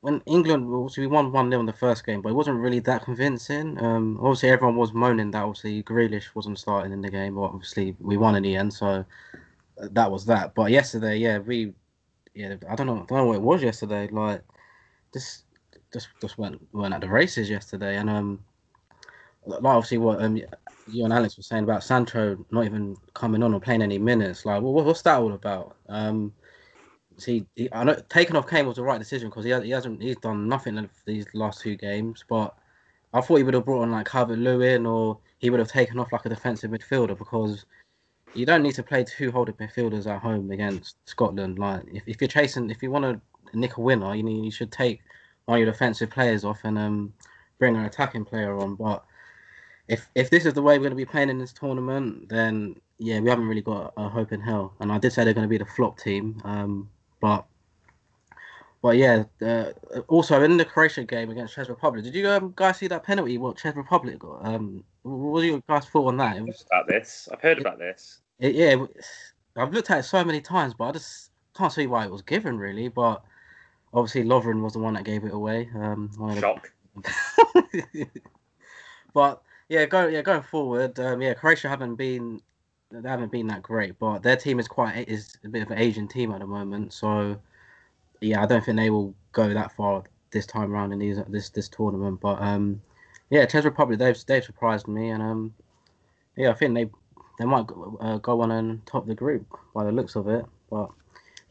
when 0.00 0.20
England, 0.26 0.66
obviously 0.72 1.06
we 1.06 1.12
won 1.12 1.32
one 1.32 1.50
0 1.50 1.60
in 1.60 1.66
the 1.66 1.72
first 1.72 2.04
game, 2.04 2.20
but 2.20 2.28
it 2.28 2.34
wasn't 2.34 2.58
really 2.58 2.80
that 2.80 3.04
convincing. 3.04 3.82
Um, 3.82 4.18
obviously 4.20 4.50
everyone 4.50 4.76
was 4.76 4.92
moaning 4.92 5.30
that 5.30 5.44
obviously 5.44 5.82
Grealish 5.82 6.34
wasn't 6.34 6.58
starting 6.58 6.92
in 6.92 7.00
the 7.00 7.10
game, 7.10 7.36
but 7.36 7.42
obviously 7.42 7.96
we 8.00 8.16
won 8.16 8.36
in 8.36 8.42
the 8.42 8.56
end, 8.56 8.72
so 8.74 9.04
that 9.78 10.10
was 10.10 10.26
that. 10.26 10.54
But 10.54 10.70
yesterday, 10.70 11.16
yeah, 11.16 11.38
we, 11.38 11.72
yeah, 12.34 12.56
I 12.68 12.74
don't 12.74 12.86
know, 12.86 12.96
I 13.02 13.06
don't 13.06 13.18
know 13.18 13.26
what 13.26 13.36
it 13.36 13.42
was 13.42 13.62
yesterday. 13.62 14.08
Like, 14.08 14.42
just 15.12 15.44
just 15.92 16.08
just 16.20 16.36
went 16.36 16.60
went 16.72 16.92
at 16.92 17.00
the 17.00 17.08
races 17.08 17.48
yesterday, 17.48 17.96
and 17.96 18.10
um, 18.10 18.44
like 19.46 19.64
obviously 19.64 19.98
what 19.98 20.22
um 20.22 20.40
you 20.86 21.04
and 21.04 21.12
Alex 21.12 21.36
were 21.36 21.42
saying 21.42 21.64
about 21.64 21.82
Sancho 21.82 22.44
not 22.50 22.64
even 22.64 22.96
coming 23.14 23.42
on 23.42 23.54
or 23.54 23.60
playing 23.60 23.82
any 23.82 23.98
minutes. 23.98 24.44
Like, 24.44 24.62
what, 24.62 24.84
what's 24.84 25.02
that 25.02 25.18
all 25.18 25.32
about? 25.32 25.76
Um, 25.88 26.32
see, 27.16 27.46
he, 27.54 27.68
I 27.72 27.84
know 27.84 28.00
taking 28.08 28.36
off 28.36 28.48
Kane 28.48 28.66
was 28.66 28.76
the 28.76 28.82
right 28.82 28.98
decision 28.98 29.28
because 29.28 29.44
he, 29.44 29.52
he 29.60 29.70
hasn't 29.70 30.02
he's 30.02 30.16
done 30.16 30.48
nothing 30.48 30.76
in 30.76 30.88
these 31.06 31.26
last 31.34 31.60
two 31.60 31.76
games. 31.76 32.24
But 32.28 32.54
I 33.12 33.20
thought 33.20 33.36
he 33.36 33.42
would 33.42 33.54
have 33.54 33.64
brought 33.64 33.82
on 33.82 33.92
like 33.92 34.08
Calvert 34.08 34.38
Lewin 34.38 34.86
or 34.86 35.18
he 35.38 35.50
would 35.50 35.60
have 35.60 35.70
taken 35.70 35.98
off 35.98 36.12
like 36.12 36.26
a 36.26 36.28
defensive 36.28 36.70
midfielder 36.70 37.16
because 37.16 37.64
you 38.34 38.44
don't 38.44 38.62
need 38.62 38.74
to 38.74 38.82
play 38.82 39.04
two 39.04 39.30
holding 39.30 39.54
midfielders 39.54 40.10
at 40.10 40.20
home 40.20 40.50
against 40.50 40.96
Scotland. 41.08 41.58
Like 41.58 41.82
if, 41.92 42.02
if 42.06 42.20
you're 42.20 42.28
chasing, 42.28 42.70
if 42.70 42.82
you 42.82 42.90
want 42.90 43.04
to 43.04 43.58
nick 43.58 43.76
a 43.76 43.80
winner, 43.80 44.14
you 44.14 44.22
need 44.22 44.44
you 44.44 44.50
should 44.50 44.72
take 44.72 45.00
one 45.46 45.58
of 45.58 45.64
your 45.64 45.72
defensive 45.72 46.10
players 46.10 46.44
off 46.44 46.60
and 46.64 46.78
um 46.78 47.12
bring 47.58 47.76
an 47.76 47.84
attacking 47.84 48.24
player 48.24 48.58
on. 48.58 48.74
But 48.74 49.04
if 49.88 50.08
if 50.14 50.30
this 50.30 50.46
is 50.46 50.54
the 50.54 50.62
way 50.62 50.78
we're 50.78 50.84
going 50.84 50.90
to 50.90 50.96
be 50.96 51.04
playing 51.04 51.30
in 51.30 51.38
this 51.38 51.52
tournament, 51.52 52.28
then 52.28 52.76
yeah, 52.98 53.20
we 53.20 53.28
haven't 53.28 53.48
really 53.48 53.60
got 53.60 53.92
a 53.96 54.08
hope 54.08 54.32
in 54.32 54.40
hell. 54.40 54.74
And 54.80 54.92
I 54.92 54.98
did 54.98 55.12
say 55.12 55.24
they're 55.24 55.34
going 55.34 55.44
to 55.46 55.48
be 55.48 55.58
the 55.58 55.66
flop 55.66 55.98
team, 55.98 56.40
um, 56.44 56.88
but 57.20 57.44
but 58.82 58.96
yeah. 58.96 59.24
Uh, 59.40 59.70
also 60.08 60.42
in 60.42 60.56
the 60.56 60.64
Croatia 60.64 61.04
game 61.04 61.30
against 61.30 61.54
Czech 61.54 61.68
Republic, 61.68 62.04
did 62.04 62.14
you 62.14 62.28
um, 62.28 62.52
guys 62.56 62.78
see 62.78 62.86
that 62.88 63.02
penalty? 63.02 63.38
What 63.38 63.56
Czech 63.56 63.76
Republic 63.76 64.18
got? 64.18 64.46
Um, 64.46 64.84
what 65.02 65.32
was 65.32 65.44
your 65.44 65.62
guys' 65.68 65.86
thought 65.86 66.08
on 66.08 66.16
that? 66.18 66.36
It 66.36 66.42
was, 66.42 66.64
about 66.70 66.86
this. 66.86 67.28
I've 67.32 67.40
heard 67.40 67.58
about 67.58 67.78
this. 67.78 68.20
it, 68.38 68.54
yeah, 68.54 68.82
it- 68.82 69.04
I've 69.56 69.72
looked 69.72 69.90
at 69.90 70.00
it 70.00 70.02
so 70.02 70.24
many 70.24 70.40
times, 70.40 70.74
but 70.74 70.84
I 70.86 70.92
just 70.92 71.30
can't 71.56 71.72
see 71.72 71.86
why 71.86 72.04
it 72.04 72.10
was 72.10 72.22
given 72.22 72.58
really. 72.58 72.88
But 72.88 73.22
obviously, 73.92 74.24
Lovren 74.24 74.62
was 74.62 74.72
the 74.72 74.80
one 74.80 74.94
that 74.94 75.04
gave 75.04 75.24
it 75.24 75.32
away. 75.32 75.70
Um, 75.76 76.10
Shock. 76.40 76.72
but 79.14 79.42
yeah, 79.68 79.86
go 79.86 80.06
yeah 80.08 80.22
going 80.22 80.42
forward. 80.42 80.98
Um, 81.00 81.22
yeah, 81.22 81.34
Croatia 81.34 81.68
haven't 81.68 81.96
been 81.96 82.40
they 82.90 83.08
haven't 83.08 83.32
been 83.32 83.46
that 83.48 83.62
great, 83.62 83.98
but 83.98 84.22
their 84.22 84.36
team 84.36 84.58
is 84.60 84.68
quite 84.68 85.08
is 85.08 85.36
a 85.44 85.48
bit 85.48 85.62
of 85.62 85.70
an 85.70 85.78
Asian 85.78 86.08
team 86.08 86.32
at 86.32 86.40
the 86.40 86.46
moment. 86.46 86.92
So 86.92 87.36
yeah, 88.20 88.42
I 88.42 88.46
don't 88.46 88.64
think 88.64 88.76
they 88.76 88.90
will 88.90 89.14
go 89.32 89.52
that 89.52 89.72
far 89.72 90.04
this 90.30 90.46
time 90.46 90.72
around 90.72 90.92
in 90.92 90.98
these 90.98 91.18
this 91.28 91.50
this 91.50 91.68
tournament. 91.68 92.20
But 92.20 92.40
um, 92.40 92.82
yeah, 93.30 93.46
Czech 93.46 93.64
Republic 93.64 93.98
they've 93.98 94.26
they've 94.26 94.44
surprised 94.44 94.88
me, 94.88 95.10
and 95.10 95.22
um, 95.22 95.54
yeah, 96.36 96.50
I 96.50 96.54
think 96.54 96.74
they 96.74 96.90
they 97.38 97.44
might 97.44 97.66
go, 97.66 97.98
uh, 98.00 98.18
go 98.18 98.40
on 98.42 98.50
and 98.50 98.84
top 98.86 99.06
the 99.06 99.14
group 99.14 99.46
by 99.74 99.84
the 99.84 99.92
looks 99.92 100.16
of 100.16 100.28
it. 100.28 100.44
But 100.70 100.90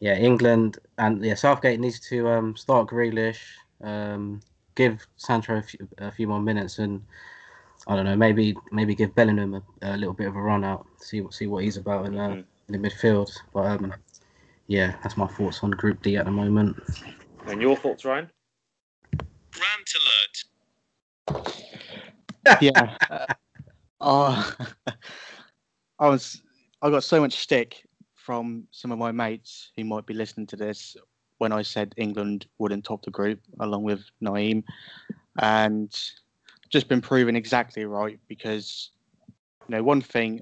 yeah, 0.00 0.16
England 0.16 0.78
and 0.98 1.24
yeah, 1.24 1.34
Southgate 1.34 1.80
needs 1.80 2.00
to 2.08 2.28
um, 2.28 2.56
start 2.56 2.88
Grealish, 2.88 3.42
um, 3.82 4.40
give 4.74 5.06
Sancho 5.16 5.56
a 5.56 5.62
few, 5.62 5.88
a 5.98 6.10
few 6.10 6.28
more 6.28 6.40
minutes, 6.40 6.78
and 6.78 7.02
I 7.86 7.96
don't 7.96 8.06
know, 8.06 8.16
maybe 8.16 8.56
maybe 8.72 8.94
give 8.94 9.14
Bellingham 9.14 9.54
a, 9.54 9.62
a 9.82 9.96
little 9.96 10.14
bit 10.14 10.26
of 10.26 10.36
a 10.36 10.40
run 10.40 10.64
out, 10.64 10.86
see 10.98 11.20
what 11.20 11.34
see 11.34 11.46
what 11.46 11.64
he's 11.64 11.76
about 11.76 12.06
in, 12.06 12.18
uh, 12.18 12.28
Mhm. 12.30 12.44
in 12.68 12.82
the 12.82 12.88
midfield. 12.88 13.30
But 13.52 13.66
um, 13.66 13.94
yeah, 14.68 14.96
that's 15.02 15.16
my 15.16 15.26
thoughts 15.26 15.62
on 15.62 15.70
Group 15.70 16.02
D 16.02 16.16
at 16.16 16.24
the 16.24 16.30
moment. 16.30 16.76
And 17.46 17.60
your 17.60 17.76
thoughts, 17.76 18.04
Ryan? 18.04 18.30
Rant 19.54 19.92
alert. 20.00 20.44
yeah. 22.60 22.96
Uh, 24.00 24.52
I 25.98 26.08
was 26.08 26.40
I 26.82 26.90
got 26.90 27.04
so 27.04 27.20
much 27.20 27.34
stick 27.34 27.86
from 28.14 28.66
some 28.70 28.90
of 28.92 28.98
my 28.98 29.12
mates 29.12 29.72
who 29.76 29.84
might 29.84 30.06
be 30.06 30.14
listening 30.14 30.46
to 30.48 30.56
this 30.56 30.96
when 31.38 31.52
I 31.52 31.62
said 31.62 31.94
England 31.98 32.46
wouldn't 32.58 32.84
top 32.84 33.04
the 33.04 33.10
group 33.10 33.40
along 33.60 33.82
with 33.82 34.04
Nayim, 34.22 34.64
and 35.40 35.94
just 36.74 36.88
been 36.88 37.00
proven 37.00 37.36
exactly 37.36 37.84
right 37.84 38.18
because 38.26 38.90
you 39.68 39.76
know 39.76 39.82
one 39.82 40.02
thing. 40.02 40.40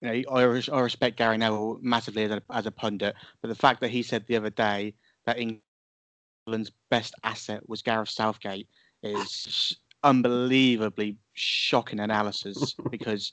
You 0.00 0.22
know, 0.22 0.30
I, 0.32 0.42
I 0.72 0.80
respect 0.80 1.16
Gary 1.16 1.36
Neville 1.36 1.78
massively 1.82 2.24
as 2.24 2.30
a, 2.30 2.42
as 2.52 2.66
a 2.66 2.70
pundit, 2.70 3.14
but 3.40 3.48
the 3.48 3.54
fact 3.54 3.80
that 3.80 3.90
he 3.90 4.02
said 4.02 4.24
the 4.26 4.36
other 4.36 4.50
day 4.50 4.94
that 5.26 5.38
England's 5.38 6.72
best 6.90 7.14
asset 7.24 7.68
was 7.68 7.82
Gareth 7.82 8.08
Southgate 8.08 8.68
is 9.02 9.76
unbelievably 10.04 11.16
shocking 11.34 12.00
analysis 12.00 12.74
because 12.90 13.32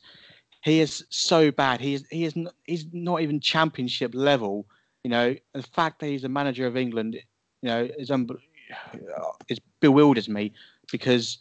he 0.63 0.79
is 0.79 1.05
so 1.09 1.51
bad. 1.51 1.79
He 1.79 1.93
is 1.93 2.07
he 2.09 2.25
is 2.25 2.35
not, 2.35 2.53
he's 2.65 2.85
not 2.91 3.21
even 3.21 3.39
championship 3.39 4.15
level. 4.15 4.65
You 5.03 5.11
know, 5.11 5.35
the 5.53 5.63
fact 5.63 5.99
that 5.99 6.07
he's 6.07 6.23
a 6.23 6.29
manager 6.29 6.65
of 6.65 6.75
England, 6.75 7.15
you 7.61 7.69
know, 7.69 7.87
is 7.97 8.09
un- 8.09 8.27
it 9.47 9.59
bewilders 9.79 10.27
me 10.27 10.53
because 10.91 11.37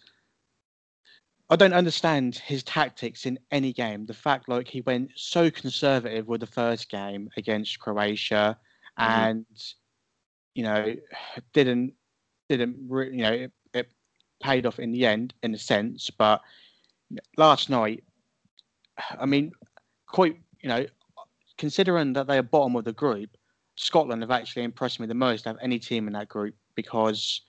I 1.50 1.56
don't 1.56 1.72
understand 1.72 2.36
his 2.36 2.62
tactics 2.62 3.24
in 3.24 3.38
any 3.50 3.72
game. 3.72 4.04
The 4.04 4.14
fact 4.14 4.48
like 4.48 4.68
he 4.68 4.82
went 4.82 5.10
so 5.14 5.50
conservative 5.50 6.28
with 6.28 6.40
the 6.40 6.46
first 6.46 6.90
game 6.90 7.30
against 7.36 7.78
Croatia, 7.78 8.58
mm-hmm. 8.98 9.10
and 9.10 9.46
you 10.54 10.64
know 10.64 10.94
didn't 11.54 11.94
didn't 12.48 12.76
re- 12.88 13.10
you 13.10 13.22
know 13.22 13.32
it, 13.32 13.52
it 13.72 13.90
paid 14.42 14.66
off 14.66 14.78
in 14.78 14.92
the 14.92 15.06
end 15.06 15.32
in 15.42 15.54
a 15.54 15.58
sense, 15.58 16.10
but 16.10 16.42
last 17.38 17.70
night, 17.70 18.04
I 19.18 19.24
mean, 19.24 19.52
quite 20.06 20.38
you 20.60 20.68
know, 20.68 20.86
considering 21.56 22.12
that 22.12 22.26
they 22.26 22.36
are 22.36 22.42
bottom 22.42 22.76
of 22.76 22.84
the 22.84 22.92
group, 22.92 23.30
Scotland 23.76 24.22
have 24.22 24.30
actually 24.30 24.64
impressed 24.64 25.00
me 25.00 25.06
the 25.06 25.14
most 25.14 25.46
of 25.46 25.56
any 25.62 25.78
team 25.78 26.08
in 26.08 26.12
that 26.12 26.28
group 26.28 26.54
because 26.74 27.40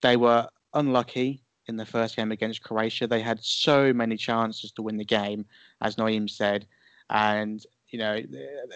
they 0.00 0.16
were 0.16 0.48
unlucky 0.74 1.41
in 1.66 1.76
the 1.76 1.86
first 1.86 2.16
game 2.16 2.32
against 2.32 2.62
Croatia. 2.62 3.06
They 3.06 3.20
had 3.20 3.42
so 3.42 3.92
many 3.92 4.16
chances 4.16 4.72
to 4.72 4.82
win 4.82 4.96
the 4.96 5.04
game, 5.04 5.44
as 5.80 5.96
Nayim 5.96 6.28
said, 6.28 6.66
and 7.10 7.64
you 7.88 7.98
know 7.98 8.20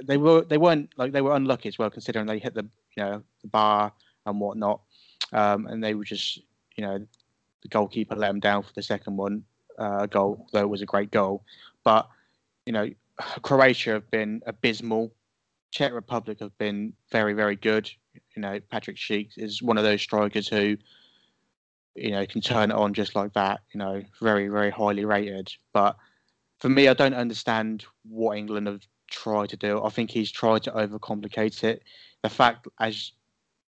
they 0.05 0.16
were 0.16 0.42
they 0.42 0.59
weren't 0.59 0.90
like 0.96 1.12
they 1.12 1.22
were 1.22 1.35
unlucky 1.35 1.68
as 1.68 1.79
well, 1.79 1.90
considering 1.90 2.27
they 2.27 2.38
hit 2.38 2.55
the 2.55 2.68
you 2.96 3.03
know 3.03 3.22
the 3.42 3.49
bar 3.49 3.92
and 4.27 4.40
whatnot, 4.40 4.81
um, 5.33 5.66
and 5.66 5.83
they 5.83 5.94
were 5.94 6.05
just 6.05 6.40
you 6.77 6.85
know 6.85 6.99
the 7.62 7.68
goalkeeper 7.68 8.14
let 8.14 8.29
them 8.29 8.41
down 8.41 8.62
for 8.62 8.72
the 8.74 8.82
second 8.82 9.16
one 9.16 9.43
uh, 9.78 10.07
goal, 10.07 10.47
though 10.53 10.62
it 10.62 10.68
was 10.68 10.82
a 10.82 10.87
great 10.87 11.11
goal. 11.11 11.43
But 11.84 12.09
you 12.66 12.72
know, 12.72 12.91
Croatia 13.43 13.93
have 13.93 14.11
been 14.11 14.43
abysmal. 14.47 15.12
Czech 15.70 15.93
Republic 15.93 16.41
have 16.41 16.57
been 16.59 16.93
very, 17.11 17.32
very 17.32 17.57
good. 17.57 17.91
You 18.34 18.43
know, 18.43 18.59
Patrik 18.72 18.97
Schick 18.97 19.30
is 19.37 19.62
one 19.62 19.78
of 19.78 19.84
those 19.84 20.01
strikers 20.01 20.49
who, 20.49 20.76
you 21.97 22.11
know, 22.11 22.26
can 22.26 22.40
turn 22.40 22.70
it 22.70 22.76
on 22.76 22.94
just 22.94 23.14
like 23.14 23.32
that. 23.34 23.61
You 23.72 23.78
know, 23.78 24.03
very, 24.20 24.49
very 24.49 24.70
highly 24.70 25.05
rated. 25.05 25.53
But 25.72 25.97
for 26.61 26.68
me, 26.68 26.88
I 26.88 26.94
don't 26.94 27.14
understand 27.14 27.84
what 28.09 28.36
England 28.36 28.66
have 28.66 28.86
tried 29.11 29.51
to 29.51 29.57
do. 29.57 29.82
I 29.82 29.90
think 29.90 30.11
he's 30.11 30.30
tried 30.30 30.62
to 30.64 30.72
overcomplicate 30.72 31.64
it. 31.64 31.82
The 32.22 32.28
fact, 32.28 32.66
as 32.80 33.12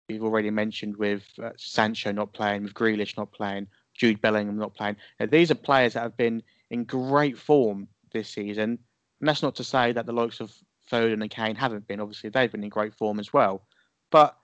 you've 0.09 0.25
already 0.25 0.51
mentioned, 0.51 0.97
with 0.97 1.23
uh, 1.43 1.51
Sancho 1.57 2.13
not 2.13 2.33
playing, 2.33 2.65
with 2.65 2.75
Grealish 2.75 3.17
not 3.17 3.33
playing, 3.33 3.67
Jude 3.95 4.21
Bellingham 4.21 4.59
not 4.59 4.75
playing, 4.75 4.97
now, 5.19 5.27
these 5.27 5.51
are 5.51 5.57
players 5.57 5.95
that 5.95 6.03
have 6.03 6.17
been 6.17 6.43
in 6.71 6.85
great 6.85 7.39
form 7.39 7.89
this 8.13 8.29
season. 8.29 8.79
And 9.21 9.29
that's 9.29 9.43
not 9.43 9.57
to 9.57 9.65
say 9.65 9.93
that 9.93 10.07
the 10.07 10.13
likes 10.13 10.41
of 10.41 10.53
Foden 10.91 11.21
and 11.21 11.31
Kane 11.31 11.55
haven't 11.55 11.87
been. 11.87 12.01
Obviously, 12.01 12.31
they've 12.31 12.51
been 12.51 12.65
in 12.65 12.71
great 12.71 12.95
form 12.95 13.21
as 13.21 13.33
well. 13.33 13.63
But 14.11 14.37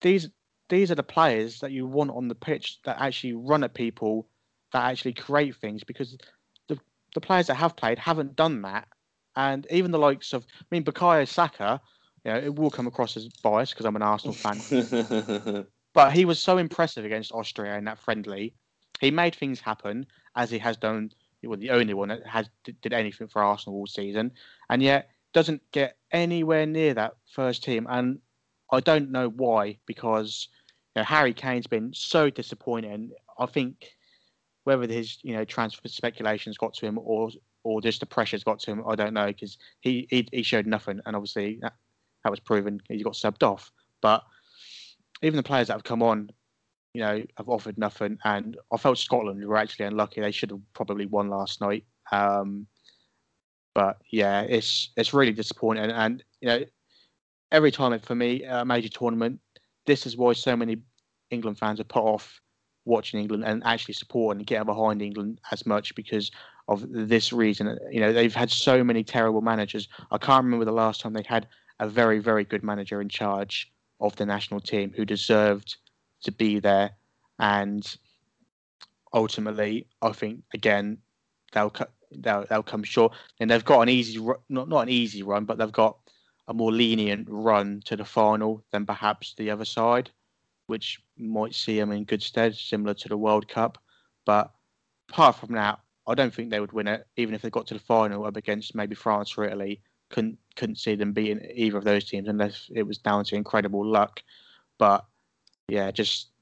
these 0.00 0.28
these 0.72 0.90
are 0.90 0.94
the 0.94 1.02
players 1.02 1.60
that 1.60 1.70
you 1.70 1.86
want 1.86 2.10
on 2.10 2.28
the 2.28 2.34
pitch 2.34 2.78
that 2.84 2.96
actually 2.98 3.34
run 3.34 3.62
at 3.62 3.74
people, 3.74 4.26
that 4.72 4.84
actually 4.90 5.12
create 5.12 5.54
things. 5.56 5.84
Because 5.84 6.16
the 6.68 6.78
the 7.14 7.20
players 7.20 7.48
that 7.48 7.56
have 7.56 7.76
played 7.76 7.98
haven't 7.98 8.36
done 8.36 8.62
that. 8.62 8.88
And 9.36 9.66
even 9.70 9.90
the 9.90 9.98
likes 9.98 10.32
of, 10.32 10.46
I 10.60 10.64
mean, 10.70 10.82
Bukayo 10.82 11.28
Saka, 11.28 11.78
you 12.24 12.32
know, 12.32 12.38
it 12.38 12.54
will 12.54 12.70
come 12.70 12.86
across 12.86 13.18
as 13.18 13.28
biased 13.28 13.74
because 13.74 13.84
I'm 13.84 13.96
an 13.96 14.02
Arsenal 14.02 14.34
fan. 14.34 15.66
But 15.94 16.14
he 16.14 16.24
was 16.24 16.40
so 16.40 16.56
impressive 16.56 17.04
against 17.04 17.32
Austria 17.32 17.76
in 17.76 17.84
that 17.84 17.98
friendly. 17.98 18.54
He 18.98 19.10
made 19.10 19.34
things 19.34 19.60
happen 19.60 20.06
as 20.34 20.50
he 20.50 20.58
has 20.58 20.78
done. 20.78 21.10
Well, 21.42 21.58
the 21.58 21.68
only 21.68 21.92
one 21.92 22.08
that 22.08 22.26
has 22.26 22.48
did 22.64 22.94
anything 22.94 23.28
for 23.28 23.42
Arsenal 23.42 23.78
all 23.78 23.86
season, 23.86 24.32
and 24.70 24.82
yet 24.82 25.10
doesn't 25.34 25.60
get 25.70 25.98
anywhere 26.12 26.64
near 26.64 26.94
that 26.94 27.16
first 27.30 27.62
team. 27.62 27.86
And 27.90 28.20
I 28.70 28.80
don't 28.80 29.10
know 29.10 29.28
why, 29.28 29.76
because 29.84 30.48
know, 31.00 31.04
Harry 31.04 31.34
Kane's 31.34 31.66
been 31.66 31.92
so 31.94 32.30
disappointing. 32.30 33.12
I 33.38 33.46
think 33.46 33.92
whether 34.64 34.86
his 34.86 35.18
you 35.22 35.34
know 35.34 35.44
transfer 35.44 35.88
speculations 35.88 36.58
got 36.58 36.74
to 36.74 36.86
him 36.86 36.98
or 37.02 37.30
or 37.64 37.80
just 37.80 38.00
the 38.00 38.06
pressure's 38.06 38.44
got 38.44 38.58
to 38.60 38.72
him, 38.72 38.82
I 38.86 38.94
don't 38.94 39.14
know 39.14 39.26
because 39.26 39.58
he, 39.80 40.06
he 40.10 40.28
he 40.32 40.42
showed 40.42 40.66
nothing, 40.66 41.00
and 41.06 41.16
obviously 41.16 41.58
that, 41.62 41.74
that 42.24 42.30
was 42.30 42.40
proven. 42.40 42.80
He 42.88 43.02
got 43.02 43.14
subbed 43.14 43.42
off, 43.42 43.70
but 44.00 44.22
even 45.22 45.36
the 45.36 45.42
players 45.42 45.68
that 45.68 45.74
have 45.74 45.84
come 45.84 46.02
on, 46.02 46.30
you 46.94 47.00
know, 47.00 47.22
have 47.36 47.48
offered 47.48 47.78
nothing. 47.78 48.18
And 48.24 48.56
I 48.72 48.76
felt 48.76 48.98
Scotland 48.98 49.44
were 49.44 49.56
actually 49.56 49.86
unlucky. 49.86 50.20
They 50.20 50.32
should 50.32 50.50
have 50.50 50.60
probably 50.74 51.06
won 51.06 51.30
last 51.30 51.60
night. 51.60 51.84
Um, 52.10 52.66
but 53.74 53.98
yeah, 54.10 54.42
it's 54.42 54.90
it's 54.96 55.14
really 55.14 55.32
disappointing. 55.32 55.90
And 55.90 56.22
you 56.40 56.48
know, 56.48 56.64
every 57.50 57.70
time 57.70 57.98
for 58.00 58.14
me 58.14 58.44
a 58.44 58.64
major 58.64 58.88
tournament, 58.88 59.40
this 59.86 60.06
is 60.06 60.16
why 60.16 60.32
so 60.32 60.56
many 60.56 60.78
England 61.30 61.58
fans 61.58 61.80
are 61.80 61.84
put 61.84 62.02
off 62.02 62.40
watching 62.84 63.20
England 63.20 63.44
and 63.44 63.62
actually 63.64 63.94
supporting 63.94 64.40
and 64.40 64.46
getting 64.46 64.66
behind 64.66 65.02
England 65.02 65.40
as 65.50 65.64
much 65.66 65.94
because 65.94 66.30
of 66.68 66.84
this 66.88 67.32
reason. 67.32 67.78
You 67.90 68.00
know, 68.00 68.12
they've 68.12 68.34
had 68.34 68.50
so 68.50 68.82
many 68.82 69.04
terrible 69.04 69.40
managers. 69.40 69.88
I 70.10 70.18
can't 70.18 70.44
remember 70.44 70.64
the 70.64 70.72
last 70.72 71.00
time 71.00 71.12
they 71.12 71.24
had 71.26 71.46
a 71.80 71.88
very, 71.88 72.18
very 72.18 72.44
good 72.44 72.62
manager 72.62 73.00
in 73.00 73.08
charge 73.08 73.70
of 74.00 74.16
the 74.16 74.26
national 74.26 74.60
team 74.60 74.92
who 74.94 75.04
deserved 75.04 75.76
to 76.24 76.32
be 76.32 76.58
there. 76.58 76.90
And 77.38 77.96
ultimately, 79.12 79.86
I 80.00 80.12
think 80.12 80.42
again 80.54 80.98
they'll 81.52 81.72
they'll, 82.12 82.46
they'll 82.48 82.62
come 82.62 82.82
short. 82.82 83.12
And 83.40 83.50
they've 83.50 83.64
got 83.64 83.80
an 83.80 83.88
easy 83.88 84.20
not 84.48 84.68
not 84.68 84.82
an 84.82 84.88
easy 84.88 85.22
run, 85.22 85.44
but 85.44 85.58
they've 85.58 85.72
got 85.72 86.01
a 86.48 86.54
more 86.54 86.72
lenient 86.72 87.26
run 87.30 87.80
to 87.84 87.96
the 87.96 88.04
final 88.04 88.64
than 88.72 88.86
perhaps 88.86 89.34
the 89.34 89.50
other 89.50 89.64
side, 89.64 90.10
which 90.66 91.00
might 91.16 91.54
see 91.54 91.78
them 91.78 91.92
in 91.92 92.04
good 92.04 92.22
stead, 92.22 92.54
similar 92.54 92.94
to 92.94 93.08
the 93.08 93.16
World 93.16 93.48
Cup. 93.48 93.78
But 94.24 94.52
apart 95.08 95.36
from 95.36 95.52
that, 95.52 95.78
I 96.06 96.14
don't 96.14 96.34
think 96.34 96.50
they 96.50 96.60
would 96.60 96.72
win 96.72 96.88
it, 96.88 97.06
even 97.16 97.34
if 97.34 97.42
they 97.42 97.50
got 97.50 97.66
to 97.68 97.74
the 97.74 97.80
final 97.80 98.24
up 98.24 98.36
against 98.36 98.74
maybe 98.74 98.94
France 98.94 99.34
or 99.36 99.44
Italy. 99.44 99.80
Couldn't 100.10 100.38
couldn't 100.56 100.76
see 100.76 100.94
them 100.94 101.12
beating 101.12 101.40
either 101.54 101.78
of 101.78 101.84
those 101.84 102.04
teams 102.04 102.28
unless 102.28 102.68
it 102.74 102.82
was 102.82 102.98
down 102.98 103.24
to 103.24 103.36
incredible 103.36 103.86
luck. 103.86 104.22
But 104.78 105.06
yeah, 105.68 105.90
just 105.90 106.32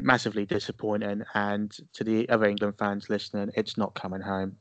massively 0.00 0.44
disappointing. 0.44 1.22
And 1.34 1.72
to 1.92 2.04
the 2.04 2.28
other 2.28 2.46
England 2.46 2.74
fans 2.78 3.08
listening, 3.08 3.50
it's 3.54 3.76
not 3.76 3.94
coming 3.94 4.22
home. 4.22 4.56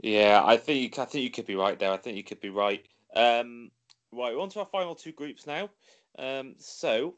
Yeah, 0.00 0.42
I 0.44 0.56
think 0.56 0.98
I 0.98 1.04
think 1.04 1.24
you 1.24 1.30
could 1.30 1.46
be 1.46 1.56
right 1.56 1.78
there. 1.78 1.90
I 1.90 1.96
think 1.96 2.16
you 2.16 2.24
could 2.24 2.40
be 2.40 2.50
right. 2.50 2.86
Um, 3.14 3.70
right, 4.12 4.34
we're 4.34 4.40
on 4.40 4.50
to 4.50 4.60
our 4.60 4.66
final 4.66 4.94
two 4.94 5.12
groups 5.12 5.46
now. 5.46 5.70
Um, 6.18 6.54
so 6.58 7.14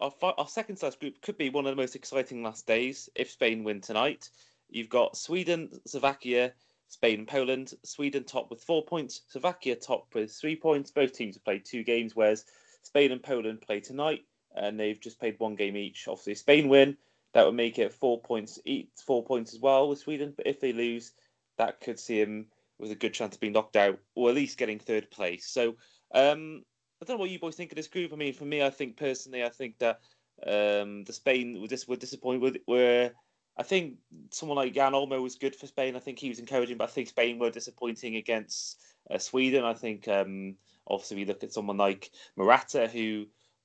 our, 0.00 0.10
fi- 0.10 0.34
our 0.36 0.48
second 0.48 0.76
size 0.76 0.96
group 0.96 1.20
could 1.22 1.38
be 1.38 1.50
one 1.50 1.66
of 1.66 1.72
the 1.74 1.80
most 1.80 1.96
exciting 1.96 2.42
last 2.42 2.66
days 2.66 3.08
if 3.14 3.30
Spain 3.30 3.64
win 3.64 3.80
tonight. 3.80 4.30
You've 4.68 4.88
got 4.88 5.16
Sweden, 5.16 5.70
Slovakia, 5.86 6.52
Spain, 6.88 7.20
and 7.20 7.28
Poland. 7.28 7.74
Sweden 7.84 8.24
top 8.24 8.50
with 8.50 8.62
four 8.62 8.84
points, 8.84 9.22
Slovakia 9.28 9.76
top 9.76 10.14
with 10.14 10.32
three 10.32 10.56
points. 10.56 10.90
Both 10.90 11.12
teams 11.12 11.36
have 11.36 11.44
played 11.44 11.64
two 11.64 11.82
games, 11.82 12.14
whereas 12.14 12.44
Spain 12.82 13.12
and 13.12 13.22
Poland 13.22 13.60
play 13.60 13.80
tonight, 13.80 14.24
and 14.54 14.78
they've 14.78 15.00
just 15.00 15.18
played 15.18 15.38
one 15.38 15.54
game 15.54 15.76
each. 15.76 16.08
Obviously, 16.08 16.34
Spain 16.34 16.68
win, 16.68 16.96
that 17.32 17.44
would 17.44 17.54
make 17.54 17.78
it 17.78 17.92
four 17.92 18.20
points 18.20 18.58
each, 18.64 18.88
four 19.04 19.24
points 19.24 19.54
as 19.54 19.60
well 19.60 19.88
with 19.88 19.98
Sweden. 19.98 20.34
But 20.36 20.46
if 20.46 20.60
they 20.60 20.72
lose, 20.72 21.12
that 21.58 21.80
could 21.80 21.98
see 21.98 22.22
them 22.22 22.46
with 22.78 22.90
a 22.90 22.96
good 22.96 23.14
chance 23.14 23.34
of 23.34 23.40
being 23.40 23.52
knocked 23.52 23.76
out, 23.76 23.98
or 24.14 24.28
at 24.28 24.34
least 24.34 24.58
getting 24.58 24.78
third 24.78 25.10
place. 25.10 25.46
So 25.46 25.76
um, 26.14 26.62
I 27.00 27.04
don't 27.04 27.16
know 27.16 27.20
what 27.20 27.30
you 27.30 27.38
boys 27.38 27.56
think 27.56 27.72
of 27.72 27.76
this 27.76 27.88
group. 27.88 28.12
I 28.12 28.16
mean, 28.16 28.32
for 28.34 28.44
me, 28.44 28.62
I 28.62 28.70
think 28.70 28.96
personally, 28.96 29.44
I 29.44 29.48
think 29.48 29.78
that 29.78 30.00
um, 30.46 31.04
the 31.04 31.12
Spain 31.12 31.60
were, 31.60 31.68
dis- 31.68 31.88
were 31.88 31.96
disappointed 31.96 32.42
with 32.42 32.56
were. 32.66 33.10
I 33.58 33.62
think 33.62 33.94
someone 34.30 34.56
like 34.56 34.74
Jan 34.74 34.92
Olmo 34.92 35.22
was 35.22 35.36
good 35.36 35.56
for 35.56 35.66
Spain. 35.66 35.96
I 35.96 35.98
think 35.98 36.18
he 36.18 36.28
was 36.28 36.38
encouraging, 36.38 36.76
but 36.76 36.90
I 36.90 36.92
think 36.92 37.08
Spain 37.08 37.38
were 37.38 37.50
disappointing 37.50 38.16
against 38.16 38.78
uh, 39.10 39.16
Sweden. 39.16 39.64
I 39.64 39.72
think 39.72 40.08
um, 40.08 40.56
obviously 40.86 41.16
we 41.16 41.24
look 41.24 41.42
at 41.42 41.54
someone 41.54 41.78
like 41.78 42.10
Morata 42.36 42.86
who 42.86 43.24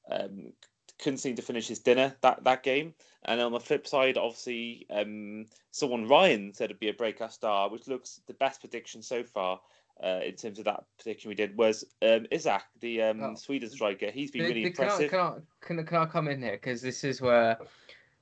um, 0.09 0.53
couldn't 1.01 1.17
seem 1.17 1.35
to 1.35 1.41
finish 1.41 1.67
his 1.67 1.79
dinner 1.79 2.15
that, 2.21 2.43
that 2.43 2.63
game. 2.63 2.93
And 3.25 3.41
on 3.41 3.51
the 3.51 3.59
flip 3.59 3.87
side, 3.87 4.17
obviously, 4.17 4.85
um, 4.89 5.47
someone 5.71 6.07
Ryan 6.07 6.53
said 6.53 6.65
it'd 6.65 6.79
be 6.79 6.89
a 6.89 6.93
breakout 6.93 7.33
star, 7.33 7.69
which 7.69 7.87
looks 7.87 8.21
the 8.27 8.33
best 8.33 8.61
prediction 8.61 9.01
so 9.01 9.23
far 9.23 9.59
uh, 10.03 10.19
in 10.25 10.35
terms 10.35 10.59
of 10.59 10.65
that 10.65 10.83
prediction 10.97 11.29
we 11.29 11.35
did 11.35 11.55
was 11.57 11.83
um, 12.01 12.25
Isak, 12.31 12.63
the 12.79 13.01
um, 13.03 13.21
oh. 13.21 13.35
Sweden 13.35 13.69
striker. 13.69 14.09
He's 14.09 14.31
been 14.31 14.43
the, 14.43 14.47
really 14.47 14.63
the, 14.63 14.69
impressive. 14.69 15.11
Can 15.11 15.19
I, 15.19 15.33
can 15.61 15.79
I, 15.79 15.83
can 15.83 15.97
I 15.97 16.05
come 16.05 16.27
in 16.27 16.41
here 16.41 16.53
because 16.53 16.81
this 16.81 17.03
is 17.03 17.21
where 17.21 17.57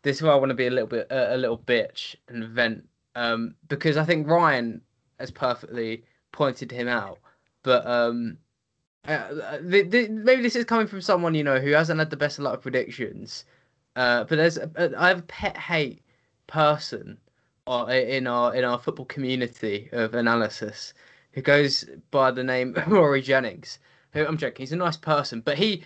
this 0.01 0.17
is 0.17 0.21
where 0.21 0.33
I 0.33 0.35
want 0.35 0.49
to 0.49 0.55
be 0.55 0.67
a 0.67 0.71
little 0.71 0.87
bit 0.87 1.07
uh, 1.11 1.27
a 1.29 1.37
little 1.37 1.57
bitch 1.57 2.15
and 2.27 2.49
vent 2.49 2.87
um, 3.15 3.55
because 3.67 3.97
I 3.97 4.03
think 4.03 4.27
Ryan 4.27 4.81
has 5.19 5.31
perfectly 5.31 6.03
pointed 6.31 6.71
him 6.71 6.87
out, 6.87 7.19
but 7.63 7.85
um, 7.85 8.37
uh, 9.15 9.59
maybe 9.63 10.41
this 10.41 10.55
is 10.55 10.65
coming 10.65 10.87
from 10.87 11.01
someone 11.01 11.33
you 11.33 11.43
know 11.43 11.59
who 11.59 11.71
hasn't 11.71 11.99
had 11.99 12.09
the 12.09 12.17
best 12.17 12.37
of 12.37 12.43
luck 12.43 12.61
predictions. 12.61 13.45
Uh, 13.95 14.23
but 14.23 14.37
there's 14.37 14.57
a, 14.57 14.69
a, 14.75 14.91
I 14.97 15.07
have 15.09 15.19
a 15.19 15.23
pet 15.23 15.57
hate 15.57 16.01
person 16.47 17.17
uh, 17.67 17.85
in 17.87 18.27
our 18.27 18.55
in 18.55 18.63
our 18.63 18.79
football 18.79 19.05
community 19.05 19.89
of 19.91 20.13
analysis 20.13 20.93
who 21.33 21.41
goes 21.41 21.85
by 22.11 22.31
the 22.31 22.43
name 22.43 22.75
Rory 22.87 23.21
Jennings. 23.21 23.79
Who 24.13 24.25
I'm 24.25 24.37
joking, 24.37 24.63
he's 24.63 24.73
a 24.73 24.77
nice 24.77 24.97
person, 24.97 25.41
but 25.41 25.57
he 25.57 25.83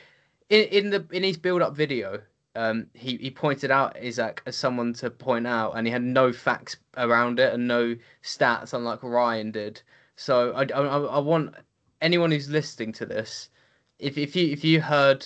in, 0.49 0.63
in 0.65 0.89
the 0.89 1.05
in 1.11 1.23
his 1.23 1.37
build 1.37 1.61
up 1.61 1.75
video, 1.75 2.21
um, 2.55 2.87
he 2.93 3.17
he 3.17 3.31
pointed 3.31 3.71
out 3.71 3.97
Isak 4.01 4.41
as 4.45 4.55
someone 4.55 4.93
to 4.95 5.09
point 5.09 5.47
out, 5.47 5.73
and 5.73 5.87
he 5.87 5.91
had 5.91 6.03
no 6.03 6.31
facts 6.31 6.77
around 6.97 7.39
it 7.39 7.53
and 7.53 7.67
no 7.67 7.95
stats, 8.23 8.73
unlike 8.73 9.03
Ryan 9.03 9.51
did. 9.51 9.81
So 10.15 10.53
I, 10.53 10.61
I, 10.73 10.81
I 10.81 11.19
want 11.19 11.55
anyone 12.03 12.29
who's 12.29 12.49
listening 12.49 12.91
to 12.93 13.05
this, 13.05 13.49
if 13.97 14.17
if 14.17 14.35
you 14.35 14.51
if 14.51 14.63
you 14.63 14.81
heard 14.81 15.25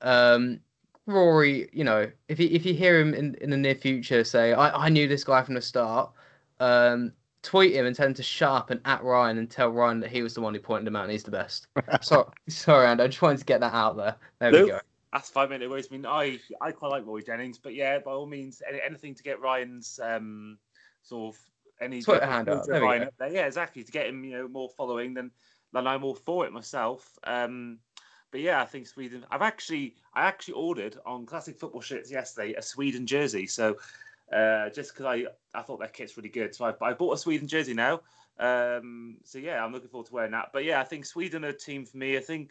um, 0.00 0.58
Rory, 1.06 1.68
you 1.72 1.84
know, 1.84 2.10
if 2.28 2.40
you 2.40 2.48
if 2.50 2.66
you 2.66 2.74
hear 2.74 2.98
him 2.98 3.14
in, 3.14 3.36
in 3.36 3.50
the 3.50 3.56
near 3.56 3.76
future 3.76 4.24
say, 4.24 4.52
I, 4.52 4.86
I 4.86 4.88
knew 4.88 5.06
this 5.06 5.22
guy 5.22 5.42
from 5.42 5.54
the 5.54 5.62
start, 5.62 6.10
um, 6.58 7.12
tweet 7.42 7.74
him 7.74 7.86
and 7.86 7.94
tell 7.94 8.08
him 8.08 8.14
to 8.14 8.22
shut 8.22 8.50
up 8.50 8.70
and 8.70 8.80
at 8.86 9.04
Ryan 9.04 9.38
and 9.38 9.48
tell 9.48 9.68
Ryan 9.68 10.00
that 10.00 10.10
he 10.10 10.22
was 10.22 10.34
the 10.34 10.40
one 10.40 10.54
who 10.54 10.60
pointed 10.60 10.88
him 10.88 10.96
out 10.96 11.04
and 11.04 11.12
he's 11.12 11.22
the 11.22 11.30
best. 11.30 11.68
sorry, 12.00 12.26
sorry, 12.48 12.86
Andy, 12.86 13.04
I 13.04 13.06
just 13.06 13.22
wanted 13.22 13.38
to 13.38 13.44
get 13.44 13.60
that 13.60 13.74
out 13.74 13.96
there. 13.96 14.16
There 14.40 14.52
Luke, 14.52 14.64
we 14.64 14.70
go. 14.70 14.80
That's 15.12 15.30
five 15.30 15.50
minute 15.50 15.70
words. 15.70 15.88
I 15.90 15.94
mean, 15.94 16.06
I 16.06 16.40
I 16.60 16.72
quite 16.72 16.88
like 16.88 17.06
Roy 17.06 17.20
Jennings, 17.20 17.58
but 17.58 17.74
yeah, 17.74 17.98
by 17.98 18.12
all 18.12 18.26
means, 18.26 18.62
any, 18.68 18.80
anything 18.84 19.14
to 19.14 19.22
get 19.22 19.40
Ryan's 19.40 20.00
um 20.02 20.58
sort 21.02 21.34
of 21.34 21.40
any 21.80 22.02
Twitter 22.02 22.26
hand 22.26 22.48
up. 22.48 22.66
Ryan 22.68 23.04
up 23.04 23.14
there. 23.18 23.28
Yeah, 23.28 23.46
exactly. 23.46 23.84
To 23.84 23.92
get 23.92 24.06
him, 24.06 24.24
you 24.24 24.32
know, 24.32 24.48
more 24.48 24.68
following 24.76 25.14
than 25.14 25.30
than 25.76 25.86
I'm 25.86 26.04
all 26.04 26.14
for 26.14 26.46
it 26.46 26.52
myself. 26.52 27.18
Um, 27.24 27.78
but 28.32 28.40
yeah, 28.40 28.60
I 28.60 28.64
think 28.64 28.86
Sweden. 28.86 29.24
I've 29.30 29.42
actually 29.42 29.94
I 30.14 30.26
actually 30.26 30.54
ordered 30.54 30.96
on 31.06 31.26
Classic 31.26 31.58
Football 31.58 31.80
Shirts 31.80 32.10
yesterday 32.10 32.54
a 32.54 32.62
Sweden 32.62 33.06
jersey. 33.06 33.46
So 33.46 33.76
uh, 34.32 34.70
just 34.70 34.92
because 34.92 35.06
I, 35.06 35.58
I 35.58 35.62
thought 35.62 35.78
their 35.78 35.88
kit's 35.88 36.16
really 36.16 36.28
good. 36.28 36.54
So 36.54 36.64
I, 36.64 36.74
I 36.84 36.92
bought 36.94 37.14
a 37.14 37.18
Sweden 37.18 37.46
jersey 37.46 37.74
now. 37.74 38.00
Um, 38.38 39.18
so 39.24 39.38
yeah, 39.38 39.64
I'm 39.64 39.72
looking 39.72 39.88
forward 39.88 40.08
to 40.08 40.14
wearing 40.14 40.32
that. 40.32 40.50
But 40.52 40.64
yeah, 40.64 40.80
I 40.80 40.84
think 40.84 41.06
Sweden 41.06 41.44
are 41.44 41.48
a 41.48 41.56
team 41.56 41.84
for 41.84 41.96
me. 41.96 42.16
I 42.16 42.20
think 42.20 42.50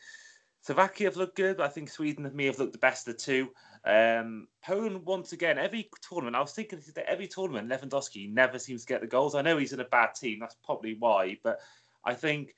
Slovakia 0.62 1.08
have 1.08 1.18
looked 1.18 1.36
good, 1.36 1.58
but 1.58 1.66
I 1.66 1.70
think 1.70 1.90
Sweden 1.90 2.26
and 2.26 2.36
me 2.36 2.46
have 2.46 2.58
looked 2.58 2.74
the 2.74 2.80
best 2.80 3.08
of 3.08 3.16
the 3.16 3.20
two. 3.20 3.50
Um, 3.86 4.48
Poland, 4.64 5.06
once 5.06 5.32
again, 5.32 5.60
every 5.60 5.90
tournament, 6.02 6.36
I 6.36 6.42
was 6.42 6.54
thinking 6.54 6.82
that 6.96 7.10
every 7.10 7.28
tournament, 7.28 7.70
Lewandowski 7.70 8.34
never 8.34 8.58
seems 8.58 8.82
to 8.82 8.88
get 8.88 9.02
the 9.02 9.08
goals. 9.08 9.36
I 9.36 9.44
know 9.44 9.58
he's 9.58 9.74
in 9.74 9.80
a 9.80 9.86
bad 9.86 10.16
team, 10.16 10.40
that's 10.40 10.56
probably 10.66 10.96
why, 10.98 11.38
but 11.44 11.60
I 12.04 12.16
think 12.16 12.56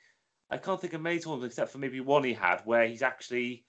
I 0.49 0.57
can't 0.57 0.79
think 0.79 0.93
of 0.93 1.01
many 1.01 1.19
tournaments 1.19 1.55
except 1.55 1.71
for 1.71 1.77
maybe 1.77 1.99
one 1.99 2.23
he 2.23 2.33
had 2.33 2.61
where 2.63 2.87
he's 2.87 3.01
actually 3.01 3.65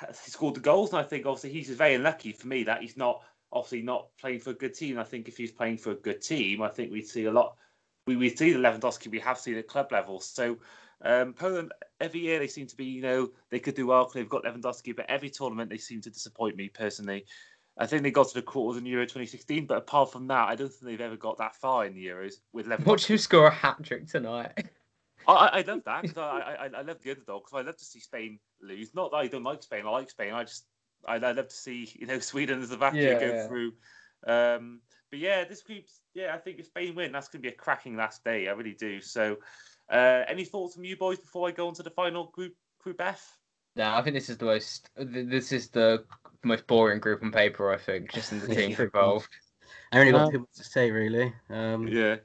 he 0.00 0.30
scored 0.30 0.56
the 0.56 0.60
goals. 0.60 0.90
And 0.90 0.98
I 0.98 1.04
think 1.04 1.26
obviously 1.26 1.50
he's 1.50 1.70
very 1.70 1.94
unlucky 1.94 2.32
for 2.32 2.48
me 2.48 2.64
that 2.64 2.82
he's 2.82 2.96
not 2.96 3.22
obviously 3.52 3.82
not 3.82 4.08
playing 4.20 4.40
for 4.40 4.50
a 4.50 4.54
good 4.54 4.74
team. 4.74 4.98
I 4.98 5.04
think 5.04 5.28
if 5.28 5.36
he's 5.36 5.52
playing 5.52 5.78
for 5.78 5.92
a 5.92 5.96
good 5.96 6.20
team, 6.20 6.62
I 6.62 6.68
think 6.68 6.92
we'd 6.92 7.06
see 7.06 7.26
a 7.26 7.32
lot. 7.32 7.56
We 8.06 8.16
we 8.16 8.34
see 8.34 8.52
the 8.52 8.58
Lewandowski 8.58 9.08
we 9.08 9.20
have 9.20 9.38
seen 9.38 9.56
at 9.56 9.68
club 9.68 9.92
level. 9.92 10.20
So 10.20 10.58
um, 11.02 11.32
Poland 11.32 11.72
every 12.00 12.20
year 12.20 12.38
they 12.38 12.48
seem 12.48 12.66
to 12.66 12.76
be 12.76 12.84
you 12.84 13.02
know 13.02 13.30
they 13.50 13.58
could 13.58 13.74
do 13.74 13.86
well 13.86 14.04
because 14.04 14.14
they've 14.14 14.28
got 14.28 14.44
Lewandowski, 14.44 14.94
but 14.94 15.06
every 15.08 15.30
tournament 15.30 15.70
they 15.70 15.78
seem 15.78 16.00
to 16.02 16.10
disappoint 16.10 16.56
me 16.56 16.68
personally. 16.68 17.24
I 17.78 17.86
think 17.86 18.02
they 18.02 18.10
got 18.10 18.28
to 18.28 18.34
the 18.34 18.42
quarters 18.42 18.80
in 18.80 18.86
Euro 18.86 19.04
2016, 19.04 19.66
but 19.66 19.76
apart 19.76 20.10
from 20.10 20.26
that, 20.28 20.48
I 20.48 20.54
don't 20.54 20.72
think 20.72 20.86
they've 20.86 21.00
ever 21.00 21.16
got 21.16 21.36
that 21.38 21.56
far 21.56 21.84
in 21.84 21.92
the 21.92 22.06
Euros 22.06 22.36
with 22.54 22.66
Lewandowski. 22.66 22.86
Watch 22.86 23.06
him 23.06 23.18
score 23.18 23.48
a 23.48 23.50
hat 23.50 23.82
trick 23.82 24.08
tonight. 24.08 24.66
I, 25.32 25.58
I 25.58 25.62
love 25.62 25.82
that 25.84 26.06
because 26.06 26.18
I, 26.18 26.56
I 26.66 26.78
I 26.78 26.82
love 26.82 27.00
the 27.02 27.10
underdog 27.10 27.44
because 27.44 27.58
I 27.58 27.66
love 27.66 27.76
to 27.76 27.84
see 27.84 28.00
Spain 28.00 28.38
lose. 28.60 28.94
Not 28.94 29.10
that 29.10 29.18
I 29.18 29.26
don't 29.28 29.42
like 29.42 29.62
Spain, 29.62 29.86
I 29.86 29.90
like 29.90 30.10
Spain. 30.10 30.32
I 30.32 30.44
just 30.44 30.66
I'd, 31.06 31.24
I'd 31.24 31.36
love 31.36 31.48
to 31.48 31.54
see 31.54 31.88
you 31.98 32.06
know 32.06 32.18
Sweden 32.20 32.58
and 32.58 32.68
Slovakia 32.68 32.98
yeah, 32.98 33.20
go 33.20 33.32
yeah. 33.32 33.46
through. 33.46 33.72
Um, 34.26 34.80
but 35.10 35.18
yeah, 35.18 35.44
this 35.44 35.62
group's 35.62 36.00
yeah. 36.14 36.34
I 36.34 36.38
think 36.38 36.58
if 36.58 36.66
Spain 36.66 36.94
win, 36.94 37.12
that's 37.12 37.28
going 37.28 37.42
to 37.42 37.48
be 37.48 37.54
a 37.54 37.56
cracking 37.56 37.96
last 37.96 38.24
day. 38.24 38.48
I 38.48 38.52
really 38.52 38.74
do. 38.74 39.00
So, 39.00 39.36
uh, 39.90 40.24
any 40.28 40.44
thoughts 40.44 40.74
from 40.74 40.84
you 40.84 40.96
boys 40.96 41.18
before 41.18 41.48
I 41.48 41.52
go 41.52 41.68
on 41.68 41.74
to 41.74 41.82
the 41.82 41.90
final 41.90 42.26
group, 42.28 42.54
Group 42.80 43.00
F? 43.00 43.36
No, 43.74 43.94
I 43.94 44.02
think 44.02 44.14
this 44.14 44.28
is 44.30 44.38
the 44.38 44.46
most. 44.46 44.90
This 44.96 45.52
is 45.52 45.68
the 45.70 46.04
most 46.44 46.66
boring 46.66 47.00
group 47.00 47.22
on 47.22 47.32
paper. 47.32 47.72
I 47.72 47.76
think, 47.78 48.10
just 48.12 48.32
in 48.32 48.40
the 48.40 48.48
Yeah, 48.48 48.54
teams 48.66 48.80
involved. 48.80 49.28
I 49.92 50.00
only 50.00 50.12
got 50.12 50.26
Um, 50.26 50.30
too 50.30 50.38
much 50.40 50.54
to 50.54 50.64
say 50.64 50.90
really. 50.90 51.34
Um, 51.50 51.86
Yeah. 51.88 52.16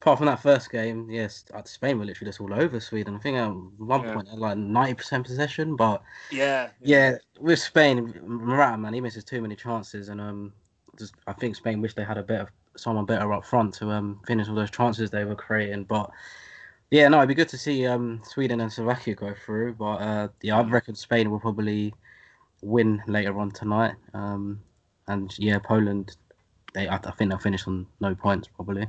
Apart 0.00 0.18
from 0.18 0.26
that 0.26 0.40
first 0.40 0.70
game, 0.70 1.10
yes, 1.10 1.44
uh, 1.52 1.62
Spain 1.64 1.98
were 1.98 2.04
literally 2.04 2.28
just 2.28 2.40
all 2.40 2.54
over 2.54 2.78
Sweden. 2.78 3.16
I 3.16 3.18
think 3.18 3.36
at 3.36 3.48
one 3.48 4.04
Yeah. 4.04 4.12
point 4.12 4.38
like 4.38 4.56
ninety 4.56 4.94
percent 4.94 5.26
possession, 5.26 5.74
but 5.74 6.02
Yeah. 6.30 6.70
yeah, 6.80 7.16
with 7.40 7.58
Spain, 7.58 8.14
Morata 8.24 8.78
man, 8.78 8.94
he 8.94 9.00
misses 9.00 9.24
too 9.24 9.42
many 9.42 9.56
chances, 9.56 10.08
and 10.08 10.20
um, 10.20 10.52
just, 10.96 11.14
I 11.26 11.32
think 11.32 11.56
Spain 11.56 11.80
wish 11.80 11.94
they 11.94 12.04
had 12.04 12.16
a 12.18 12.22
bit 12.22 12.40
of 12.40 12.48
someone 12.76 13.06
better 13.06 13.32
up 13.32 13.44
front 13.44 13.74
to 13.74 13.90
um 13.90 14.20
finish 14.24 14.48
all 14.48 14.54
those 14.54 14.70
chances 14.70 15.10
they 15.10 15.24
were 15.24 15.34
creating. 15.34 15.82
But 15.84 16.10
yeah, 16.92 17.08
no, 17.08 17.18
it'd 17.18 17.28
be 17.28 17.34
good 17.34 17.48
to 17.48 17.58
see 17.58 17.84
um 17.86 18.22
Sweden 18.24 18.60
and 18.60 18.72
Slovakia 18.72 19.16
go 19.16 19.34
through. 19.44 19.74
But 19.74 19.96
uh, 20.00 20.28
yeah, 20.42 20.58
I 20.58 20.62
reckon 20.62 20.94
Spain 20.94 21.30
will 21.30 21.40
probably 21.40 21.92
win 22.62 23.02
later 23.08 23.38
on 23.40 23.50
tonight. 23.50 23.96
Um, 24.14 24.60
and 25.08 25.36
yeah, 25.38 25.58
Poland, 25.58 26.16
they 26.72 26.86
I, 26.86 26.96
I 26.96 27.10
think 27.12 27.30
they'll 27.30 27.38
finish 27.38 27.66
on 27.66 27.86
no 28.00 28.14
points 28.14 28.48
probably. 28.54 28.86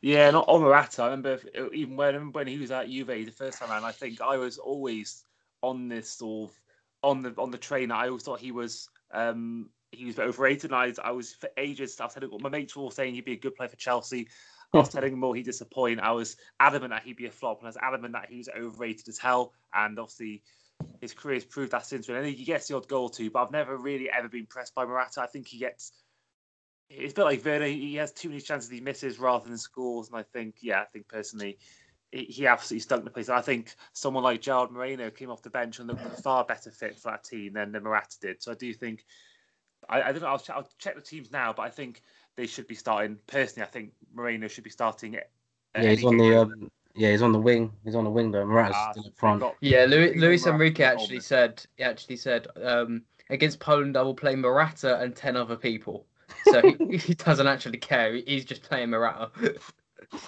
Yeah, 0.00 0.30
not 0.30 0.48
on 0.48 0.60
Morata. 0.62 1.02
I 1.02 1.06
remember 1.06 1.34
if- 1.34 1.72
even 1.72 1.96
when 1.96 2.32
when 2.32 2.46
he 2.46 2.58
was 2.58 2.70
at 2.70 2.88
Juve 2.88 3.08
the 3.08 3.30
first 3.30 3.58
time 3.58 3.70
around. 3.70 3.84
I 3.84 3.92
think 3.92 4.20
I 4.20 4.36
was 4.36 4.58
always 4.58 5.24
on 5.62 5.88
this 5.88 6.10
sort 6.12 6.50
of 6.50 6.60
on 7.02 7.22
the 7.22 7.34
on 7.38 7.50
the 7.50 7.58
train. 7.58 7.90
I 7.90 8.08
always 8.08 8.22
thought 8.22 8.40
he 8.40 8.52
was 8.52 8.88
um 9.12 9.70
he 9.90 10.04
was 10.04 10.18
overrated. 10.18 10.70
And 10.70 10.74
I 10.76 10.92
I 11.02 11.12
was 11.12 11.34
for 11.34 11.50
ages. 11.56 11.98
I 12.00 12.04
was 12.04 12.14
telling 12.14 12.30
my 12.40 12.48
mates 12.48 12.76
were 12.76 12.82
all 12.82 12.90
saying 12.90 13.14
he'd 13.14 13.24
be 13.24 13.32
a 13.32 13.36
good 13.36 13.56
player 13.56 13.68
for 13.68 13.76
Chelsea. 13.76 14.28
I 14.72 14.78
was 14.78 14.88
telling 14.90 15.12
him 15.12 15.24
all 15.24 15.32
he'd 15.32 15.44
disappoint. 15.44 16.00
I 16.00 16.12
was 16.12 16.36
adamant 16.60 16.90
that 16.92 17.02
he'd 17.02 17.16
be 17.16 17.26
a 17.26 17.30
flop, 17.30 17.58
and 17.58 17.66
I 17.66 17.70
was 17.70 17.78
adamant 17.78 18.12
that 18.12 18.30
he 18.30 18.38
was 18.38 18.48
overrated 18.56 19.08
as 19.08 19.18
hell. 19.18 19.52
And 19.74 19.98
obviously, 19.98 20.42
his 21.00 21.14
career's 21.14 21.44
proved 21.44 21.72
that 21.72 21.86
since. 21.86 22.08
And 22.08 22.24
he 22.24 22.44
gets 22.44 22.68
the 22.68 22.76
odd 22.76 22.88
goal 22.88 23.08
too, 23.08 23.30
but 23.30 23.42
I've 23.42 23.50
never 23.52 23.76
really 23.76 24.10
ever 24.10 24.28
been 24.28 24.40
impressed 24.40 24.74
by 24.74 24.84
Morata. 24.84 25.22
I 25.22 25.26
think 25.26 25.48
he 25.48 25.58
gets 25.58 25.92
it's 26.90 27.12
a 27.12 27.16
bit 27.16 27.24
like 27.24 27.44
Werner. 27.44 27.66
He 27.66 27.94
has 27.96 28.12
too 28.12 28.28
many 28.28 28.40
chances 28.40 28.70
he 28.70 28.80
misses 28.80 29.18
rather 29.18 29.48
than 29.48 29.58
scores, 29.58 30.08
and 30.08 30.16
I 30.16 30.22
think, 30.22 30.56
yeah, 30.60 30.80
I 30.80 30.84
think 30.84 31.08
personally, 31.08 31.58
he, 32.12 32.24
he 32.24 32.46
absolutely 32.46 32.80
stunk 32.80 33.04
the 33.04 33.10
place. 33.10 33.28
I 33.28 33.42
think 33.42 33.74
someone 33.92 34.24
like 34.24 34.40
Gerard 34.40 34.70
Moreno 34.70 35.10
came 35.10 35.30
off 35.30 35.42
the 35.42 35.50
bench 35.50 35.78
and 35.78 35.88
looked 35.88 36.02
like 36.02 36.18
a 36.18 36.22
far 36.22 36.44
better 36.44 36.70
fit 36.70 36.96
for 36.96 37.10
that 37.10 37.24
team 37.24 37.52
than 37.54 37.72
the 37.72 37.80
Morata 37.80 38.16
did. 38.20 38.42
So 38.42 38.52
I 38.52 38.54
do 38.54 38.72
think, 38.72 39.04
I, 39.88 40.02
I 40.02 40.12
don't 40.12 40.22
know. 40.22 40.28
I'll, 40.28 40.38
ch- 40.38 40.50
I'll 40.50 40.68
check 40.78 40.94
the 40.94 41.02
teams 41.02 41.30
now, 41.30 41.52
but 41.52 41.62
I 41.62 41.70
think 41.70 42.02
they 42.36 42.46
should 42.46 42.66
be 42.66 42.74
starting. 42.74 43.18
Personally, 43.26 43.66
I 43.66 43.70
think 43.70 43.92
Moreno 44.14 44.48
should 44.48 44.64
be 44.64 44.70
starting 44.70 45.14
it. 45.14 45.30
Yeah, 45.76 45.90
he's 45.90 46.04
on 46.04 46.16
the 46.16 46.34
um, 46.34 46.70
yeah, 46.94 47.10
he's 47.10 47.22
on 47.22 47.32
the 47.32 47.38
wing. 47.38 47.70
He's 47.84 47.94
on 47.94 48.04
the 48.04 48.10
wing 48.10 48.32
though. 48.32 48.44
Morata's 48.46 48.76
Ah, 48.76 48.92
still 48.92 49.04
up 49.06 49.12
so 49.12 49.18
front. 49.20 49.40
got- 49.40 49.56
Yeah, 49.60 49.84
Luis, 49.84 50.16
Luis 50.16 50.46
Enrique 50.46 50.82
actually 50.82 51.20
said 51.20 51.64
he 51.76 51.84
actually 51.84 52.16
said 52.16 52.48
um, 52.62 53.02
against 53.30 53.60
Poland 53.60 53.96
I 53.96 54.02
will 54.02 54.14
play 54.14 54.34
Morata 54.34 54.98
and 54.98 55.14
ten 55.14 55.36
other 55.36 55.56
people. 55.56 56.06
So 56.44 56.62
he, 56.62 56.96
he 56.98 57.14
doesn't 57.14 57.46
actually 57.46 57.78
care. 57.78 58.14
He's 58.14 58.44
just 58.44 58.62
playing 58.62 58.90
Morata. 58.90 59.30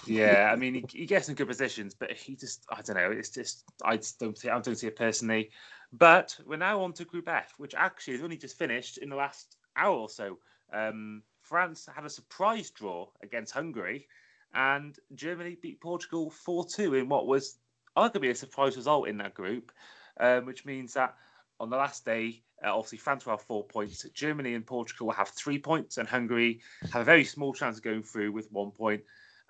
Yeah, 0.04 0.50
I 0.52 0.56
mean, 0.56 0.74
he, 0.74 0.84
he 0.90 1.06
gets 1.06 1.28
in 1.28 1.36
good 1.36 1.46
positions, 1.46 1.94
but 1.94 2.12
he 2.12 2.34
just, 2.34 2.66
I 2.70 2.82
don't 2.82 2.96
know, 2.96 3.12
it's 3.12 3.30
just, 3.30 3.64
I 3.82 3.96
just 3.96 4.18
don't 4.18 4.36
see, 4.36 4.48
I 4.48 4.58
don't 4.60 4.74
see 4.74 4.88
it 4.88 4.96
personally. 4.96 5.50
But 5.92 6.36
we're 6.44 6.56
now 6.56 6.82
on 6.82 6.92
to 6.94 7.04
Group 7.04 7.28
F, 7.28 7.54
which 7.56 7.74
actually 7.74 8.14
has 8.14 8.22
only 8.22 8.36
just 8.36 8.58
finished 8.58 8.98
in 8.98 9.08
the 9.08 9.16
last 9.16 9.56
hour 9.76 9.96
or 9.96 10.08
so. 10.08 10.38
Um, 10.72 11.22
France 11.40 11.88
had 11.94 12.04
a 12.04 12.10
surprise 12.10 12.70
draw 12.70 13.08
against 13.22 13.52
Hungary, 13.54 14.06
and 14.54 14.98
Germany 15.14 15.56
beat 15.60 15.80
Portugal 15.80 16.30
4 16.30 16.66
2 16.66 16.94
in 16.94 17.08
what 17.08 17.26
was 17.26 17.58
arguably 17.96 18.30
a 18.30 18.34
surprise 18.34 18.76
result 18.76 19.08
in 19.08 19.18
that 19.18 19.34
group, 19.34 19.72
um, 20.18 20.46
which 20.46 20.64
means 20.64 20.94
that 20.94 21.16
on 21.58 21.70
the 21.70 21.76
last 21.76 22.04
day, 22.04 22.42
uh, 22.64 22.74
obviously 22.74 22.98
France 22.98 23.24
will 23.24 23.32
have 23.32 23.42
four 23.42 23.64
points, 23.64 24.06
Germany 24.14 24.54
and 24.54 24.66
Portugal 24.66 25.06
will 25.06 25.14
have 25.14 25.28
three 25.28 25.58
points, 25.58 25.98
and 25.98 26.08
Hungary 26.08 26.60
have 26.92 27.02
a 27.02 27.04
very 27.04 27.24
small 27.24 27.52
chance 27.52 27.78
of 27.78 27.82
going 27.82 28.02
through 28.02 28.32
with 28.32 28.50
one 28.52 28.70
point. 28.70 29.02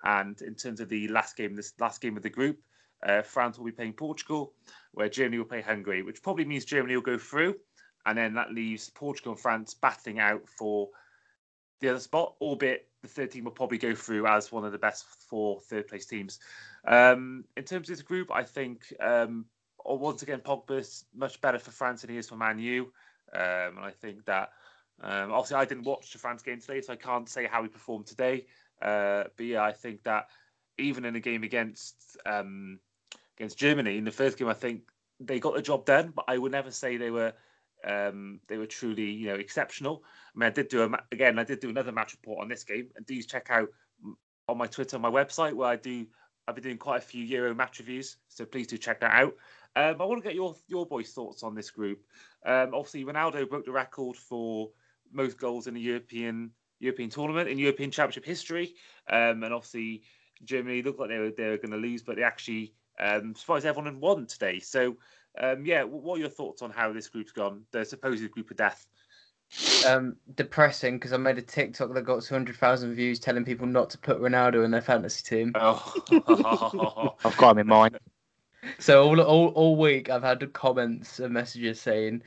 And 0.03 0.41
in 0.41 0.55
terms 0.55 0.79
of 0.79 0.89
the 0.89 1.07
last 1.09 1.37
game, 1.37 1.55
this 1.55 1.73
last 1.79 2.01
game 2.01 2.17
of 2.17 2.23
the 2.23 2.29
group, 2.29 2.59
uh, 3.05 3.21
France 3.21 3.57
will 3.57 3.65
be 3.65 3.71
playing 3.71 3.93
Portugal, 3.93 4.53
where 4.93 5.09
Germany 5.09 5.37
will 5.37 5.45
play 5.45 5.61
Hungary, 5.61 6.03
which 6.03 6.23
probably 6.23 6.45
means 6.45 6.65
Germany 6.65 6.95
will 6.95 7.01
go 7.01 7.17
through, 7.17 7.55
and 8.05 8.17
then 8.17 8.33
that 8.35 8.51
leaves 8.51 8.89
Portugal 8.89 9.33
and 9.33 9.41
France 9.41 9.73
battling 9.73 10.19
out 10.19 10.47
for 10.47 10.89
the 11.79 11.89
other 11.89 11.99
spot. 11.99 12.35
Albeit 12.41 12.87
the 13.01 13.07
third 13.07 13.31
team 13.31 13.43
will 13.43 13.51
probably 13.51 13.77
go 13.77 13.95
through 13.95 14.27
as 14.27 14.51
one 14.51 14.65
of 14.65 14.71
the 14.71 14.77
best 14.77 15.05
four 15.29 15.59
third 15.61 15.87
place 15.87 16.05
teams. 16.05 16.39
Um, 16.87 17.45
in 17.57 17.63
terms 17.63 17.89
of 17.89 17.95
this 17.95 18.03
group, 18.03 18.31
I 18.31 18.43
think 18.43 18.93
um, 18.99 19.45
oh, 19.85 19.95
once 19.95 20.21
again 20.21 20.39
Pogba's 20.39 21.05
much 21.15 21.39
better 21.41 21.59
for 21.59 21.71
France 21.71 22.01
than 22.01 22.09
he 22.09 22.17
is 22.17 22.29
for 22.29 22.35
Man 22.35 22.59
U, 22.59 22.91
um, 23.33 23.77
and 23.77 23.79
I 23.79 23.91
think 23.91 24.25
that. 24.25 24.51
Um, 25.03 25.31
obviously, 25.31 25.55
I 25.55 25.65
didn't 25.65 25.85
watch 25.85 26.11
the 26.11 26.19
France 26.19 26.43
game 26.43 26.59
today, 26.59 26.79
so 26.81 26.93
I 26.93 26.95
can't 26.95 27.27
say 27.27 27.47
how 27.47 27.63
he 27.63 27.69
performed 27.69 28.05
today. 28.05 28.45
Uh, 28.79 29.23
but 29.35 29.45
yeah, 29.47 29.63
I 29.63 29.71
think 29.71 30.03
that 30.03 30.27
even 30.77 31.05
in 31.05 31.15
a 31.15 31.19
game 31.19 31.43
against 31.43 31.95
um, 32.25 32.79
against 33.37 33.57
Germany 33.57 33.97
in 33.97 34.03
the 34.03 34.11
first 34.11 34.37
game, 34.37 34.47
I 34.47 34.53
think 34.53 34.81
they 35.19 35.39
got 35.39 35.55
the 35.55 35.61
job 35.61 35.85
done. 35.85 36.13
But 36.15 36.25
I 36.27 36.37
would 36.37 36.51
never 36.51 36.71
say 36.71 36.97
they 36.97 37.11
were 37.11 37.33
um, 37.83 38.39
they 38.47 38.57
were 38.57 38.65
truly 38.65 39.09
you 39.09 39.27
know 39.27 39.35
exceptional. 39.35 40.03
I 40.35 40.39
mean, 40.39 40.47
I 40.47 40.51
did 40.51 40.67
do 40.67 40.83
a 40.83 40.89
again, 41.11 41.39
I 41.39 41.43
did 41.43 41.59
do 41.59 41.69
another 41.69 41.91
match 41.91 42.13
report 42.13 42.41
on 42.41 42.47
this 42.47 42.63
game, 42.63 42.89
and 42.95 43.05
do 43.05 43.21
check 43.21 43.47
out 43.49 43.69
on 44.47 44.57
my 44.57 44.67
Twitter, 44.67 44.99
my 44.99 45.09
website, 45.09 45.53
where 45.53 45.69
I 45.69 45.75
do 45.75 46.05
I've 46.47 46.55
been 46.55 46.63
doing 46.63 46.77
quite 46.77 46.97
a 46.97 47.05
few 47.05 47.23
Euro 47.23 47.53
match 47.53 47.79
reviews. 47.79 48.17
So 48.27 48.45
please 48.45 48.67
do 48.67 48.77
check 48.77 48.99
that 49.01 49.13
out. 49.13 49.35
Um, 49.75 49.95
I 50.01 50.05
want 50.05 50.21
to 50.21 50.27
get 50.27 50.35
your 50.35 50.55
your 50.67 50.85
boys' 50.85 51.11
thoughts 51.11 51.43
on 51.43 51.55
this 51.55 51.71
group. 51.71 52.03
Um, 52.45 52.71
obviously, 52.73 53.05
Ronaldo 53.05 53.49
broke 53.49 53.65
the 53.65 53.71
record 53.71 54.17
for 54.17 54.69
most 55.11 55.37
goals 55.37 55.67
in 55.67 55.75
a 55.75 55.79
European 55.79 56.51
European 56.79 57.09
tournament 57.09 57.47
in 57.47 57.57
European 57.57 57.91
Championship 57.91 58.25
history, 58.25 58.75
um, 59.09 59.43
and 59.43 59.53
obviously 59.53 60.03
Germany 60.43 60.81
looked 60.81 60.99
like 60.99 61.09
they 61.09 61.19
were 61.19 61.31
they 61.31 61.49
were 61.49 61.57
going 61.57 61.71
to 61.71 61.77
lose, 61.77 62.01
but 62.01 62.15
they 62.17 62.23
actually 62.23 62.73
um, 62.99 63.33
surprised 63.35 63.65
everyone 63.65 63.87
and 63.87 64.01
won 64.01 64.25
today. 64.25 64.59
So 64.59 64.97
um, 65.39 65.65
yeah, 65.65 65.83
what 65.83 66.17
are 66.17 66.19
your 66.19 66.29
thoughts 66.29 66.61
on 66.61 66.71
how 66.71 66.91
this 66.91 67.07
group's 67.07 67.31
gone? 67.31 67.63
The 67.71 67.85
supposed 67.85 68.29
group 68.31 68.51
of 68.51 68.57
death. 68.57 68.85
um, 69.87 70.15
depressing 70.35 70.97
because 70.97 71.13
I 71.13 71.17
made 71.17 71.37
a 71.37 71.41
TikTok 71.41 71.93
that 71.93 72.01
got 72.03 72.23
200,000 72.23 72.93
views 72.93 73.19
telling 73.19 73.45
people 73.45 73.67
not 73.67 73.89
to 73.91 73.97
put 73.97 74.19
Ronaldo 74.19 74.65
in 74.65 74.71
their 74.71 74.81
fantasy 74.81 75.23
team. 75.23 75.51
Oh, 75.55 75.93
I've 77.25 77.37
got 77.37 77.51
him 77.51 77.59
in 77.59 77.67
mind. 77.67 77.99
So 78.79 79.03
all, 79.03 79.19
all 79.21 79.47
all 79.49 79.75
week 79.75 80.09
I've 80.09 80.23
had 80.23 80.53
comments 80.53 81.19
and 81.19 81.33
messages 81.33 81.81
saying, 81.81 82.23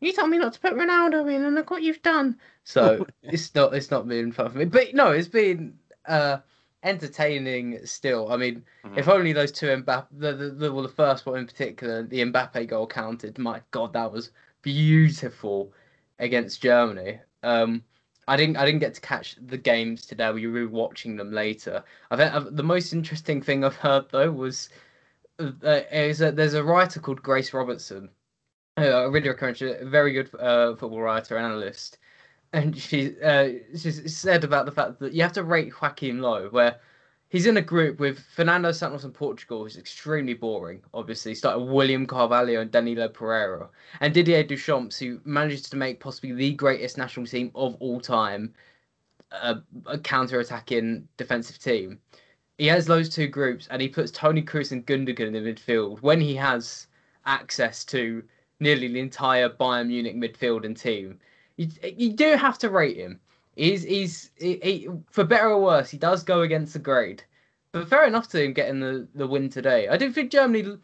"You 0.00 0.12
told 0.12 0.30
me 0.30 0.38
not 0.38 0.52
to 0.54 0.60
put 0.60 0.74
Ronaldo 0.74 1.32
in, 1.32 1.44
and 1.44 1.54
look 1.54 1.70
what 1.70 1.82
you've 1.82 2.02
done." 2.02 2.38
So 2.64 3.06
it's 3.22 3.54
not 3.54 3.74
it's 3.74 3.90
not 3.90 4.08
been 4.08 4.32
fun 4.32 4.50
for 4.50 4.58
me, 4.58 4.64
but 4.64 4.94
no, 4.94 5.10
it's 5.12 5.28
been 5.28 5.78
uh, 6.06 6.38
entertaining 6.82 7.84
still. 7.86 8.32
I 8.32 8.36
mean, 8.36 8.64
Mhm. 8.84 8.98
if 8.98 9.08
only 9.08 9.32
those 9.32 9.52
two 9.52 9.66
Mbappe, 9.66 10.06
the, 10.12 10.32
the, 10.32 10.50
the 10.50 10.72
well, 10.72 10.82
the 10.82 10.88
first 10.88 11.26
one 11.26 11.38
in 11.38 11.46
particular, 11.46 12.02
the 12.02 12.20
Mbappe 12.20 12.66
goal 12.68 12.86
counted. 12.86 13.38
My 13.38 13.60
God, 13.70 13.92
that 13.92 14.12
was 14.12 14.30
beautiful 14.62 15.72
against 16.18 16.62
Germany. 16.62 17.20
Um, 17.42 17.84
I 18.28 18.36
didn't 18.36 18.56
I 18.56 18.64
didn't 18.64 18.80
get 18.80 18.94
to 18.94 19.00
catch 19.00 19.36
the 19.40 19.58
games 19.58 20.06
today. 20.06 20.32
We 20.32 20.46
were 20.46 20.68
watching 20.68 21.16
them 21.16 21.30
later. 21.32 21.84
I 22.10 22.16
think 22.16 22.34
uh, 22.34 22.40
the 22.50 22.62
most 22.62 22.92
interesting 22.92 23.40
thing 23.40 23.64
I've 23.64 23.76
heard 23.76 24.10
though 24.10 24.32
was 24.32 24.68
uh, 25.38 25.80
is 25.92 26.18
there's 26.18 26.54
a 26.54 26.64
writer 26.64 27.00
called 27.00 27.22
Grace 27.22 27.52
Robertson. 27.52 28.10
a 28.76 29.10
really 29.10 29.28
a 29.28 29.84
very 29.86 30.12
good 30.12 30.30
uh, 30.38 30.74
football 30.76 31.00
writer 31.00 31.36
and 31.36 31.46
analyst, 31.46 31.98
and 32.52 32.76
she 32.76 33.20
uh, 33.22 33.48
she 33.76 33.90
said 33.90 34.44
about 34.44 34.66
the 34.66 34.72
fact 34.72 34.98
that 35.00 35.12
you 35.12 35.22
have 35.22 35.32
to 35.32 35.44
rate 35.44 35.72
Joachim 35.80 36.18
Löw, 36.18 36.52
where 36.52 36.78
he's 37.28 37.46
in 37.46 37.56
a 37.56 37.62
group 37.62 37.98
with 37.98 38.18
Fernando 38.34 38.72
Santos 38.72 39.04
in 39.04 39.12
Portugal, 39.12 39.62
who's 39.62 39.76
extremely 39.76 40.34
boring. 40.34 40.82
Obviously, 40.94 41.34
started 41.34 41.64
William 41.64 42.06
Carvalho 42.06 42.60
and 42.60 42.70
Danilo 42.70 43.08
Pereira, 43.08 43.68
and 44.00 44.12
Didier 44.12 44.42
Deschamps, 44.44 44.98
who 44.98 45.20
manages 45.24 45.62
to 45.70 45.76
make 45.76 46.00
possibly 46.00 46.32
the 46.32 46.52
greatest 46.52 46.98
national 46.98 47.26
team 47.26 47.50
of 47.54 47.76
all 47.80 48.00
time, 48.00 48.54
uh, 49.32 49.56
a 49.86 49.98
counter-attacking 49.98 51.08
defensive 51.16 51.58
team. 51.58 51.98
He 52.58 52.66
has 52.68 52.86
those 52.86 53.08
two 53.08 53.26
groups, 53.26 53.68
and 53.70 53.82
he 53.82 53.88
puts 53.88 54.10
Toni 54.10 54.42
Kroos 54.42 54.72
and 54.72 54.86
Gundogan 54.86 55.26
in 55.26 55.32
the 55.34 55.40
midfield 55.40 56.00
when 56.00 56.20
he 56.20 56.34
has 56.36 56.86
access 57.26 57.84
to 57.86 58.22
nearly 58.60 58.88
the 58.88 59.00
entire 59.00 59.50
Bayern 59.50 59.88
Munich 59.88 60.16
midfield 60.16 60.64
and 60.64 60.76
team. 60.76 61.18
You, 61.56 61.68
you 61.82 62.12
do 62.12 62.36
have 62.36 62.58
to 62.58 62.70
rate 62.70 62.96
him. 62.96 63.20
He's 63.56 63.82
he's 63.82 64.30
he, 64.36 64.58
he, 64.62 64.88
for 65.10 65.24
better 65.24 65.50
or 65.50 65.62
worse, 65.62 65.90
he 65.90 65.98
does 65.98 66.22
go 66.22 66.42
against 66.42 66.72
the 66.72 66.78
grade. 66.78 67.22
But 67.72 67.88
fair 67.88 68.06
enough 68.06 68.28
to 68.28 68.42
him 68.42 68.52
getting 68.52 68.80
the, 68.80 69.06
the 69.14 69.26
win 69.26 69.48
today. 69.48 69.88
I 69.88 69.96
do 69.96 70.10
think 70.12 70.30
Germany. 70.30 70.78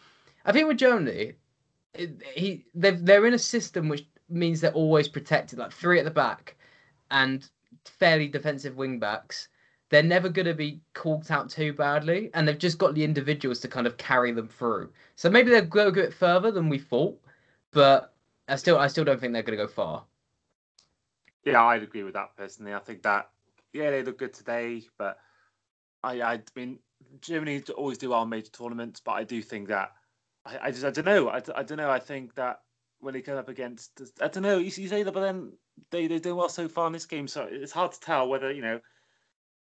I 0.44 0.52
think 0.52 0.68
with 0.68 0.78
Germany, 0.78 1.34
he 2.34 2.66
they 2.74 2.90
they're 2.92 3.26
in 3.26 3.34
a 3.34 3.38
system 3.38 3.88
which 3.88 4.06
means 4.28 4.60
they're 4.60 4.72
always 4.72 5.08
protected, 5.08 5.58
like 5.58 5.72
three 5.72 5.98
at 5.98 6.04
the 6.04 6.10
back, 6.10 6.56
and 7.10 7.48
fairly 7.84 8.28
defensive 8.28 8.76
wing 8.76 8.98
backs. 8.98 9.48
They're 9.92 10.02
never 10.02 10.30
going 10.30 10.46
to 10.46 10.54
be 10.54 10.80
caught 10.94 11.30
out 11.30 11.50
too 11.50 11.74
badly, 11.74 12.30
and 12.32 12.48
they've 12.48 12.56
just 12.56 12.78
got 12.78 12.94
the 12.94 13.04
individuals 13.04 13.60
to 13.60 13.68
kind 13.68 13.86
of 13.86 13.98
carry 13.98 14.32
them 14.32 14.48
through. 14.48 14.90
So 15.16 15.28
maybe 15.28 15.50
they'll 15.50 15.66
go 15.66 15.88
a 15.88 15.92
bit 15.92 16.14
further 16.14 16.50
than 16.50 16.70
we 16.70 16.78
thought, 16.78 17.20
but 17.72 18.14
I 18.48 18.56
still 18.56 18.78
I 18.78 18.86
still 18.86 19.04
don't 19.04 19.20
think 19.20 19.34
they're 19.34 19.42
going 19.42 19.58
to 19.58 19.66
go 19.66 19.70
far. 19.70 20.04
Yeah, 21.44 21.62
I'd 21.62 21.82
agree 21.82 22.04
with 22.04 22.14
that 22.14 22.34
personally. 22.38 22.72
I 22.72 22.78
think 22.78 23.02
that 23.02 23.28
yeah, 23.74 23.90
they 23.90 24.02
look 24.02 24.16
good 24.16 24.32
today, 24.32 24.82
but 24.96 25.18
I 26.02 26.22
I 26.22 26.40
mean 26.56 26.78
Germany 27.20 27.62
always 27.76 27.98
do 27.98 28.14
in 28.14 28.30
major 28.30 28.50
tournaments, 28.50 28.98
but 28.98 29.12
I 29.12 29.24
do 29.24 29.42
think 29.42 29.68
that 29.68 29.92
I, 30.46 30.58
I 30.62 30.70
just 30.70 30.86
I 30.86 30.90
don't 30.90 31.04
know 31.04 31.28
I, 31.28 31.42
I 31.54 31.62
don't 31.62 31.76
know 31.76 31.90
I 31.90 31.98
think 31.98 32.34
that 32.36 32.62
when 33.00 33.12
they 33.12 33.20
come 33.20 33.36
up 33.36 33.50
against 33.50 34.00
I 34.22 34.28
don't 34.28 34.42
know 34.42 34.56
you, 34.56 34.72
you 34.74 34.88
say 34.88 35.02
that, 35.02 35.12
but 35.12 35.20
then 35.20 35.52
they 35.90 36.06
they're 36.06 36.18
doing 36.18 36.36
well 36.36 36.48
so 36.48 36.66
far 36.66 36.86
in 36.86 36.94
this 36.94 37.04
game, 37.04 37.28
so 37.28 37.46
it's 37.50 37.72
hard 37.72 37.92
to 37.92 38.00
tell 38.00 38.26
whether 38.26 38.50
you 38.50 38.62
know 38.62 38.80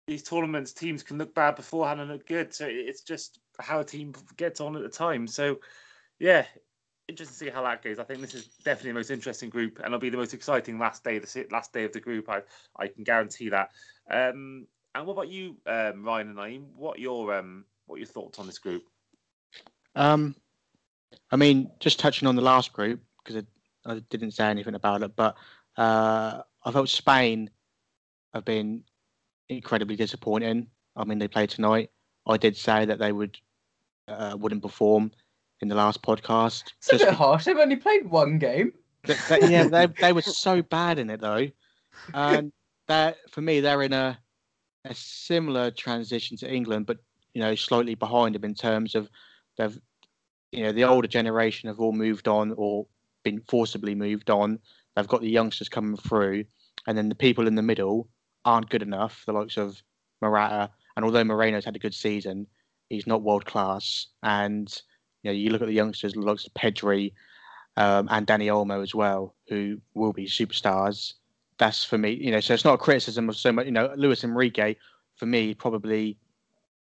these 0.08 0.24
tournaments 0.24 0.74
teams 0.74 1.04
can 1.04 1.18
look 1.18 1.34
bad 1.34 1.56
beforehand 1.56 2.02
and 2.02 2.10
look 2.10 2.28
good. 2.28 2.54
So 2.54 2.68
it's 2.70 3.02
just 3.02 3.40
how 3.60 3.80
a 3.80 3.84
team 3.84 4.14
gets 4.38 4.60
on 4.60 4.76
at 4.76 4.82
the 4.82 4.90
time. 4.90 5.28
So 5.28 5.60
yeah, 6.20 6.46
interesting 7.08 7.34
to 7.34 7.46
see 7.46 7.50
how 7.50 7.64
that 7.64 7.84
goes. 7.84 8.00
I 8.00 8.04
think 8.04 8.22
this 8.22 8.34
is 8.34 8.48
definitely 8.64 8.92
the 8.92 9.00
most 9.00 9.12
interesting 9.12 9.50
group, 9.50 9.78
and 9.78 9.88
it'll 9.88 10.00
be 10.00 10.10
the 10.10 10.18
most 10.18 10.34
exciting 10.34 10.80
last 10.80 11.04
day, 11.04 11.20
the 11.20 11.48
last 11.52 11.74
day 11.74 11.86
of 11.86 11.94
the 11.94 12.00
group. 12.00 12.30
I 12.30 12.42
I 12.78 12.88
can 12.88 13.04
guarantee 13.04 13.50
that. 13.50 13.70
Um, 14.10 14.68
and 14.96 15.08
what 15.08 15.14
about 15.14 15.30
you, 15.30 15.58
um, 15.66 16.04
Ryan 16.04 16.30
and 16.30 16.38
Nayim? 16.38 16.66
What 16.76 17.00
your 17.00 17.34
um 17.36 17.66
what 17.88 17.98
your 17.98 18.08
thoughts 18.08 18.40
on 18.40 18.46
this 18.46 18.60
group? 18.60 18.84
Um, 19.96 20.36
I 21.32 21.36
mean, 21.36 21.72
just 21.80 22.00
touching 22.00 22.28
on 22.28 22.36
the 22.36 22.42
last 22.42 22.74
group 22.74 23.02
because 23.24 23.44
I, 23.86 23.94
I 23.94 24.00
didn't 24.10 24.32
say 24.32 24.46
anything 24.46 24.76
about 24.76 25.04
it, 25.04 25.16
but 25.16 25.36
uh, 25.78 26.42
I 26.64 26.72
felt 26.72 26.90
Spain 26.90 27.50
have 28.34 28.46
been 28.46 28.84
incredibly 29.56 29.96
disappointing. 29.96 30.68
I 30.96 31.04
mean, 31.04 31.20
they 31.20 31.28
played 31.28 31.50
tonight. 31.50 31.90
I 32.28 32.38
did 32.38 32.56
say 32.56 32.86
that 32.86 33.00
they 33.00 33.12
would 33.12 33.38
uh, 34.08 34.36
wouldn't 34.40 34.62
perform 34.62 35.12
in 35.62 35.68
the 35.68 35.76
last 35.76 36.02
podcast. 36.02 36.64
It's 36.80 36.94
a 37.02 37.06
bit 37.06 37.14
harsh. 37.14 37.46
They've 37.46 37.58
only 37.58 37.76
played 37.78 38.10
one 38.10 38.38
game. 38.38 38.74
Th- 39.06 39.20
th- 39.28 39.50
yeah, 39.50 39.68
they 39.70 39.88
they 40.00 40.14
were 40.14 40.22
so 40.22 40.62
bad 40.62 41.00
in 41.00 41.10
it 41.10 41.22
though, 41.22 41.48
and 42.14 42.52
that 42.88 43.18
for 43.30 43.42
me 43.42 43.60
they're 43.60 43.82
in 43.84 43.94
a 43.94 44.18
a 44.86 44.94
similar 44.94 45.72
transition 45.72 46.38
to 46.38 46.52
England, 46.52 46.86
but 46.86 46.98
you 47.34 47.42
know 47.42 47.56
slightly 47.56 47.96
behind 47.96 48.36
them 48.36 48.44
in 48.44 48.54
terms 48.54 48.96
of 48.96 49.10
they've 49.58 49.80
you 50.52 50.64
know 50.64 50.72
the 50.72 50.84
older 50.84 51.08
generation 51.08 51.68
have 51.68 51.80
all 51.80 51.94
moved 51.94 52.28
on 52.28 52.54
or 52.58 52.86
been 53.24 53.42
forcibly 53.48 53.96
moved 53.96 54.30
on. 54.30 54.60
They've 54.96 55.08
got 55.08 55.22
the 55.22 55.30
youngsters 55.30 55.70
coming 55.70 55.98
through, 55.98 56.46
and 56.88 56.98
then 56.98 57.10
the 57.10 57.16
people 57.16 57.48
in 57.48 57.56
the 57.56 57.62
middle 57.62 58.08
aren't 58.46 58.70
good 58.70 58.82
enough. 58.82 59.24
The 59.26 59.34
likes 59.34 59.58
of 59.58 59.82
Morata, 60.22 60.70
and 60.96 61.06
although 61.06 61.24
Moreno's 61.24 61.66
had 61.66 61.76
a 61.76 61.80
good 61.80 61.94
season, 61.94 62.48
he's 62.90 63.08
not 63.08 63.22
world 63.22 63.46
class. 63.46 64.08
And 64.24 64.74
you 65.24 65.32
know 65.32 65.36
you 65.36 65.50
look 65.50 65.62
at 65.62 65.68
the 65.68 65.74
youngsters, 65.74 66.14
the 66.14 66.22
likes 66.22 66.46
of 66.46 66.54
Pedri 66.54 67.14
um, 67.78 68.08
and 68.12 68.28
Dani 68.28 68.46
Olmo 68.46 68.82
as 68.82 68.94
well, 68.94 69.36
who 69.48 69.80
will 69.94 70.14
be 70.14 70.26
superstars. 70.26 71.14
That's 71.58 71.84
for 71.84 71.98
me, 71.98 72.12
you 72.12 72.32
know. 72.32 72.40
So 72.40 72.54
it's 72.54 72.66
not 72.66 72.76
a 72.76 72.78
criticism 72.78 73.30
of 73.30 73.38
so 73.38 73.52
much, 73.52 73.66
you 73.66 73.72
know. 73.72 73.94
Luis 73.96 74.24
Enrique, 74.24 74.76
for 75.16 75.26
me, 75.26 75.54
probably 75.54 76.18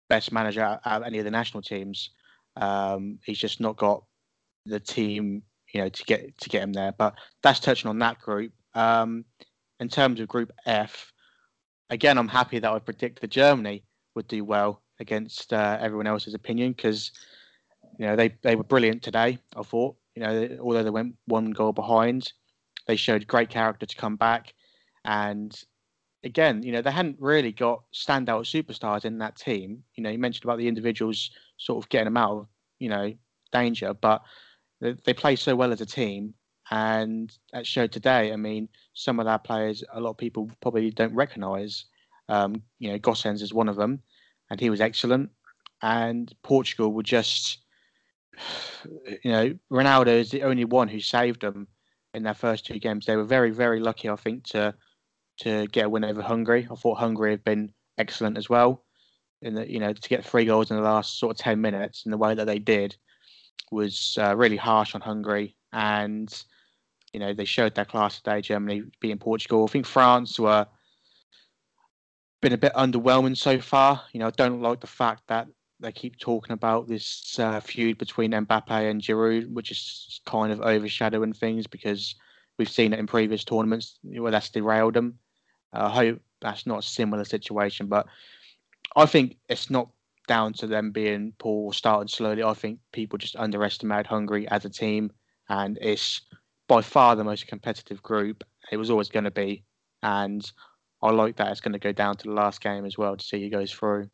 best 0.09 0.31
manager 0.31 0.63
out 0.63 0.81
of 0.85 1.03
any 1.03 1.19
of 1.19 1.25
the 1.25 1.31
national 1.31 1.61
teams. 1.61 2.09
Um, 2.55 3.19
he's 3.23 3.39
just 3.39 3.59
not 3.59 3.77
got 3.77 4.03
the 4.65 4.79
team, 4.79 5.43
you 5.73 5.81
know, 5.81 5.89
to 5.89 6.03
get 6.03 6.37
to 6.39 6.49
get 6.49 6.63
him 6.63 6.73
there. 6.73 6.93
But 6.97 7.15
that's 7.41 7.59
touching 7.59 7.89
on 7.89 7.99
that 7.99 8.19
group. 8.19 8.51
Um, 8.73 9.25
in 9.79 9.89
terms 9.89 10.19
of 10.19 10.27
Group 10.27 10.51
F, 10.65 11.11
again, 11.89 12.17
I'm 12.17 12.27
happy 12.27 12.59
that 12.59 12.69
I 12.69 12.79
predict 12.79 13.19
predicted 13.19 13.31
Germany 13.31 13.83
would 14.15 14.27
do 14.27 14.43
well 14.43 14.81
against 14.99 15.53
uh, 15.53 15.77
everyone 15.79 16.07
else's 16.07 16.33
opinion 16.33 16.73
because 16.73 17.11
you 17.97 18.05
know 18.05 18.15
they 18.15 18.29
they 18.41 18.55
were 18.55 18.63
brilliant 18.63 19.01
today. 19.01 19.37
I 19.55 19.63
thought 19.63 19.95
you 20.15 20.23
know 20.23 20.57
although 20.61 20.83
they 20.83 20.89
went 20.89 21.15
one 21.25 21.51
goal 21.51 21.73
behind, 21.73 22.31
they 22.87 22.95
showed 22.95 23.27
great 23.27 23.49
character 23.49 23.85
to 23.85 23.95
come 23.95 24.15
back, 24.15 24.53
and 25.05 25.57
again 26.23 26.61
you 26.63 26.71
know 26.71 26.81
they 26.81 26.91
hadn't 26.91 27.17
really 27.19 27.51
got 27.51 27.83
standout 27.93 28.43
superstars 28.43 29.05
in 29.05 29.17
that 29.19 29.35
team. 29.35 29.83
You 29.95 30.03
know 30.03 30.09
you 30.09 30.19
mentioned 30.19 30.45
about 30.45 30.57
the 30.57 30.67
individuals 30.67 31.31
sort 31.57 31.83
of 31.83 31.89
getting 31.89 32.05
them 32.05 32.17
out 32.17 32.37
of 32.37 32.47
you 32.79 32.89
know 32.89 33.13
danger, 33.51 33.93
but 33.93 34.21
they, 34.81 34.95
they 35.05 35.13
play 35.13 35.35
so 35.35 35.55
well 35.55 35.71
as 35.71 35.81
a 35.81 35.85
team. 35.85 36.33
And 36.71 37.35
that 37.51 37.65
showed 37.65 37.91
today. 37.91 38.31
I 38.31 38.35
mean, 38.35 38.69
some 38.93 39.19
of 39.19 39.27
our 39.27 39.39
players, 39.39 39.83
a 39.93 39.99
lot 39.99 40.11
of 40.11 40.17
people 40.17 40.49
probably 40.61 40.91
don't 40.91 41.15
recognise. 41.15 41.85
Um, 42.27 42.61
you 42.77 42.91
know, 42.91 42.99
Gosens 42.99 43.41
is 43.41 43.53
one 43.53 43.69
of 43.69 43.75
them, 43.75 44.01
and 44.51 44.59
he 44.59 44.69
was 44.69 44.81
excellent. 44.81 45.31
And 45.81 46.31
Portugal 46.43 46.93
were 46.93 47.03
just, 47.03 47.59
you 49.23 49.31
know, 49.31 49.57
Ronaldo 49.71 50.07
is 50.07 50.29
the 50.29 50.43
only 50.43 50.65
one 50.65 50.87
who 50.87 50.99
saved 50.99 51.41
them 51.41 51.67
in 52.13 52.23
their 52.23 52.33
first 52.33 52.65
two 52.65 52.79
games. 52.79 53.05
They 53.05 53.15
were 53.15 53.23
very, 53.23 53.51
very 53.51 53.79
lucky, 53.79 54.09
I 54.09 54.15
think, 54.15 54.43
to 54.45 54.75
to 55.41 55.67
get 55.67 55.85
a 55.85 55.89
win 55.89 56.03
over 56.03 56.21
Hungary. 56.21 56.67
I 56.69 56.75
thought 56.75 56.99
Hungary 56.99 57.31
had 57.31 57.43
been 57.45 57.71
excellent 57.97 58.37
as 58.37 58.49
well. 58.49 58.83
In 59.41 59.55
the, 59.55 59.71
you 59.71 59.79
know, 59.79 59.93
to 59.93 60.09
get 60.09 60.25
three 60.25 60.43
goals 60.43 60.69
in 60.69 60.75
the 60.75 60.83
last 60.83 61.17
sort 61.17 61.31
of 61.31 61.37
ten 61.37 61.61
minutes 61.61 62.05
in 62.05 62.11
the 62.11 62.17
way 62.17 62.35
that 62.35 62.45
they 62.45 62.59
did 62.59 62.95
was 63.71 64.17
uh, 64.19 64.35
really 64.35 64.57
harsh 64.57 64.95
on 64.95 65.01
Hungary. 65.01 65.55
And 65.71 66.29
you 67.13 67.19
know, 67.19 67.33
they 67.33 67.45
showed 67.45 67.75
their 67.75 67.85
class 67.85 68.17
today. 68.17 68.41
Germany 68.41 68.83
beating 68.99 69.17
Portugal. 69.17 69.65
I 69.67 69.71
think 69.71 69.85
France 69.85 70.39
were 70.39 70.67
been 72.41 72.53
a 72.53 72.57
bit 72.57 72.73
underwhelming 72.73 73.35
so 73.35 73.59
far. 73.59 74.01
You 74.13 74.19
know, 74.19 74.27
I 74.27 74.31
don't 74.31 74.61
like 74.61 74.79
the 74.79 74.87
fact 74.87 75.23
that 75.27 75.47
they 75.79 75.91
keep 75.91 76.17
talking 76.19 76.53
about 76.53 76.87
this 76.87 77.37
uh, 77.39 77.59
feud 77.59 77.97
between 77.97 78.31
Mbappe 78.31 78.89
and 78.89 79.01
Giroud, 79.01 79.51
which 79.51 79.71
is 79.71 80.21
kind 80.25 80.51
of 80.51 80.61
overshadowing 80.61 81.33
things 81.33 81.67
because 81.67 82.15
we've 82.57 82.69
seen 82.69 82.93
it 82.93 82.99
in 82.99 83.07
previous 83.07 83.43
tournaments 83.43 83.99
where 84.03 84.31
that's 84.31 84.49
derailed 84.49 84.93
them. 84.93 85.17
Uh, 85.73 85.85
I 85.85 85.89
hope 85.89 86.21
that's 86.41 86.65
not 86.65 86.79
a 86.79 86.87
similar 86.87 87.25
situation, 87.25 87.87
but 87.87 88.07
I 88.95 89.05
think 89.05 89.37
it's 89.47 89.69
not 89.69 89.89
down 90.27 90.53
to 90.53 90.67
them 90.67 90.91
being 90.91 91.33
poor 91.39 91.65
or 91.65 91.73
starting 91.73 92.07
slowly. 92.07 92.43
I 92.43 92.53
think 92.53 92.79
people 92.91 93.17
just 93.17 93.35
underestimate 93.35 94.07
Hungary 94.07 94.47
as 94.49 94.65
a 94.65 94.69
team, 94.69 95.11
and 95.47 95.77
it's 95.81 96.21
by 96.69 96.81
far 96.81 97.17
the 97.17 97.23
most 97.25 97.47
competitive 97.47 98.01
group. 98.01 98.45
It 98.71 98.77
was 98.77 98.89
always 98.89 99.09
going 99.09 99.25
to 99.25 99.31
be, 99.31 99.65
and 100.01 100.49
I 101.01 101.09
like 101.09 101.35
that 101.37 101.51
it's 101.51 101.59
going 101.59 101.73
to 101.73 101.79
go 101.79 101.91
down 101.91 102.15
to 102.17 102.27
the 102.27 102.33
last 102.33 102.61
game 102.61 102.85
as 102.85 102.97
well 102.97 103.17
to 103.17 103.25
see 103.25 103.41
who 103.41 103.49
goes 103.49 103.73
through. 103.73 104.09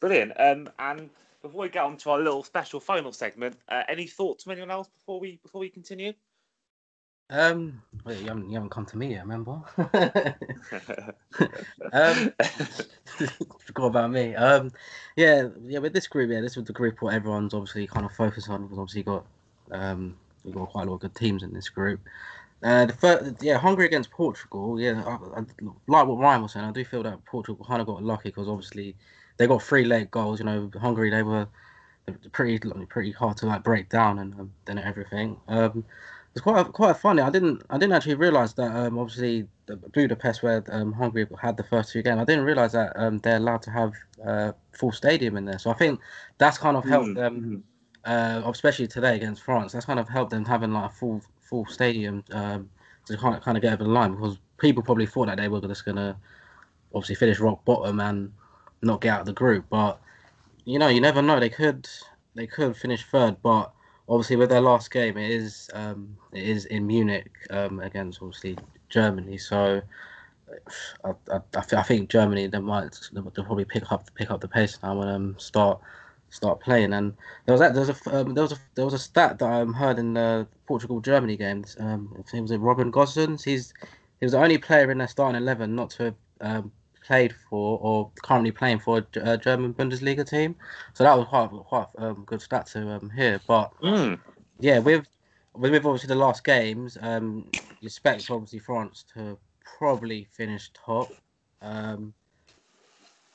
Brilliant. 0.00 0.32
Um, 0.38 0.68
and 0.80 1.10
before 1.42 1.62
we 1.62 1.68
get 1.68 1.84
on 1.84 1.96
to 1.98 2.10
our 2.10 2.18
little 2.18 2.42
special 2.42 2.80
final 2.80 3.12
segment, 3.12 3.56
uh, 3.68 3.82
any 3.88 4.06
thoughts 4.06 4.44
from 4.44 4.52
anyone 4.52 4.70
else 4.70 4.88
before 4.88 5.20
we 5.20 5.38
before 5.44 5.60
we 5.60 5.68
continue? 5.68 6.14
Um, 7.28 7.82
wait, 8.04 8.20
you 8.20 8.28
haven't, 8.28 8.48
you 8.48 8.54
haven't 8.54 8.70
come 8.70 8.86
to 8.86 8.96
me 8.96 9.10
yet, 9.10 9.26
remember? 9.26 9.60
um, 11.92 12.32
forgot 13.58 13.86
about 13.86 14.10
me. 14.12 14.34
Um, 14.36 14.70
yeah, 15.16 15.48
yeah. 15.64 15.80
With 15.80 15.92
this 15.92 16.06
group, 16.06 16.30
yeah, 16.30 16.40
this 16.40 16.56
was 16.56 16.66
the 16.66 16.72
group 16.72 17.02
what 17.02 17.14
everyone's 17.14 17.52
obviously 17.52 17.86
kind 17.88 18.06
of 18.06 18.12
focused 18.12 18.48
on 18.48 18.62
because 18.62 18.78
obviously 18.78 19.02
got 19.02 19.26
um, 19.72 20.16
you 20.46 20.52
got 20.52 20.70
quite 20.70 20.86
a 20.86 20.90
lot 20.90 20.94
of 20.94 21.00
good 21.00 21.14
teams 21.14 21.42
in 21.42 21.52
this 21.52 21.68
group. 21.68 22.00
Uh, 22.62 22.86
the 22.86 22.92
first, 22.92 23.42
yeah, 23.42 23.58
Hungary 23.58 23.86
against 23.86 24.10
Portugal. 24.10 24.80
Yeah, 24.80 25.02
I, 25.04 25.40
I, 25.40 25.44
like 25.86 26.06
what 26.06 26.18
Ryan 26.18 26.42
was 26.42 26.52
saying. 26.52 26.64
I 26.64 26.72
do 26.72 26.84
feel 26.84 27.02
that 27.02 27.24
Portugal 27.26 27.64
kind 27.66 27.80
of 27.80 27.86
got 27.86 28.02
lucky 28.02 28.30
because 28.30 28.48
obviously 28.48 28.96
they 29.36 29.46
got 29.46 29.62
three 29.62 29.84
late 29.84 30.10
goals. 30.10 30.38
You 30.38 30.46
know, 30.46 30.70
Hungary 30.80 31.10
they 31.10 31.22
were 31.22 31.48
pretty 32.32 32.58
pretty 32.88 33.12
hard 33.12 33.36
to 33.38 33.46
like 33.46 33.62
break 33.62 33.88
down 33.88 34.18
and 34.18 34.34
um, 34.34 34.52
then 34.64 34.78
everything. 34.78 35.38
Um, 35.48 35.84
it's 36.32 36.42
quite 36.42 36.70
quite 36.72 36.96
funny. 36.96 37.22
I 37.22 37.30
didn't 37.30 37.62
I 37.70 37.78
didn't 37.78 37.94
actually 37.94 38.14
realize 38.14 38.54
that 38.54 38.74
um, 38.74 38.98
obviously 38.98 39.48
the 39.66 39.76
Budapest 39.76 40.42
where 40.42 40.62
um, 40.70 40.92
Hungary 40.92 41.26
had 41.40 41.56
the 41.56 41.64
first 41.64 41.92
two 41.92 42.02
games. 42.02 42.20
I 42.20 42.24
didn't 42.24 42.44
realize 42.44 42.72
that 42.72 42.92
um, 42.96 43.18
they're 43.18 43.36
allowed 43.36 43.62
to 43.62 43.70
have 43.70 43.92
uh, 44.24 44.52
full 44.72 44.92
stadium 44.92 45.36
in 45.36 45.44
there. 45.44 45.58
So 45.58 45.70
I 45.70 45.74
think 45.74 46.00
that's 46.38 46.58
kind 46.58 46.76
of 46.76 46.84
helped 46.84 47.08
Mm. 47.08 47.14
them, 47.14 47.64
uh, 48.06 48.42
especially 48.46 48.86
today 48.86 49.16
against 49.16 49.42
France. 49.42 49.72
That's 49.72 49.84
kind 49.84 49.98
of 49.98 50.08
helped 50.08 50.30
them 50.30 50.44
having 50.44 50.72
like 50.72 50.90
a 50.90 50.94
full 50.94 51.20
full 51.40 51.66
stadium 51.66 52.24
um, 52.32 52.70
to 53.06 53.16
kind 53.16 53.36
of 53.36 53.42
kind 53.42 53.56
of 53.56 53.62
get 53.62 53.74
over 53.74 53.84
the 53.84 53.90
line 53.90 54.14
because 54.14 54.38
people 54.58 54.82
probably 54.82 55.06
thought 55.06 55.26
that 55.26 55.36
they 55.36 55.48
were 55.48 55.60
just 55.60 55.84
gonna 55.84 56.16
obviously 56.94 57.16
finish 57.16 57.40
rock 57.40 57.64
bottom 57.64 58.00
and 58.00 58.32
not 58.82 59.00
get 59.00 59.14
out 59.14 59.20
of 59.20 59.26
the 59.26 59.32
group. 59.32 59.66
But 59.68 60.00
you 60.64 60.78
know, 60.78 60.88
you 60.88 61.00
never 61.00 61.20
know. 61.20 61.40
They 61.40 61.50
could 61.50 61.88
they 62.34 62.46
could 62.46 62.76
finish 62.76 63.04
third, 63.04 63.36
but 63.42 63.72
obviously 64.08 64.36
with 64.36 64.50
their 64.50 64.60
last 64.60 64.90
game, 64.90 65.16
it 65.16 65.30
is 65.30 65.68
um, 65.74 66.16
it 66.32 66.44
is 66.44 66.66
in 66.66 66.86
Munich 66.86 67.32
um, 67.50 67.80
against 67.80 68.22
obviously 68.22 68.56
Germany. 68.88 69.38
So 69.38 69.82
I, 71.04 71.10
I, 71.32 71.40
I 71.54 71.82
think 71.82 72.08
Germany 72.08 72.46
they 72.46 72.58
might 72.60 72.96
they'll 73.12 73.24
probably 73.30 73.64
pick 73.64 73.90
up 73.90 74.08
pick 74.14 74.30
up 74.30 74.40
the 74.40 74.48
pace 74.48 74.78
now 74.82 75.00
and 75.02 75.10
um, 75.10 75.34
start 75.38 75.80
start 76.30 76.60
playing. 76.60 76.92
And 76.92 77.14
there 77.44 77.52
was 77.52 77.60
that 77.60 77.74
there 77.74 77.84
was 77.84 77.90
a 77.90 78.16
um, 78.20 78.34
there 78.34 78.42
was 78.42 78.52
a 78.52 78.58
there 78.74 78.84
was 78.84 78.94
a 78.94 78.98
stat 78.98 79.38
that 79.38 79.48
I 79.50 79.64
heard 79.64 79.98
in 79.98 80.14
the 80.14 80.46
Portugal 80.66 81.00
Germany 81.00 81.36
games. 81.36 81.76
Um, 81.78 82.12
I 82.14 82.22
think 82.22 82.34
it 82.34 82.42
was 82.42 82.50
it 82.50 82.58
Robin 82.58 82.92
Gosens. 82.92 83.44
He's 83.44 83.72
he 84.20 84.26
was 84.26 84.32
the 84.32 84.42
only 84.42 84.58
player 84.58 84.90
in 84.90 84.98
their 84.98 85.08
starting 85.08 85.40
eleven 85.40 85.74
not 85.74 85.90
to 85.90 86.04
have 86.04 86.14
um, 86.40 86.72
played 87.04 87.34
for 87.48 87.78
or 87.80 88.10
currently 88.22 88.50
playing 88.50 88.80
for 88.80 89.06
a 89.14 89.38
German 89.38 89.74
Bundesliga 89.74 90.28
team. 90.28 90.56
So 90.94 91.04
that 91.04 91.16
was 91.16 91.26
quite 91.28 91.50
quite 91.50 91.86
um, 91.98 92.24
good 92.26 92.42
stat 92.42 92.66
to 92.68 92.88
um, 92.90 93.10
hear. 93.10 93.40
But 93.46 93.72
Mm. 93.82 94.18
yeah, 94.60 94.78
with 94.78 95.06
with 95.54 95.72
with 95.72 95.84
obviously 95.86 96.08
the 96.08 96.14
last 96.16 96.44
games, 96.44 96.98
um, 97.00 97.44
you 97.80 97.86
expect 97.86 98.30
obviously 98.30 98.58
France 98.58 99.04
to 99.14 99.38
probably 99.78 100.26
finish 100.32 100.70
top. 100.72 101.12
Um, 101.62 102.14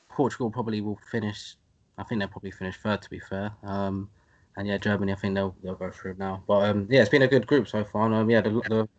Portugal 0.09 0.51
probably 0.51 0.81
will 0.81 0.99
finish. 1.11 1.55
I 1.97 2.03
think 2.03 2.19
they'll 2.19 2.27
probably 2.27 2.51
finish 2.51 2.77
third. 2.77 3.01
To 3.01 3.09
be 3.09 3.19
fair, 3.19 3.51
um, 3.63 4.09
and 4.57 4.67
yeah, 4.67 4.77
Germany. 4.77 5.11
I 5.11 5.15
think 5.15 5.35
they'll 5.35 5.55
they'll 5.63 5.75
go 5.75 5.91
through 5.91 6.15
now. 6.17 6.43
But 6.47 6.69
um, 6.69 6.87
yeah, 6.89 7.01
it's 7.01 7.09
been 7.09 7.21
a 7.21 7.27
good 7.27 7.47
group 7.47 7.67
so 7.67 7.83
far. 7.83 8.05
And, 8.05 8.15
um, 8.15 8.29
yeah, 8.29 8.41
the, 8.41 8.49
the 8.49 8.89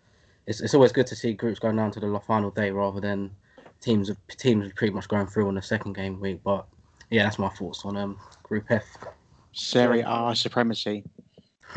it's 0.46 0.60
it's 0.60 0.74
always 0.74 0.92
good 0.92 1.06
to 1.08 1.16
see 1.16 1.32
groups 1.32 1.58
going 1.58 1.76
down 1.76 1.90
to 1.92 2.00
the 2.00 2.20
final 2.26 2.50
day 2.50 2.70
rather 2.70 3.00
than 3.00 3.30
teams 3.80 4.10
teams 4.28 4.72
pretty 4.74 4.92
much 4.94 5.08
going 5.08 5.26
through 5.26 5.48
on 5.48 5.54
the 5.54 5.62
second 5.62 5.94
game 5.94 6.20
week. 6.20 6.40
But 6.44 6.66
yeah, 7.10 7.24
that's 7.24 7.38
my 7.38 7.48
thoughts 7.48 7.84
on 7.84 7.96
um 7.96 8.18
Group 8.42 8.66
F. 8.70 8.84
Serie 9.52 10.02
A 10.06 10.34
supremacy. 10.34 11.04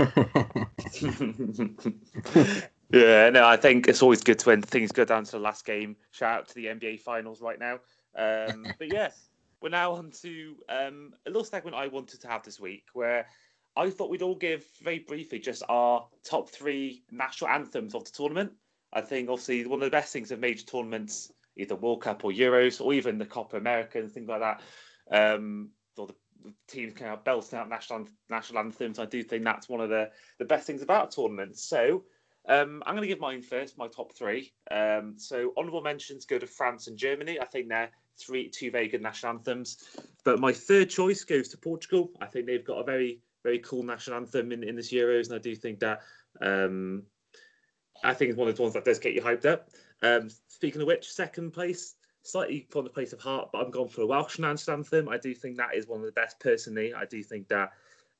yeah, 2.91 3.29
no, 3.29 3.45
I 3.45 3.57
think 3.57 3.87
it's 3.87 4.01
always 4.01 4.21
good 4.23 4.41
when 4.43 4.61
things 4.61 4.91
go 4.91 5.05
down 5.05 5.23
to 5.25 5.31
the 5.31 5.39
last 5.39 5.65
game. 5.65 5.95
Shout 6.11 6.39
out 6.39 6.47
to 6.49 6.55
the 6.55 6.65
NBA 6.65 7.01
Finals 7.01 7.41
right 7.41 7.59
now. 7.59 7.79
Um, 8.17 8.65
but 8.77 8.91
yes, 8.91 9.29
we're 9.65 9.69
now 9.69 9.93
on 9.93 10.11
to 10.11 10.55
um, 10.69 11.11
a 11.25 11.29
little 11.31 11.43
segment 11.43 11.75
I 11.75 11.87
wanted 11.87 12.21
to 12.21 12.27
have 12.27 12.43
this 12.43 12.59
week 12.59 12.83
where 12.93 13.25
I 13.75 13.89
thought 13.89 14.11
we'd 14.11 14.21
all 14.21 14.35
give 14.35 14.63
very 14.83 14.99
briefly 14.99 15.39
just 15.39 15.63
our 15.69 16.05
top 16.23 16.51
three 16.51 17.01
national 17.09 17.49
anthems 17.49 17.95
of 17.95 18.05
the 18.05 18.11
tournament. 18.11 18.51
I 18.93 19.01
think 19.01 19.27
obviously 19.27 19.65
one 19.65 19.81
of 19.81 19.85
the 19.85 19.89
best 19.89 20.13
things 20.13 20.29
of 20.29 20.39
major 20.39 20.63
tournaments, 20.63 21.31
either 21.57 21.75
World 21.75 22.03
Cup 22.03 22.23
or 22.23 22.29
Euros 22.29 22.79
or 22.79 22.93
even 22.93 23.17
the 23.17 23.25
Copa 23.25 23.57
America 23.57 23.97
and 23.97 24.11
things 24.11 24.29
like 24.29 24.41
that, 24.41 24.61
um, 25.09 25.71
or 25.97 26.05
the 26.05 26.15
teams 26.67 26.93
kind 26.93 27.11
of 27.11 27.23
belting 27.23 27.57
out 27.57 27.67
national 27.67 28.07
national 28.29 28.59
anthems. 28.59 28.99
I 28.99 29.05
do 29.05 29.23
think 29.23 29.43
that's 29.43 29.67
one 29.67 29.81
of 29.81 29.89
the 29.89 30.11
the 30.37 30.45
best 30.45 30.67
things 30.67 30.83
about 30.83 31.09
tournaments. 31.09 31.67
So 31.67 32.03
um, 32.47 32.83
I'm 32.85 32.93
going 32.93 33.01
to 33.01 33.07
give 33.07 33.19
mine 33.19 33.41
first, 33.41 33.79
my 33.79 33.87
top 33.87 34.13
three. 34.13 34.53
Um, 34.69 35.15
so 35.17 35.53
honourable 35.57 35.81
mentions 35.81 36.25
go 36.25 36.37
to 36.37 36.45
France 36.45 36.85
and 36.85 36.99
Germany. 36.99 37.39
I 37.39 37.45
think 37.45 37.67
they're 37.67 37.89
three 38.17 38.49
two 38.49 38.71
very 38.71 38.87
good 38.87 39.01
national 39.01 39.33
anthems. 39.33 39.77
But 40.23 40.39
my 40.39 40.53
third 40.53 40.89
choice 40.89 41.23
goes 41.23 41.49
to 41.49 41.57
Portugal. 41.57 42.11
I 42.21 42.25
think 42.25 42.45
they've 42.45 42.65
got 42.65 42.79
a 42.79 42.83
very 42.83 43.21
very 43.43 43.59
cool 43.59 43.83
national 43.83 44.17
anthem 44.17 44.51
in, 44.51 44.63
in 44.63 44.75
this 44.75 44.91
Euros, 44.91 45.27
and 45.27 45.35
I 45.35 45.39
do 45.39 45.55
think 45.55 45.79
that 45.79 46.01
um, 46.41 47.03
I 48.03 48.13
think 48.13 48.29
it's 48.29 48.37
one 48.37 48.47
of 48.47 48.55
the 48.55 48.61
ones 48.61 48.73
that 48.73 48.85
does 48.85 48.99
get 48.99 49.13
you 49.13 49.21
hyped 49.21 49.45
up. 49.45 49.69
Um, 50.01 50.29
speaking 50.47 50.81
of 50.81 50.87
which, 50.87 51.11
second 51.11 51.51
place, 51.51 51.95
slightly 52.23 52.67
from 52.69 52.83
the 52.83 52.89
place 52.89 53.13
of 53.13 53.19
heart, 53.19 53.49
but 53.53 53.63
I'm 53.63 53.71
going 53.71 53.89
for 53.89 54.01
a 54.01 54.07
Welsh 54.07 54.39
national 54.39 54.77
anthem. 54.77 55.09
I 55.09 55.17
do 55.17 55.33
think 55.33 55.57
that 55.57 55.75
is 55.75 55.87
one 55.87 55.99
of 55.99 56.05
the 56.05 56.11
best 56.11 56.39
personally. 56.39 56.93
I 56.93 57.05
do 57.05 57.23
think 57.23 57.47
that 57.49 57.71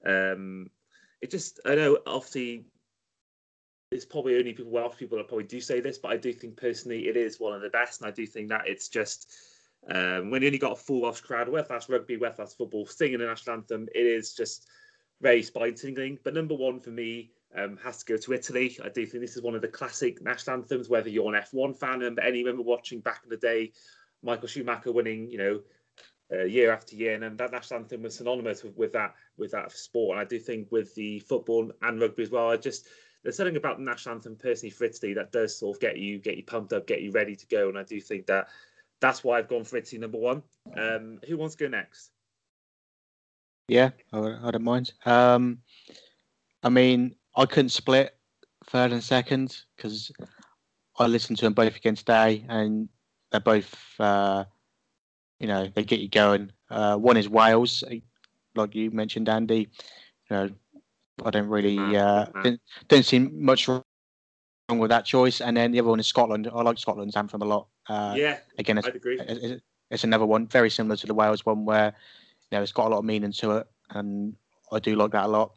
um, 0.06 0.70
it 1.22 1.32
just, 1.32 1.60
I 1.66 1.76
know 1.76 1.98
obviously 2.06 2.66
it's 3.92 4.06
probably 4.06 4.38
only 4.38 4.54
people 4.54 4.72
Welsh 4.72 4.98
people 4.98 5.18
that 5.18 5.28
probably 5.28 5.46
do 5.46 5.60
say 5.60 5.80
this, 5.80 5.98
but 5.98 6.12
I 6.12 6.18
do 6.18 6.32
think 6.34 6.56
personally 6.56 7.08
it 7.08 7.18
is 7.18 7.40
one 7.40 7.54
of 7.54 7.62
the 7.62 7.70
best, 7.70 8.02
and 8.02 8.08
I 8.08 8.12
do 8.12 8.26
think 8.26 8.50
that 8.50 8.68
it's 8.68 8.90
just 8.90 9.34
um, 9.90 10.32
when 10.32 10.42
you 10.42 10.48
only 10.48 10.58
got 10.58 10.74
a 10.74 10.76
full 10.76 11.02
Welsh 11.02 11.22
crowd, 11.22 11.50
whether 11.50 11.68
that's 11.68 11.90
rugby, 11.90 12.18
whether 12.18 12.36
that's 12.38 12.56
football, 12.56 12.86
singing 12.86 13.20
the 13.20 13.26
national 13.26 13.58
anthem, 13.58 13.88
it 13.94 14.06
is 14.06 14.34
just 14.34 14.68
very 15.22 15.44
spine 15.44 15.76
tingling. 15.76 16.18
But 16.24 16.34
number 16.34 16.56
one 16.56 16.80
for 16.80 16.90
me 16.90 17.32
um, 17.56 17.78
has 17.84 18.04
to 18.04 18.14
go 18.14 18.18
to 18.18 18.34
Italy. 18.34 18.78
I 18.84 18.90
do 18.90 19.06
think 19.06 19.22
this 19.22 19.36
is 19.36 19.44
one 19.44 19.56
of 19.56 19.62
the 19.62 19.68
classic 19.68 20.22
national 20.24 20.58
anthems, 20.58 20.90
whether 20.90 21.10
you're 21.10 21.34
an 21.34 21.42
F1 21.42 21.78
fan 21.78 22.02
and 22.02 22.20
any 22.20 22.44
remember 22.44 22.64
watching 22.64 23.00
back 23.00 23.22
in 23.24 23.30
the 23.30 23.38
day, 23.38 23.72
Michael 24.24 24.48
Schumacher 24.48 24.92
winning, 24.92 25.30
you 25.30 25.38
know, 25.38 25.62
uh, 26.34 26.44
year 26.44 26.74
after 26.74 26.96
year, 26.96 27.22
and 27.22 27.38
that 27.38 27.52
national 27.52 27.82
anthem 27.82 28.02
was 28.02 28.16
synonymous 28.16 28.64
with, 28.64 28.76
with 28.76 28.94
that 28.94 29.14
with 29.38 29.52
that 29.52 29.72
sport. 29.72 30.18
And 30.18 30.26
I 30.26 30.28
do 30.28 30.40
think 30.40 30.72
with 30.72 30.94
the 30.96 31.20
football 31.20 31.72
and 31.84 32.02
rugby 32.02 32.24
as 32.24 32.32
well, 32.32 32.50
I 32.50 32.58
just 32.58 32.88
there's 33.24 33.38
something 33.38 33.56
about 33.56 33.78
the 33.78 33.84
national 33.84 34.16
anthem 34.16 34.36
personally 34.36 34.72
for 34.72 34.86
Italy 34.86 35.14
that 35.14 35.32
does 35.32 35.58
sort 35.58 35.76
of 35.76 35.82
get 35.82 35.98
you 35.98 36.18
get 36.18 36.38
you 36.38 36.44
pumped 36.44 36.74
up, 36.74 36.88
get 36.88 37.02
you 37.02 37.12
ready 37.12 37.36
to 37.36 37.48
go. 37.48 37.70
And 37.70 37.78
I 37.78 37.84
do 37.84 38.02
think 38.02 38.26
that 38.26 38.48
that's 39.02 39.24
why 39.24 39.38
I've 39.38 39.48
gone 39.48 39.64
for 39.64 39.78
Italy 39.78 40.00
number 40.00 40.18
one. 40.18 40.44
Um, 40.78 41.20
who 41.28 41.38
wants 41.38 41.56
to 41.56 41.64
go 41.66 41.70
next? 41.70 42.12
Yeah, 43.68 43.92
I, 44.14 44.38
I 44.44 44.52
don't 44.52 44.64
mind. 44.64 44.94
Um, 45.06 45.60
I 46.64 46.70
mean, 46.70 47.16
I 47.36 47.46
couldn't 47.46 47.70
split 47.70 48.16
third 48.68 48.92
and 48.92 49.04
second 49.04 49.58
because 49.76 50.12
I 50.98 51.08
listened 51.08 51.38
to 51.40 51.46
them 51.46 51.54
both 51.54 51.76
against 51.76 52.06
Day, 52.06 52.46
and 52.48 52.90
they're 53.32 53.40
both, 53.42 53.76
uh, 54.00 54.46
you 55.40 55.48
know, 55.48 55.68
they 55.74 55.84
get 55.84 56.00
you 56.00 56.10
going. 56.10 56.52
Uh, 56.70 56.96
one 56.96 57.18
is 57.18 57.30
Wales, 57.30 57.84
like 58.56 58.76
you 58.76 58.92
mentioned, 58.92 59.30
Andy. 59.30 59.70
You 60.30 60.36
know, 60.36 60.50
I 61.24 61.30
don't 61.30 61.48
really 61.48 61.96
uh, 61.96 62.26
didn't, 62.44 62.62
didn't 62.88 63.06
see 63.06 63.20
much 63.20 63.68
wrong 64.70 64.80
with 64.80 64.90
that 64.90 65.06
choice. 65.06 65.42
And 65.42 65.56
then 65.58 65.72
the 65.72 65.80
other 65.80 65.90
one 65.90 66.00
is 66.00 66.08
Scotland. 66.08 66.50
I 66.54 66.62
like 66.62 66.78
Scotland's 66.78 67.16
anthem 67.16 67.42
a 67.42 67.46
lot. 67.46 67.68
Uh, 67.88 68.14
yeah, 68.18 68.40
again, 68.58 68.78
it's, 68.78 68.88
I'd 68.88 68.96
agree. 68.96 69.20
It's, 69.20 69.62
it's 69.92 70.04
another 70.04 70.26
one 70.26 70.48
very 70.48 70.70
similar 70.70 70.96
to 70.98 71.08
the 71.08 71.14
Wales 71.14 71.46
one 71.46 71.66
where 71.66 71.94
you 72.52 72.58
know 72.58 72.64
it's 72.64 72.72
got 72.72 72.88
a 72.88 72.90
lot 72.90 73.00
of 73.00 73.06
meaning 73.06 73.32
to 73.34 73.58
it, 73.58 73.68
and 73.92 74.36
I 74.72 74.80
do 74.80 74.96
like 74.96 75.12
that 75.12 75.26
a 75.26 75.28
lot. 75.28 75.54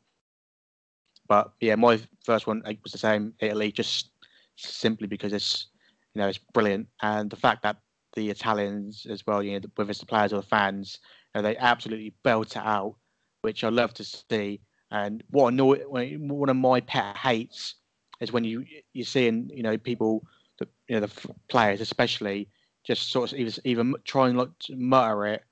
But 1.26 1.52
yeah, 1.60 1.74
my 1.74 2.00
first 2.24 2.46
one 2.46 2.62
was 2.82 2.92
the 2.92 2.98
same, 2.98 3.34
Italy, 3.40 3.72
just 3.72 4.10
simply 4.56 5.06
because 5.06 5.32
it's 5.32 5.68
you 6.14 6.20
know 6.20 6.28
it's 6.28 6.38
brilliant, 6.38 6.88
and 7.02 7.30
the 7.30 7.36
fact 7.36 7.62
that 7.62 7.76
the 8.14 8.30
Italians 8.30 9.06
as 9.08 9.26
well, 9.26 9.42
you 9.42 9.58
know, 9.58 9.68
whether 9.76 9.90
it's 9.90 10.00
the 10.00 10.06
players 10.06 10.32
or 10.32 10.36
the 10.36 10.46
fans, 10.46 10.98
you 11.34 11.40
know, 11.40 11.48
they 11.48 11.56
absolutely 11.58 12.14
belt 12.24 12.56
it 12.56 12.62
out, 12.64 12.96
which 13.42 13.64
I 13.64 13.68
love 13.68 13.94
to 13.94 14.04
see. 14.04 14.60
And 14.90 15.22
what 15.30 15.52
annoy, 15.52 15.80
one 15.86 16.48
of 16.48 16.56
my 16.56 16.80
pet 16.80 17.16
hates 17.16 17.74
is 18.20 18.32
when 18.32 18.44
you 18.44 18.64
you're 18.92 19.04
seeing 19.04 19.50
you 19.52 19.62
know 19.62 19.78
people, 19.78 20.24
the 20.58 20.68
you 20.88 20.94
know 20.98 21.06
the 21.06 21.34
players 21.48 21.80
especially, 21.80 22.48
just 22.84 23.10
sort 23.10 23.32
of 23.32 23.38
either 23.38 23.60
either 23.64 23.92
try 24.04 24.28
and 24.28 24.38
like 24.38 24.50
mutter 24.70 25.26
it, 25.26 25.44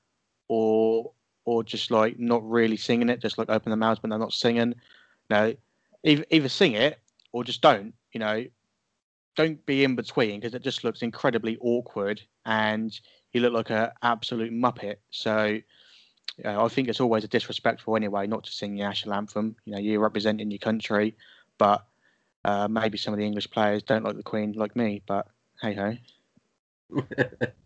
or 0.48 1.12
or 1.44 1.62
just 1.62 1.90
like 1.90 2.18
not 2.18 2.48
really 2.48 2.76
singing 2.76 3.08
it, 3.08 3.20
just 3.20 3.38
like 3.38 3.48
open 3.48 3.70
their 3.70 3.76
mouths 3.76 4.00
but 4.00 4.10
they're 4.10 4.18
not 4.18 4.32
singing. 4.32 4.74
You 5.30 5.36
know, 5.36 5.54
either 6.04 6.24
either 6.30 6.48
sing 6.48 6.72
it 6.72 6.98
or 7.32 7.44
just 7.44 7.62
don't. 7.62 7.94
You 8.12 8.20
know, 8.20 8.44
don't 9.36 9.64
be 9.66 9.84
in 9.84 9.94
between 9.94 10.40
because 10.40 10.54
it 10.54 10.62
just 10.62 10.84
looks 10.84 11.02
incredibly 11.02 11.58
awkward 11.60 12.20
and 12.46 12.98
you 13.32 13.40
look 13.40 13.52
like 13.52 13.70
an 13.70 13.90
absolute 14.02 14.52
muppet. 14.52 14.96
So 15.10 15.58
uh, 16.44 16.64
I 16.64 16.68
think 16.68 16.88
it's 16.88 17.00
always 17.00 17.24
a 17.24 17.28
disrespectful 17.28 17.96
anyway 17.96 18.26
not 18.26 18.44
to 18.44 18.50
sing 18.50 18.76
your 18.76 18.88
national 18.88 19.14
anthem. 19.14 19.56
You 19.64 19.74
know, 19.74 19.78
you're 19.78 20.00
representing 20.00 20.50
your 20.50 20.58
country, 20.58 21.14
but 21.58 21.84
uh, 22.46 22.68
maybe 22.68 22.96
some 22.96 23.12
of 23.12 23.18
the 23.18 23.26
English 23.26 23.50
players 23.50 23.82
don't 23.82 24.04
like 24.04 24.16
the 24.16 24.22
Queen 24.22 24.52
like 24.52 24.76
me. 24.76 25.02
But 25.06 25.26
hey 25.60 25.74
ho. 25.74 25.96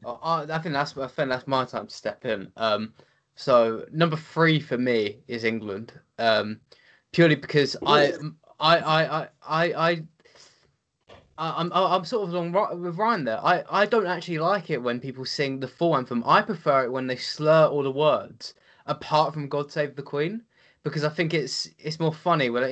I, 0.06 0.46
I 0.50 0.58
think 0.58 0.72
that's 0.72 0.96
I 0.96 1.06
think 1.06 1.28
that's 1.28 1.46
my 1.46 1.66
time 1.66 1.86
to 1.86 1.94
step 1.94 2.24
in. 2.24 2.50
Um, 2.56 2.94
so 3.36 3.84
number 3.92 4.16
three 4.16 4.58
for 4.58 4.78
me 4.78 5.18
is 5.28 5.44
England. 5.44 5.92
Um, 6.18 6.60
purely 7.12 7.34
because 7.34 7.76
I, 7.86 8.12
I, 8.58 8.78
I, 8.78 9.28
I, 9.42 9.64
I, 9.74 10.02
I'm 11.36 11.72
I'm 11.72 12.04
sort 12.04 12.28
of 12.28 12.34
along 12.34 12.80
with 12.80 12.96
Ryan 12.96 13.24
there. 13.24 13.44
I, 13.44 13.64
I 13.70 13.86
don't 13.86 14.06
actually 14.06 14.38
like 14.38 14.70
it 14.70 14.82
when 14.82 15.00
people 15.00 15.24
sing 15.24 15.60
the 15.60 15.68
full 15.68 15.96
anthem. 15.96 16.22
I 16.26 16.42
prefer 16.42 16.84
it 16.84 16.92
when 16.92 17.06
they 17.06 17.16
slur 17.16 17.66
all 17.66 17.82
the 17.82 17.90
words, 17.90 18.54
apart 18.86 19.34
from 19.34 19.48
"God 19.48 19.70
Save 19.70 19.96
the 19.96 20.02
Queen," 20.02 20.42
because 20.82 21.04
I 21.04 21.08
think 21.08 21.34
it's 21.34 21.68
it's 21.78 22.00
more 22.00 22.12
funny 22.12 22.50
Well, 22.50 22.64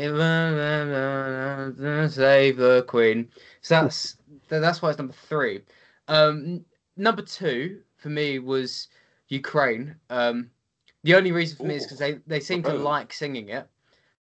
save 2.09 2.57
the 2.57 2.85
Queen. 2.89 3.29
So 3.63 3.83
that's 3.83 4.17
that's 4.49 4.83
why 4.83 4.91
it's 4.91 4.99
number 4.99 5.15
three. 5.29 5.61
Um, 6.09 6.65
number 6.97 7.23
two 7.23 7.81
for 7.97 8.09
me 8.09 8.39
was 8.39 8.89
Ukraine. 9.29 9.97
Um, 10.11 10.51
the 11.05 11.15
only 11.15 11.33
reason 11.33 11.57
for 11.57 11.65
me 11.65 11.77
is 11.77 11.85
because 11.85 11.99
they 11.99 12.19
they 12.27 12.41
seem 12.41 12.63
to 12.65 12.73
like 12.73 13.13
singing 13.13 13.49
it. 13.49 13.69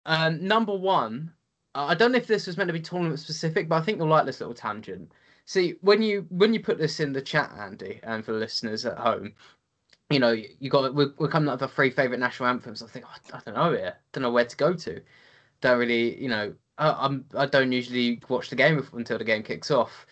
Um, 0.04 0.46
number 0.46 0.74
one, 0.74 1.32
I 1.74 1.94
don't 1.94 2.12
know 2.12 2.18
if 2.18 2.26
this 2.26 2.46
was 2.46 2.56
meant 2.56 2.68
to 2.68 2.72
be 2.72 2.80
tournament 2.80 3.20
specific, 3.20 3.68
but 3.68 3.76
I 3.76 3.80
think 3.82 3.98
you'll 3.98 4.08
like 4.08 4.26
this 4.26 4.40
little 4.40 4.54
tangent. 4.54 5.12
See, 5.44 5.76
when 5.80 6.02
you 6.02 6.26
when 6.30 6.52
you 6.52 6.60
put 6.60 6.78
this 6.78 7.00
in 7.00 7.12
the 7.12 7.22
chat, 7.22 7.52
Andy, 7.58 8.00
and 8.02 8.24
for 8.24 8.32
the 8.32 8.38
listeners 8.38 8.84
at 8.84 8.98
home, 8.98 9.34
you 10.10 10.20
know, 10.20 10.32
you 10.32 10.70
got 10.70 10.94
we're, 10.94 11.12
we're 11.18 11.28
coming 11.28 11.48
up 11.48 11.60
with 11.60 11.68
our 11.68 11.74
three 11.74 11.90
favorite 11.90 12.20
national 12.20 12.48
anthems. 12.48 12.82
I 12.82 12.86
think 12.86 13.04
oh, 13.08 13.36
I 13.36 13.40
don't 13.44 13.54
know 13.54 13.72
here, 13.72 13.96
don't 14.12 14.22
know 14.22 14.30
where 14.30 14.44
to 14.44 14.56
go 14.56 14.72
to. 14.74 15.00
Don't 15.60 15.78
really, 15.78 16.20
you 16.20 16.28
know, 16.28 16.54
I, 16.78 16.92
I'm 16.92 17.24
I 17.36 17.46
don't 17.46 17.72
usually 17.72 18.20
watch 18.28 18.50
the 18.50 18.56
game 18.56 18.86
until 18.92 19.18
the 19.18 19.24
game 19.24 19.42
kicks 19.42 19.70
off. 19.70 20.06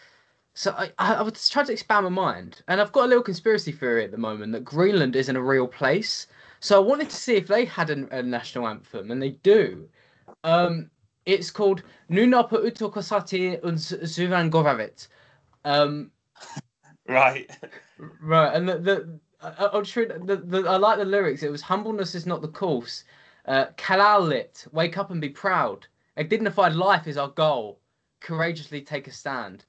So 0.54 0.72
I, 0.72 0.92
I, 0.98 1.22
was 1.22 1.48
trying 1.48 1.66
to 1.66 1.72
expand 1.72 2.04
my 2.04 2.10
mind, 2.10 2.62
and 2.68 2.80
I've 2.80 2.92
got 2.92 3.06
a 3.06 3.08
little 3.08 3.24
conspiracy 3.24 3.72
theory 3.72 4.04
at 4.04 4.12
the 4.12 4.18
moment 4.18 4.52
that 4.52 4.64
Greenland 4.64 5.16
isn't 5.16 5.34
a 5.34 5.42
real 5.42 5.66
place. 5.66 6.28
So 6.60 6.76
I 6.76 6.86
wanted 6.86 7.10
to 7.10 7.16
see 7.16 7.34
if 7.34 7.48
they 7.48 7.64
had 7.64 7.90
a, 7.90 8.18
a 8.18 8.22
national 8.22 8.68
anthem, 8.68 9.10
and 9.10 9.20
they 9.20 9.30
do. 9.30 9.88
Um, 10.44 10.90
it's 11.26 11.50
called 11.50 11.82
Nuna 12.08 12.48
po 12.48 12.58
utokosati 12.58 13.62
und 13.64 13.78
Suvan 13.78 14.50
Goravit. 14.50 15.08
Um, 15.64 16.12
right. 17.08 17.50
Right, 18.20 18.54
and 18.54 18.68
the, 18.68 18.78
the 18.78 19.20
I, 19.44 19.68
I'm 19.72 19.84
sure 19.84 20.06
the, 20.06 20.36
the, 20.36 20.68
I 20.68 20.76
like 20.76 20.98
the 20.98 21.04
lyrics. 21.04 21.42
It 21.42 21.50
was 21.50 21.62
humbleness 21.62 22.14
is 22.14 22.26
not 22.26 22.42
the 22.42 22.48
course. 22.48 23.04
Uh, 23.46 23.66
Kalaallit, 23.76 24.72
wake 24.72 24.96
up 24.96 25.10
and 25.10 25.20
be 25.20 25.28
proud. 25.28 25.86
A 26.16 26.24
dignified 26.24 26.74
life 26.74 27.06
is 27.06 27.18
our 27.18 27.28
goal. 27.28 27.80
Courageously 28.20 28.80
take 28.80 29.06
a 29.06 29.12
stand. 29.12 29.64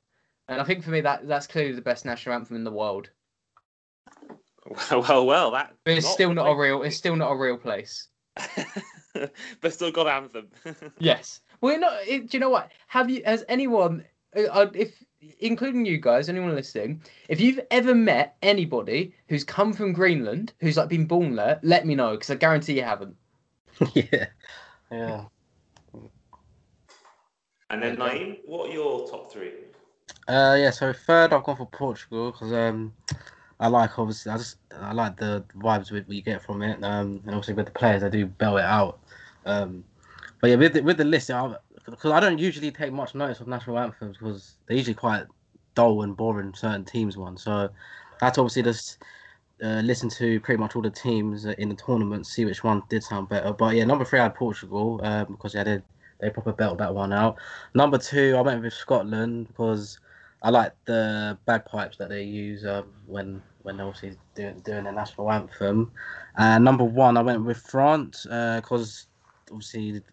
And 0.48 0.62
I 0.62 0.64
think 0.64 0.84
for 0.84 0.92
me 0.92 1.02
that 1.02 1.28
that's 1.28 1.48
clearly 1.48 1.74
the 1.74 1.82
best 1.82 2.06
national 2.06 2.36
anthem 2.36 2.56
in 2.56 2.64
the 2.64 2.72
world. 2.72 3.10
Well, 4.66 5.02
well, 5.02 5.26
well. 5.26 5.52
That. 5.52 5.74
But 5.84 5.98
it's 5.98 6.10
still 6.10 6.34
not 6.34 6.48
a 6.48 6.56
real. 6.56 6.84
It's 6.84 6.96
still 6.96 7.16
not 7.16 7.32
a 7.32 7.36
real 7.36 7.58
place. 7.58 8.08
but 9.62 9.74
still 9.74 9.92
got 9.92 10.08
anthem. 10.08 10.48
Yes. 11.00 11.42
Well, 11.62 11.80
not. 11.80 11.94
It, 12.08 12.30
do 12.30 12.38
you 12.38 12.40
know 12.40 12.50
what? 12.50 12.72
Have 12.88 13.10
you? 13.10 13.24
Has 13.26 13.44
anyone? 13.50 14.06
uh, 14.36 14.42
uh, 14.44 14.72
If 14.74 15.04
including 15.40 15.86
you 15.86 15.98
guys, 15.98 16.30
anyone 16.30 16.56
listening, 16.56 17.02
if 17.30 17.40
you've 17.40 17.60
ever 17.72 17.96
met 17.96 18.36
anybody 18.42 19.14
who's 19.28 19.44
come 19.44 19.74
from 19.74 19.94
Greenland, 19.94 20.54
who's 20.60 20.78
like 20.78 20.90
been 20.90 21.06
born 21.06 21.36
there, 21.36 21.60
let 21.64 21.86
me 21.86 21.96
know 21.96 22.12
because 22.12 22.30
I 22.30 22.36
guarantee 22.36 22.74
you 22.74 22.84
haven't. 22.84 23.16
yeah, 23.94 24.28
yeah. 24.92 25.26
And 27.70 27.82
then 27.82 27.98
Nayim, 27.98 28.38
what 28.46 28.70
are 28.70 28.74
your 28.74 29.08
top 29.08 29.32
three? 29.32 29.52
Uh, 30.28 30.56
yeah. 30.60 30.70
So 30.70 30.94
third, 30.94 31.34
I've 31.34 31.44
gone 31.44 31.58
for 31.58 31.66
Portugal 31.66 32.32
because 32.32 32.54
um, 32.54 32.94
I 33.60 33.68
like 33.68 33.98
obviously 33.98 34.32
I 34.32 34.38
just 34.38 34.58
I 34.80 34.94
like 34.94 35.18
the 35.18 35.44
vibes 35.58 35.92
we, 35.92 36.04
you 36.16 36.22
get 36.22 36.44
from 36.44 36.62
it. 36.62 36.84
Um, 36.84 37.22
and 37.26 37.36
obviously 37.36 37.56
with 37.56 37.66
the 37.66 37.72
players, 37.72 38.04
I 38.04 38.10
do 38.10 38.26
bell 38.26 38.58
it 38.58 38.66
out. 38.66 39.00
Um, 39.46 39.84
but 40.42 40.50
yeah, 40.50 40.56
with 40.58 40.74
the, 40.74 40.82
with 40.82 40.98
the 40.98 41.06
list, 41.06 41.30
because 41.86 42.12
I 42.12 42.20
don't 42.20 42.40
usually 42.40 42.72
take 42.72 42.92
much 42.92 43.16
notice 43.16 43.40
of 43.40 43.48
national 43.48 43.80
anthems 43.80 44.18
because 44.18 44.56
they're 44.68 44.78
usually 44.78 44.96
quite 44.96 45.26
dull 45.76 46.02
and 46.02 46.16
boring. 46.16 46.54
Certain 46.54 46.86
teams 46.86 47.18
one, 47.18 47.38
so 47.38 47.70
that's 48.20 48.38
obviously 48.38 48.64
just 48.64 48.98
uh, 49.64 49.82
listen 49.84 50.10
to 50.10 50.40
pretty 50.42 50.60
much 50.60 50.76
all 50.76 50.82
the 50.82 50.90
teams 50.90 51.46
in 51.46 51.70
the 51.70 51.76
tournament, 51.76 52.28
see 52.28 52.46
which 52.46 52.64
one 52.64 52.84
did 52.90 53.04
sound 53.04 53.30
better. 53.30 53.54
But 53.54 53.76
yeah, 53.76 53.86
number 53.86 54.06
three 54.06 54.20
I 54.20 54.24
had 54.24 54.36
Portugal 54.36 55.00
um, 55.04 55.28
because 55.32 55.54
yeah, 55.54 55.64
they 55.64 55.82
they 56.20 56.30
proper 56.30 56.54
belt 56.54 56.78
that 56.80 56.94
one 56.94 57.14
out. 57.14 57.38
Number 57.74 57.98
two, 57.98 58.36
I 58.38 58.42
went 58.42 58.62
with 58.62 58.74
Scotland 58.74 59.48
because 59.48 60.00
I 60.42 60.50
like 60.50 60.74
the 60.86 61.38
bagpipes 61.46 61.98
that 61.98 62.10
they 62.10 62.24
use 62.24 62.66
um, 62.66 62.86
when 63.06 63.42
when 63.64 63.78
they're 63.78 63.86
obviously 63.86 64.18
doing 64.36 64.60
doing 64.60 64.84
their 64.84 64.94
national 64.94 65.32
anthem. 65.32 65.92
And 66.38 66.64
number 66.64 66.84
one, 66.84 67.18
I 67.18 67.22
went 67.22 67.46
with 67.46 67.58
France 67.58 68.24
because 68.24 69.08
obviously 69.52 70.04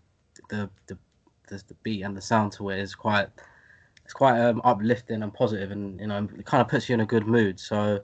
the, 0.49 0.71
the 0.87 0.99
the 1.53 1.63
the 1.69 1.75
beat 1.83 2.03
and 2.03 2.17
the 2.17 2.21
sound 2.21 2.53
to 2.53 2.71
it 2.71 2.79
is 2.79 2.95
quite 2.95 3.29
it's 4.05 4.15
quite 4.15 4.41
um, 4.41 4.61
uplifting 4.65 5.23
and 5.23 5.33
positive, 5.33 5.71
and 5.71 6.01
you 6.01 6.07
know 6.07 6.29
it 6.39 6.45
kind 6.45 6.61
of 6.61 6.69
puts 6.69 6.89
you 6.89 6.95
in 6.95 7.01
a 7.01 7.07
good 7.07 7.27
mood. 7.27 7.59
So 7.59 8.01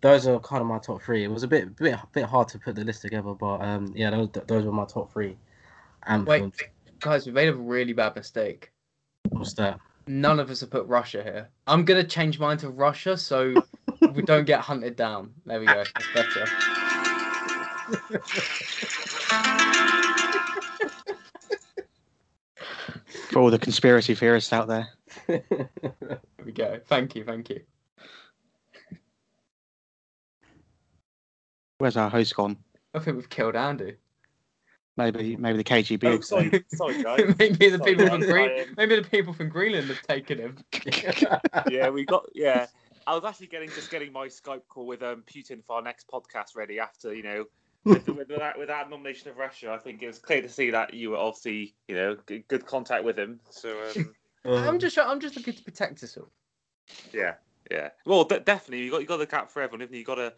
those 0.00 0.26
are 0.26 0.38
kind 0.40 0.60
of 0.60 0.66
my 0.66 0.78
top 0.78 1.02
three. 1.02 1.24
It 1.24 1.30
was 1.30 1.42
a 1.42 1.48
bit 1.48 1.76
bit 1.76 1.96
bit 2.12 2.24
hard 2.24 2.48
to 2.48 2.58
put 2.58 2.74
the 2.74 2.84
list 2.84 3.02
together, 3.02 3.32
but 3.32 3.62
um, 3.62 3.92
yeah, 3.96 4.10
those 4.10 4.28
those 4.46 4.64
were 4.64 4.72
my 4.72 4.84
top 4.84 5.12
three. 5.12 5.36
Anthems. 6.06 6.54
Wait, 6.58 6.70
guys, 7.00 7.26
we 7.26 7.32
made 7.32 7.48
a 7.48 7.54
really 7.54 7.92
bad 7.92 8.14
mistake. 8.16 8.70
What's 9.30 9.54
that? 9.54 9.80
None 10.08 10.38
of 10.38 10.50
us 10.50 10.60
have 10.60 10.70
put 10.70 10.86
Russia 10.86 11.22
here. 11.22 11.48
I'm 11.66 11.84
gonna 11.84 12.04
change 12.04 12.38
mine 12.38 12.58
to 12.58 12.70
Russia 12.70 13.16
so 13.16 13.54
we 14.12 14.22
don't 14.22 14.44
get 14.44 14.60
hunted 14.60 14.94
down. 14.96 15.32
There 15.46 15.58
we 15.58 15.66
go. 15.66 15.84
That's 15.94 16.06
better. 16.14 16.46
For 23.36 23.42
all 23.42 23.50
the 23.50 23.58
conspiracy 23.58 24.14
theorists 24.14 24.50
out 24.50 24.66
there. 24.66 24.88
There 25.28 26.20
we 26.42 26.52
go. 26.52 26.80
Thank 26.86 27.14
you. 27.14 27.22
Thank 27.22 27.50
you. 27.50 27.60
Where's 31.76 31.98
our 31.98 32.08
host 32.08 32.34
gone? 32.34 32.56
I 32.94 32.98
think 33.00 33.18
we've 33.18 33.28
killed 33.28 33.54
Andy. 33.54 33.96
Maybe 34.96 35.36
maybe 35.36 35.58
the 35.58 35.64
KGB. 35.64 36.04
Oh, 36.04 36.20
sorry, 36.20 36.64
sorry, 36.72 37.02
guys. 37.02 37.34
maybe 37.38 37.68
the 37.68 37.76
Sorry, 37.76 37.94
people 37.94 38.08
from 38.08 38.20
Green, 38.20 38.74
maybe 38.78 38.96
the 38.96 39.06
people 39.06 39.34
from 39.34 39.50
Greenland 39.50 39.88
have 39.88 40.00
taken 40.00 40.38
him. 40.38 40.56
yeah, 41.68 41.90
we 41.90 42.06
got 42.06 42.24
yeah. 42.34 42.68
I 43.06 43.14
was 43.14 43.24
actually 43.24 43.48
getting 43.48 43.68
just 43.68 43.90
getting 43.90 44.14
my 44.14 44.28
Skype 44.28 44.66
call 44.70 44.86
with 44.86 45.02
um, 45.02 45.24
Putin 45.26 45.62
for 45.62 45.76
our 45.76 45.82
next 45.82 46.08
podcast 46.08 46.56
ready 46.56 46.80
after 46.80 47.12
you 47.12 47.22
know 47.22 47.44
with, 47.86 48.06
with, 48.08 48.28
with 48.28 48.38
that 48.38 48.58
with 48.58 48.68
that 48.68 48.90
nomination 48.90 49.30
of 49.30 49.36
Russia. 49.36 49.70
I 49.72 49.78
think 49.78 50.02
it 50.02 50.06
was 50.06 50.18
clear 50.18 50.42
to 50.42 50.48
see 50.48 50.70
that 50.70 50.92
you 50.92 51.10
were 51.10 51.16
obviously 51.16 51.74
you 51.88 51.94
know 51.94 52.16
good, 52.26 52.46
good 52.48 52.66
contact 52.66 53.04
with 53.04 53.18
him. 53.18 53.40
So 53.50 53.76
um, 53.96 54.14
I'm 54.44 54.78
just, 54.78 54.98
I'm 54.98 55.20
just 55.20 55.36
looking 55.36 55.54
to 55.54 55.62
protect 55.62 56.02
us 56.02 56.16
all. 56.16 56.30
yeah, 57.12 57.34
yeah. 57.70 57.90
Well, 58.04 58.24
de- 58.24 58.40
definitely 58.40 58.84
you 58.84 58.90
got 58.90 59.00
you 59.00 59.06
got 59.06 59.14
to 59.14 59.20
look 59.20 59.32
out 59.32 59.50
for 59.50 59.62
everyone. 59.62 59.80
Haven't 59.80 59.94
you? 59.94 60.00
you 60.00 60.04
got 60.04 60.16
to 60.16 60.32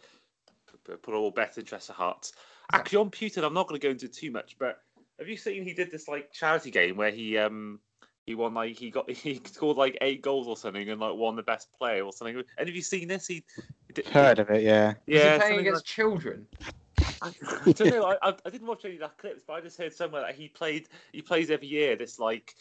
put 0.96 1.14
all 1.14 1.30
best 1.30 1.58
interests 1.58 1.90
at 1.90 1.96
heart. 1.96 2.30
Actually, 2.72 2.98
on 2.98 3.10
Putin, 3.10 3.44
I'm 3.44 3.54
not 3.54 3.66
going 3.66 3.80
to 3.80 3.86
go 3.86 3.90
into 3.90 4.08
too 4.08 4.30
much, 4.30 4.56
but 4.58 4.78
have 5.18 5.28
you 5.28 5.36
seen 5.36 5.64
he 5.64 5.72
did 5.72 5.90
this 5.90 6.06
like 6.06 6.32
charity 6.32 6.70
game 6.70 6.96
where 6.96 7.10
he 7.10 7.36
um 7.38 7.80
he 8.28 8.34
won 8.34 8.52
like 8.54 8.76
he 8.76 8.90
got 8.90 9.10
he 9.10 9.40
scored 9.44 9.76
like 9.76 9.96
eight 10.00 10.22
goals 10.22 10.46
or 10.46 10.56
something 10.56 10.88
and 10.90 11.00
like 11.00 11.14
won 11.14 11.34
the 11.34 11.42
best 11.42 11.72
player 11.78 12.04
or 12.04 12.12
something. 12.12 12.36
And 12.58 12.68
have 12.68 12.76
you 12.76 12.82
seen 12.82 13.08
this? 13.08 13.26
He, 13.26 13.42
he 13.86 13.94
did, 13.94 14.06
Heard 14.06 14.38
of 14.38 14.50
it, 14.50 14.62
yeah. 14.62 14.90
Is 14.90 14.96
he 15.06 15.14
yeah, 15.14 15.38
playing 15.38 15.60
against 15.60 15.78
like- 15.78 15.84
children? 15.84 16.46
I, 17.22 17.32
I 17.66 17.72
don't 17.72 17.90
know. 17.90 18.04
I, 18.22 18.34
I, 18.44 18.50
didn't 18.50 18.66
watch 18.66 18.84
any 18.84 18.94
of 18.94 19.00
that 19.00 19.18
clips, 19.18 19.42
but 19.46 19.54
I 19.54 19.60
just 19.60 19.78
heard 19.78 19.94
somewhere 19.94 20.22
that 20.22 20.34
he 20.34 20.48
played. 20.48 20.88
He 21.12 21.22
plays 21.22 21.50
every 21.50 21.68
year. 21.68 21.96
This 21.96 22.18
like, 22.18 22.54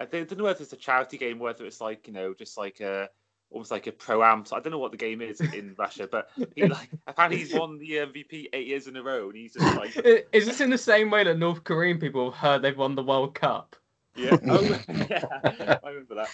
I 0.00 0.04
don't, 0.04 0.28
don't 0.28 0.38
know 0.38 0.44
whether 0.44 0.62
it's 0.62 0.72
a 0.72 0.76
charity 0.76 1.18
game, 1.18 1.38
whether 1.38 1.64
it's 1.64 1.80
like 1.80 2.06
you 2.06 2.12
know, 2.12 2.34
just 2.34 2.56
like 2.56 2.80
a 2.80 3.08
almost 3.52 3.70
like 3.70 3.86
a 3.86 3.92
pro 3.92 4.22
am. 4.22 4.44
So 4.44 4.56
I 4.56 4.60
don't 4.60 4.72
know 4.72 4.78
what 4.78 4.90
the 4.90 4.96
game 4.96 5.20
is 5.20 5.40
in 5.40 5.74
Russia, 5.78 6.08
but 6.10 6.30
he 6.56 6.66
like 6.66 6.90
apparently 7.06 7.38
he's 7.38 7.54
won 7.54 7.78
the 7.78 7.90
MVP 7.90 8.46
eight 8.52 8.66
years 8.66 8.86
in 8.86 8.96
a 8.96 9.02
row, 9.02 9.28
and 9.28 9.36
he's 9.36 9.54
just 9.54 9.76
like, 9.76 9.96
Is 10.32 10.46
this 10.46 10.60
in 10.60 10.70
the 10.70 10.78
same 10.78 11.10
way 11.10 11.24
that 11.24 11.38
North 11.38 11.64
Korean 11.64 11.98
people 11.98 12.30
have 12.30 12.40
heard 12.40 12.62
they've 12.62 12.76
won 12.76 12.94
the 12.94 13.02
World 13.02 13.34
Cup? 13.34 13.76
yeah, 14.14 14.36
oh, 14.48 14.78
yeah, 14.88 15.78
I 15.82 15.88
remember 15.88 16.16
that. 16.16 16.28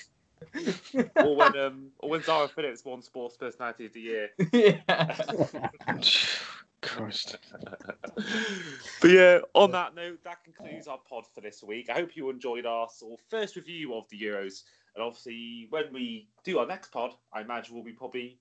Or 1.16 1.36
when 1.36 1.56
um, 1.58 1.86
or 1.98 2.10
when 2.10 2.22
Zara 2.22 2.48
Phillips 2.48 2.84
won 2.84 3.02
Sports 3.02 3.36
Personality 3.36 3.86
of 3.86 3.92
the 3.92 4.00
Year. 4.00 4.30
yeah. 4.52 5.98
Christ. 6.82 7.36
but 9.00 9.10
yeah, 9.10 9.38
on 9.54 9.70
that 9.72 9.94
note, 9.94 10.22
that 10.24 10.44
concludes 10.44 10.86
our 10.86 10.98
pod 10.98 11.24
for 11.34 11.40
this 11.40 11.62
week. 11.62 11.90
I 11.90 11.94
hope 11.94 12.16
you 12.16 12.30
enjoyed 12.30 12.66
our 12.66 12.88
sort 12.88 13.14
of 13.14 13.18
first 13.28 13.56
review 13.56 13.94
of 13.94 14.08
the 14.10 14.20
Euros. 14.20 14.62
And 14.94 15.04
obviously, 15.04 15.66
when 15.70 15.92
we 15.92 16.28
do 16.44 16.58
our 16.58 16.66
next 16.66 16.90
pod, 16.92 17.12
I 17.32 17.40
imagine 17.40 17.74
we'll 17.74 17.84
be 17.84 17.92
probably 17.92 18.38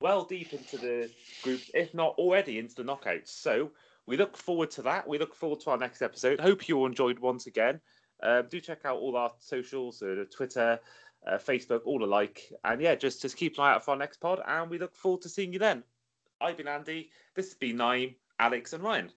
well 0.00 0.24
deep 0.24 0.52
into 0.52 0.76
the 0.76 1.10
groups, 1.42 1.70
if 1.74 1.94
not 1.94 2.14
already 2.18 2.58
into 2.58 2.74
the 2.74 2.82
knockouts. 2.82 3.28
So 3.28 3.70
we 4.06 4.16
look 4.16 4.36
forward 4.36 4.70
to 4.72 4.82
that. 4.82 5.06
We 5.06 5.18
look 5.18 5.34
forward 5.34 5.60
to 5.60 5.70
our 5.70 5.78
next 5.78 6.02
episode. 6.02 6.40
Hope 6.40 6.68
you 6.68 6.78
all 6.78 6.86
enjoyed 6.86 7.18
once 7.18 7.46
again. 7.46 7.80
Um, 8.22 8.46
do 8.50 8.60
check 8.60 8.80
out 8.84 8.98
all 8.98 9.16
our 9.16 9.32
socials, 9.38 10.02
uh, 10.02 10.24
Twitter, 10.34 10.78
uh, 11.26 11.38
Facebook, 11.38 11.82
all 11.84 12.04
alike. 12.04 12.52
And 12.64 12.80
yeah, 12.80 12.94
just, 12.94 13.22
just 13.22 13.36
keep 13.36 13.56
an 13.58 13.64
eye 13.64 13.72
out 13.74 13.84
for 13.84 13.92
our 13.92 13.96
next 13.96 14.18
pod. 14.18 14.40
And 14.46 14.70
we 14.70 14.78
look 14.78 14.94
forward 14.94 15.22
to 15.22 15.28
seeing 15.28 15.52
you 15.52 15.58
then. 15.58 15.82
I've 16.40 16.56
been 16.56 16.68
Andy. 16.68 17.10
This 17.34 17.46
has 17.46 17.54
been 17.54 17.76
Nayim, 17.76 18.14
Alex, 18.38 18.72
and 18.72 18.82
Ryan. 18.82 19.08